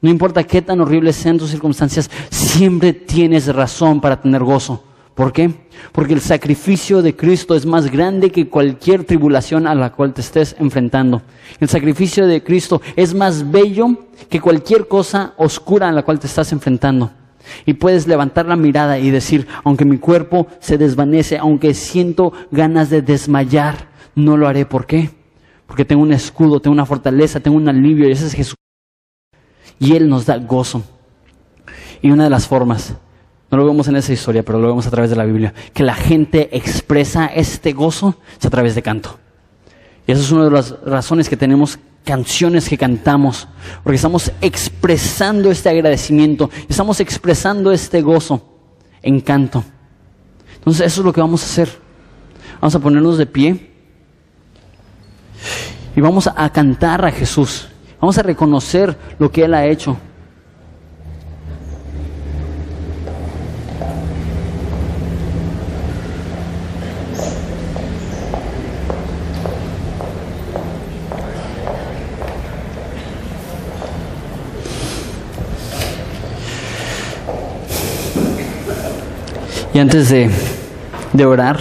No 0.00 0.08
importa 0.08 0.44
qué 0.44 0.62
tan 0.62 0.80
horribles 0.80 1.16
sean 1.16 1.36
tus 1.36 1.50
circunstancias, 1.50 2.08
siempre 2.30 2.92
tienes 2.92 3.52
razón 3.52 4.00
para 4.00 4.20
tener 4.20 4.44
gozo. 4.44 4.84
¿Por 5.14 5.32
qué? 5.32 5.54
Porque 5.92 6.14
el 6.14 6.20
sacrificio 6.20 7.00
de 7.00 7.14
Cristo 7.14 7.54
es 7.54 7.66
más 7.66 7.90
grande 7.90 8.30
que 8.30 8.48
cualquier 8.48 9.04
tribulación 9.04 9.66
a 9.68 9.74
la 9.74 9.92
cual 9.92 10.12
te 10.12 10.20
estés 10.20 10.56
enfrentando. 10.58 11.22
El 11.60 11.68
sacrificio 11.68 12.26
de 12.26 12.42
Cristo 12.42 12.82
es 12.96 13.14
más 13.14 13.48
bello 13.50 14.06
que 14.28 14.40
cualquier 14.40 14.88
cosa 14.88 15.34
oscura 15.36 15.88
a 15.88 15.92
la 15.92 16.02
cual 16.02 16.18
te 16.18 16.26
estás 16.26 16.50
enfrentando. 16.52 17.12
Y 17.64 17.74
puedes 17.74 18.08
levantar 18.08 18.46
la 18.46 18.56
mirada 18.56 18.98
y 18.98 19.10
decir, 19.10 19.46
aunque 19.62 19.84
mi 19.84 19.98
cuerpo 19.98 20.48
se 20.58 20.78
desvanece, 20.78 21.38
aunque 21.38 21.74
siento 21.74 22.32
ganas 22.50 22.90
de 22.90 23.02
desmayar, 23.02 23.88
no 24.16 24.36
lo 24.36 24.48
haré. 24.48 24.66
¿Por 24.66 24.84
qué? 24.84 25.10
Porque 25.66 25.84
tengo 25.84 26.02
un 26.02 26.12
escudo, 26.12 26.60
tengo 26.60 26.74
una 26.74 26.86
fortaleza, 26.86 27.38
tengo 27.38 27.56
un 27.56 27.68
alivio 27.68 28.08
y 28.08 28.12
ese 28.12 28.26
es 28.26 28.32
Jesús. 28.32 28.56
Y 29.78 29.94
Él 29.94 30.08
nos 30.08 30.26
da 30.26 30.38
gozo. 30.38 30.82
Y 32.02 32.10
una 32.10 32.24
de 32.24 32.30
las 32.30 32.48
formas 32.48 32.94
no 33.54 33.62
lo 33.62 33.66
vemos 33.66 33.86
en 33.86 33.94
esa 33.94 34.12
historia, 34.12 34.42
pero 34.42 34.58
lo 34.58 34.66
vemos 34.66 34.84
a 34.86 34.90
través 34.90 35.10
de 35.10 35.16
la 35.16 35.24
Biblia. 35.24 35.54
Que 35.72 35.84
la 35.84 35.94
gente 35.94 36.56
expresa 36.56 37.26
este 37.26 37.72
gozo 37.72 38.16
a 38.44 38.50
través 38.50 38.74
de 38.74 38.82
canto. 38.82 39.16
Y 40.06 40.12
esa 40.12 40.22
es 40.22 40.32
una 40.32 40.44
de 40.44 40.50
las 40.50 40.74
razones 40.84 41.28
que 41.28 41.36
tenemos 41.36 41.78
canciones 42.04 42.68
que 42.68 42.76
cantamos, 42.76 43.48
porque 43.82 43.96
estamos 43.96 44.32
expresando 44.40 45.50
este 45.50 45.70
agradecimiento, 45.70 46.50
estamos 46.68 46.98
expresando 47.00 47.70
este 47.70 48.02
gozo 48.02 48.42
en 49.02 49.20
canto. 49.20 49.64
Entonces 50.56 50.86
eso 50.86 51.00
es 51.00 51.04
lo 51.04 51.12
que 51.12 51.20
vamos 51.20 51.42
a 51.42 51.46
hacer. 51.46 51.68
Vamos 52.60 52.74
a 52.74 52.80
ponernos 52.80 53.18
de 53.18 53.26
pie 53.26 53.70
y 55.94 56.00
vamos 56.00 56.28
a 56.34 56.50
cantar 56.50 57.04
a 57.04 57.12
Jesús. 57.12 57.68
Vamos 58.00 58.18
a 58.18 58.22
reconocer 58.22 58.98
lo 59.18 59.30
que 59.30 59.44
Él 59.44 59.54
ha 59.54 59.64
hecho. 59.64 59.96
Y 79.74 79.80
antes 79.80 80.08
de, 80.08 80.30
orar 81.26 81.58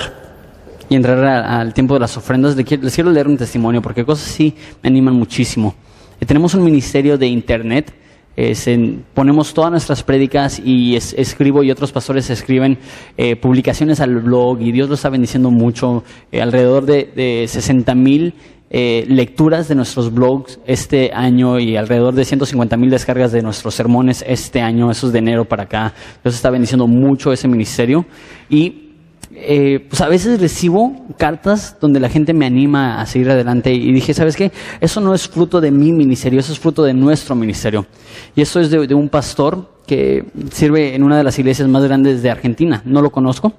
y 0.87 0.93
entrar 0.93 1.25
al 1.25 1.73
tiempo 1.73 1.95
de 1.95 1.99
las 1.99 2.15
ofrendas, 2.15 2.55
les 2.55 2.93
quiero, 2.93 3.09
leer 3.09 3.27
un 3.27 3.37
testimonio 3.37 3.81
porque 3.81 4.05
cosas 4.05 4.29
así 4.29 4.53
me 4.83 4.89
animan 4.89 5.15
muchísimo. 5.15 5.73
Eh, 6.21 6.25
tenemos 6.27 6.53
un 6.53 6.63
ministerio 6.63 7.17
de 7.17 7.25
internet, 7.25 7.91
ponemos 9.15 9.51
todas 9.55 9.71
nuestras 9.71 10.03
prédicas 10.03 10.61
y 10.63 10.95
escribo 10.95 11.63
y 11.63 11.71
otros 11.71 11.91
pastores 11.91 12.29
escriben 12.29 12.77
eh, 13.17 13.35
publicaciones 13.35 13.99
al 13.99 14.19
blog 14.19 14.61
y 14.61 14.71
Dios 14.71 14.89
lo 14.89 14.93
está 14.93 15.09
bendiciendo 15.09 15.49
mucho. 15.49 16.03
Eh, 16.31 16.39
alrededor 16.39 16.85
de, 16.85 17.09
de 17.15 17.47
60 17.47 17.95
mil 17.95 18.35
eh, 18.75 19.05
lecturas 19.07 19.67
de 19.67 19.75
nuestros 19.75 20.11
blogs 20.11 20.59
este 20.65 21.11
año 21.13 21.59
y 21.59 21.77
alrededor 21.77 22.15
de 22.15 22.25
150 22.25 22.75
mil 22.75 22.89
descargas 22.89 23.31
de 23.31 23.43
nuestros 23.43 23.75
sermones 23.75 24.25
este 24.27 24.61
año, 24.61 24.89
eso 24.89 25.05
es 25.05 25.13
de 25.13 25.19
enero 25.19 25.45
para 25.45 25.63
acá. 25.63 25.93
Dios 26.23 26.33
está 26.33 26.49
bendiciendo 26.49 26.87
mucho 26.87 27.31
ese 27.31 27.47
ministerio 27.47 28.03
y 28.49 28.89
eh, 29.35 29.85
pues 29.87 30.01
a 30.01 30.07
veces 30.07 30.41
recibo 30.41 31.05
cartas 31.19 31.77
donde 31.79 31.99
la 31.99 32.09
gente 32.09 32.33
me 32.33 32.47
anima 32.47 32.99
a 32.99 33.05
seguir 33.05 33.29
adelante 33.29 33.71
y 33.71 33.93
dije, 33.93 34.15
¿sabes 34.15 34.35
qué? 34.35 34.51
Eso 34.81 34.99
no 35.01 35.13
es 35.13 35.27
fruto 35.27 35.61
de 35.61 35.69
mi 35.69 35.91
ministerio, 35.91 36.39
eso 36.39 36.51
es 36.51 36.57
fruto 36.57 36.83
de 36.83 36.95
nuestro 36.95 37.35
ministerio. 37.35 37.85
Y 38.35 38.41
eso 38.41 38.59
es 38.59 38.71
de 38.71 38.95
un 38.95 39.07
pastor 39.07 39.71
que 39.85 40.25
sirve 40.51 40.95
en 40.95 41.03
una 41.03 41.15
de 41.15 41.23
las 41.23 41.37
iglesias 41.37 41.67
más 41.67 41.83
grandes 41.83 42.23
de 42.23 42.31
Argentina. 42.31 42.81
No 42.85 43.03
lo 43.03 43.11
conozco, 43.11 43.53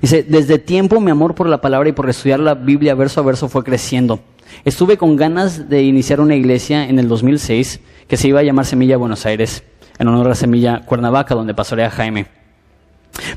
Dice, 0.00 0.22
desde 0.22 0.58
tiempo 0.58 1.00
mi 1.00 1.10
amor 1.10 1.34
por 1.34 1.48
la 1.48 1.60
palabra 1.60 1.88
y 1.88 1.92
por 1.92 2.08
estudiar 2.08 2.40
la 2.40 2.54
Biblia 2.54 2.94
verso 2.94 3.20
a 3.20 3.24
verso 3.24 3.48
fue 3.48 3.64
creciendo. 3.64 4.20
Estuve 4.64 4.96
con 4.96 5.16
ganas 5.16 5.68
de 5.68 5.82
iniciar 5.82 6.20
una 6.20 6.34
iglesia 6.34 6.88
en 6.88 6.98
el 6.98 7.08
2006 7.08 7.80
que 8.08 8.16
se 8.16 8.28
iba 8.28 8.40
a 8.40 8.42
llamar 8.42 8.66
Semilla 8.66 8.96
Buenos 8.96 9.26
Aires, 9.26 9.62
en 9.98 10.08
honor 10.08 10.30
a 10.30 10.34
Semilla 10.34 10.80
Cuernavaca, 10.86 11.34
donde 11.34 11.54
pastorea 11.54 11.90
Jaime. 11.90 12.39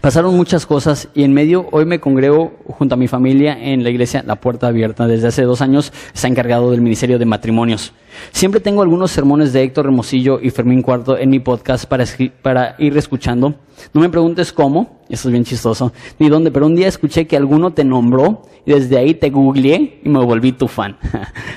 Pasaron 0.01 0.35
muchas 0.35 0.65
cosas 0.65 1.09
y 1.13 1.23
en 1.23 1.33
medio 1.33 1.67
hoy 1.71 1.85
me 1.85 1.99
congrego 1.99 2.53
junto 2.67 2.95
a 2.95 2.97
mi 2.97 3.07
familia 3.07 3.57
en 3.59 3.83
la 3.83 3.89
iglesia 3.89 4.23
La 4.25 4.35
Puerta 4.35 4.67
Abierta. 4.67 5.07
Desde 5.07 5.27
hace 5.27 5.43
dos 5.43 5.61
años 5.61 5.91
está 6.13 6.27
encargado 6.27 6.71
del 6.71 6.81
Ministerio 6.81 7.19
de 7.19 7.25
Matrimonios. 7.25 7.93
Siempre 8.31 8.59
tengo 8.59 8.81
algunos 8.81 9.11
sermones 9.11 9.53
de 9.53 9.63
Héctor 9.63 9.85
Hermosillo 9.85 10.39
y 10.41 10.51
Fermín 10.51 10.81
Cuarto 10.81 11.17
en 11.17 11.29
mi 11.29 11.39
podcast 11.39 11.85
para, 11.85 12.05
para 12.41 12.75
ir 12.79 12.97
escuchando. 12.97 13.55
No 13.93 14.01
me 14.01 14.09
preguntes 14.09 14.53
cómo, 14.53 15.01
eso 15.09 15.27
es 15.27 15.31
bien 15.31 15.43
chistoso, 15.43 15.91
ni 16.19 16.29
dónde, 16.29 16.51
pero 16.51 16.67
un 16.67 16.75
día 16.75 16.87
escuché 16.87 17.25
que 17.25 17.35
alguno 17.35 17.71
te 17.71 17.83
nombró 17.83 18.43
y 18.65 18.73
desde 18.73 18.97
ahí 18.97 19.15
te 19.15 19.29
googleé 19.29 19.99
y 20.03 20.09
me 20.09 20.19
volví 20.23 20.51
tu 20.51 20.67
fan. 20.67 20.97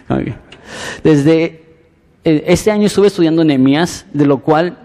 Desde 1.05 1.63
eh, 2.25 2.45
este 2.47 2.71
año 2.71 2.87
estuve 2.87 3.09
estudiando 3.09 3.45
Nehemías, 3.45 4.07
de 4.13 4.27
lo 4.27 4.39
cual... 4.39 4.79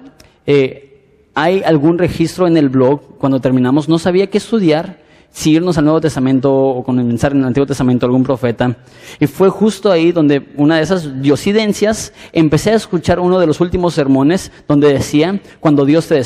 Eh, 0.46 0.91
hay 1.34 1.64
algún 1.64 1.98
registro 1.98 2.48
en 2.48 2.58
el 2.58 2.70
blog 2.70 3.18
cuando 3.18 3.40
terminamos. 3.40 3.88
No 3.88 4.00
sabía 4.00 4.28
qué 4.28 4.38
estudiar, 4.38 5.02
si 5.32 5.52
irnos 5.52 5.78
al 5.78 5.86
Nuevo 5.86 6.02
Testamento 6.02 6.54
o 6.54 6.84
comenzar 6.84 7.32
en 7.32 7.40
el 7.40 7.46
Antiguo 7.46 7.66
Testamento 7.66 8.06
algún 8.06 8.24
profeta. 8.24 8.76
Y 9.20 9.28
fue 9.28 9.50
justo 9.50 9.92
ahí 9.92 10.12
donde 10.12 10.50
una 10.58 10.78
de 10.78 10.84
esas 10.84 11.22
diosidencias 11.22 12.14
empecé 12.34 12.72
a 12.72 12.76
escuchar 12.76 13.20
uno 13.20 13.40
de 13.40 13.48
los 13.48 13.62
últimos 13.62 13.94
sermones 13.94 14.52
donde 14.68 14.92
decía 14.92 15.40
cuando 15.60 15.86
Dios 15.86 16.08
te, 16.08 16.22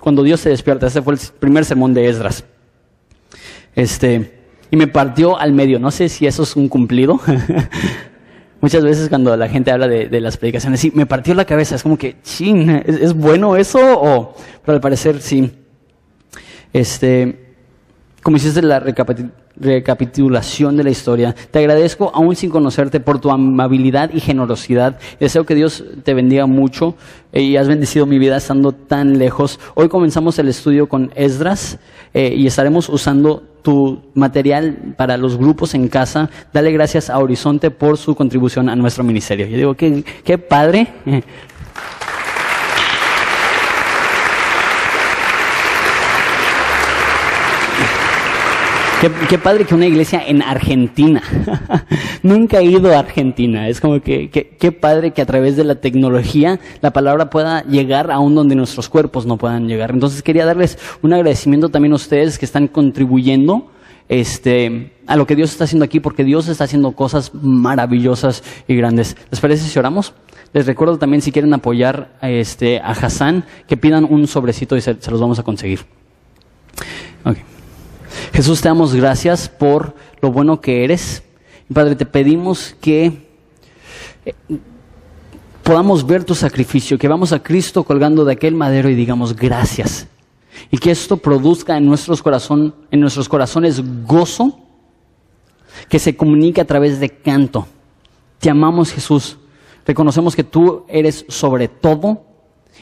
cuando 0.00 0.22
Dios 0.22 0.44
despierta. 0.44 0.86
Ese 0.86 1.02
fue 1.02 1.14
el 1.14 1.20
primer 1.38 1.64
sermón 1.64 1.94
de 1.94 2.08
Esdras. 2.08 2.44
Este, 3.74 4.40
y 4.70 4.76
me 4.76 4.86
partió 4.86 5.38
al 5.38 5.52
medio. 5.52 5.78
No 5.78 5.90
sé 5.90 6.08
si 6.08 6.26
eso 6.26 6.42
es 6.42 6.56
un 6.56 6.68
cumplido. 6.68 7.20
Muchas 8.60 8.82
veces 8.82 9.08
cuando 9.08 9.36
la 9.36 9.48
gente 9.48 9.70
habla 9.70 9.86
de, 9.86 10.20
las 10.20 10.36
predicaciones, 10.38 10.80
sí, 10.80 10.90
me 10.94 11.06
partió 11.06 11.34
la 11.34 11.44
cabeza, 11.44 11.74
es 11.74 11.82
como 11.82 11.98
que, 11.98 12.16
ching, 12.22 12.82
¿es, 12.86 13.12
bueno 13.12 13.56
eso? 13.56 13.78
O, 13.80 14.34
pero 14.64 14.76
al 14.76 14.80
parecer 14.80 15.20
sí. 15.20 15.52
Este, 16.72 17.54
como 18.22 18.38
hiciste 18.38 18.62
la 18.62 18.80
recapitulación 19.58 20.76
de 20.76 20.84
la 20.84 20.90
historia, 20.90 21.34
te 21.50 21.58
agradezco 21.58 22.10
aún 22.14 22.36
sin 22.36 22.50
conocerte 22.50 23.00
por 23.00 23.20
tu 23.20 23.30
amabilidad 23.30 24.10
y 24.12 24.20
generosidad. 24.20 24.98
Deseo 25.18 25.44
que 25.46 25.54
Dios 25.54 25.84
te 26.04 26.14
bendiga 26.14 26.46
mucho 26.46 26.94
eh, 27.32 27.42
y 27.42 27.56
has 27.56 27.68
bendecido 27.68 28.06
mi 28.06 28.18
vida 28.18 28.36
estando 28.36 28.72
tan 28.72 29.18
lejos. 29.18 29.58
Hoy 29.74 29.88
comenzamos 29.88 30.38
el 30.38 30.48
estudio 30.48 30.88
con 30.88 31.12
Esdras 31.14 31.78
eh, 32.14 32.34
y 32.36 32.46
estaremos 32.46 32.88
usando 32.88 33.42
tu 33.62 34.00
material 34.14 34.94
para 34.96 35.16
los 35.16 35.36
grupos 35.36 35.74
en 35.74 35.88
casa. 35.88 36.30
Dale 36.52 36.70
gracias 36.72 37.10
a 37.10 37.18
Horizonte 37.18 37.70
por 37.70 37.98
su 37.98 38.14
contribución 38.14 38.68
a 38.68 38.76
nuestro 38.76 39.02
ministerio. 39.02 39.46
Yo 39.46 39.56
digo, 39.56 39.74
qué, 39.74 40.04
qué 40.24 40.38
padre. 40.38 40.88
Qué, 49.28 49.38
padre 49.38 49.64
que 49.64 49.74
una 49.74 49.86
iglesia 49.86 50.22
en 50.26 50.42
Argentina. 50.42 51.22
Nunca 52.22 52.58
he 52.58 52.64
ido 52.64 52.92
a 52.92 52.98
Argentina. 52.98 53.68
Es 53.68 53.80
como 53.80 54.00
que 54.00 54.30
qué 54.30 54.72
padre 54.72 55.12
que 55.12 55.22
a 55.22 55.26
través 55.26 55.56
de 55.56 55.64
la 55.64 55.76
tecnología 55.76 56.58
la 56.80 56.92
palabra 56.92 57.30
pueda 57.30 57.62
llegar 57.64 58.10
aún 58.10 58.34
donde 58.34 58.54
nuestros 58.54 58.88
cuerpos 58.88 59.26
no 59.26 59.36
puedan 59.36 59.68
llegar. 59.68 59.90
Entonces 59.90 60.22
quería 60.22 60.44
darles 60.44 60.78
un 61.02 61.12
agradecimiento 61.12 61.68
también 61.68 61.92
a 61.92 61.96
ustedes 61.96 62.38
que 62.38 62.44
están 62.44 62.68
contribuyendo 62.68 63.70
este, 64.08 64.92
a 65.06 65.16
lo 65.16 65.26
que 65.26 65.36
Dios 65.36 65.50
está 65.50 65.64
haciendo 65.64 65.84
aquí, 65.84 66.00
porque 66.00 66.24
Dios 66.24 66.48
está 66.48 66.64
haciendo 66.64 66.92
cosas 66.92 67.34
maravillosas 67.34 68.42
y 68.68 68.76
grandes. 68.76 69.16
¿Les 69.30 69.40
parece 69.40 69.68
si 69.68 69.78
oramos? 69.78 70.14
Les 70.52 70.66
recuerdo 70.66 70.98
también 70.98 71.22
si 71.22 71.32
quieren 71.32 71.52
apoyar 71.54 72.16
este, 72.22 72.78
a 72.80 72.90
Hassan, 72.90 73.44
que 73.68 73.76
pidan 73.76 74.06
un 74.08 74.26
sobrecito 74.26 74.76
y 74.76 74.80
se, 74.80 74.94
los 75.10 75.20
vamos 75.20 75.38
a 75.38 75.42
conseguir. 75.42 75.80
Okay. 77.24 77.55
Jesús, 78.36 78.60
te 78.60 78.68
damos 78.68 78.94
gracias 78.94 79.48
por 79.48 79.94
lo 80.20 80.30
bueno 80.30 80.60
que 80.60 80.84
eres. 80.84 81.22
Padre, 81.72 81.96
te 81.96 82.04
pedimos 82.04 82.76
que 82.82 83.30
eh, 84.26 84.34
podamos 85.62 86.06
ver 86.06 86.22
tu 86.22 86.34
sacrificio, 86.34 86.98
que 86.98 87.08
vamos 87.08 87.32
a 87.32 87.42
Cristo 87.42 87.82
colgando 87.82 88.26
de 88.26 88.34
aquel 88.34 88.54
madero 88.54 88.90
y 88.90 88.94
digamos 88.94 89.34
gracias. 89.34 90.06
Y 90.70 90.76
que 90.76 90.90
esto 90.90 91.16
produzca 91.16 91.78
en, 91.78 91.86
nuestros 91.86 92.22
en 92.90 93.00
nuestros 93.00 93.26
corazones 93.26 93.82
gozo 94.04 94.60
que 95.88 95.98
se 95.98 96.14
comunique 96.14 96.60
a 96.60 96.66
través 96.66 97.00
de 97.00 97.08
canto. 97.08 97.66
Te 98.38 98.50
amamos 98.50 98.92
Jesús. 98.92 99.38
Reconocemos 99.86 100.36
que 100.36 100.44
tú 100.44 100.84
eres 100.88 101.24
sobre 101.30 101.68
todo 101.68 102.26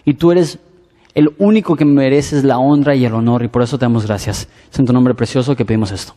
y 0.05 0.14
tú 0.14 0.32
eres 0.32 0.59
el 1.14 1.34
único 1.38 1.76
que 1.76 1.84
mereces 1.84 2.44
la 2.44 2.58
honra 2.58 2.94
y 2.94 3.04
el 3.04 3.14
honor 3.14 3.42
y 3.44 3.48
por 3.48 3.62
eso 3.62 3.78
te 3.78 3.84
damos 3.84 4.06
gracias. 4.06 4.48
Es 4.70 4.78
en 4.78 4.86
tu 4.86 4.92
nombre 4.92 5.14
precioso 5.14 5.54
que 5.54 5.64
pedimos 5.64 5.92
esto. 5.92 6.14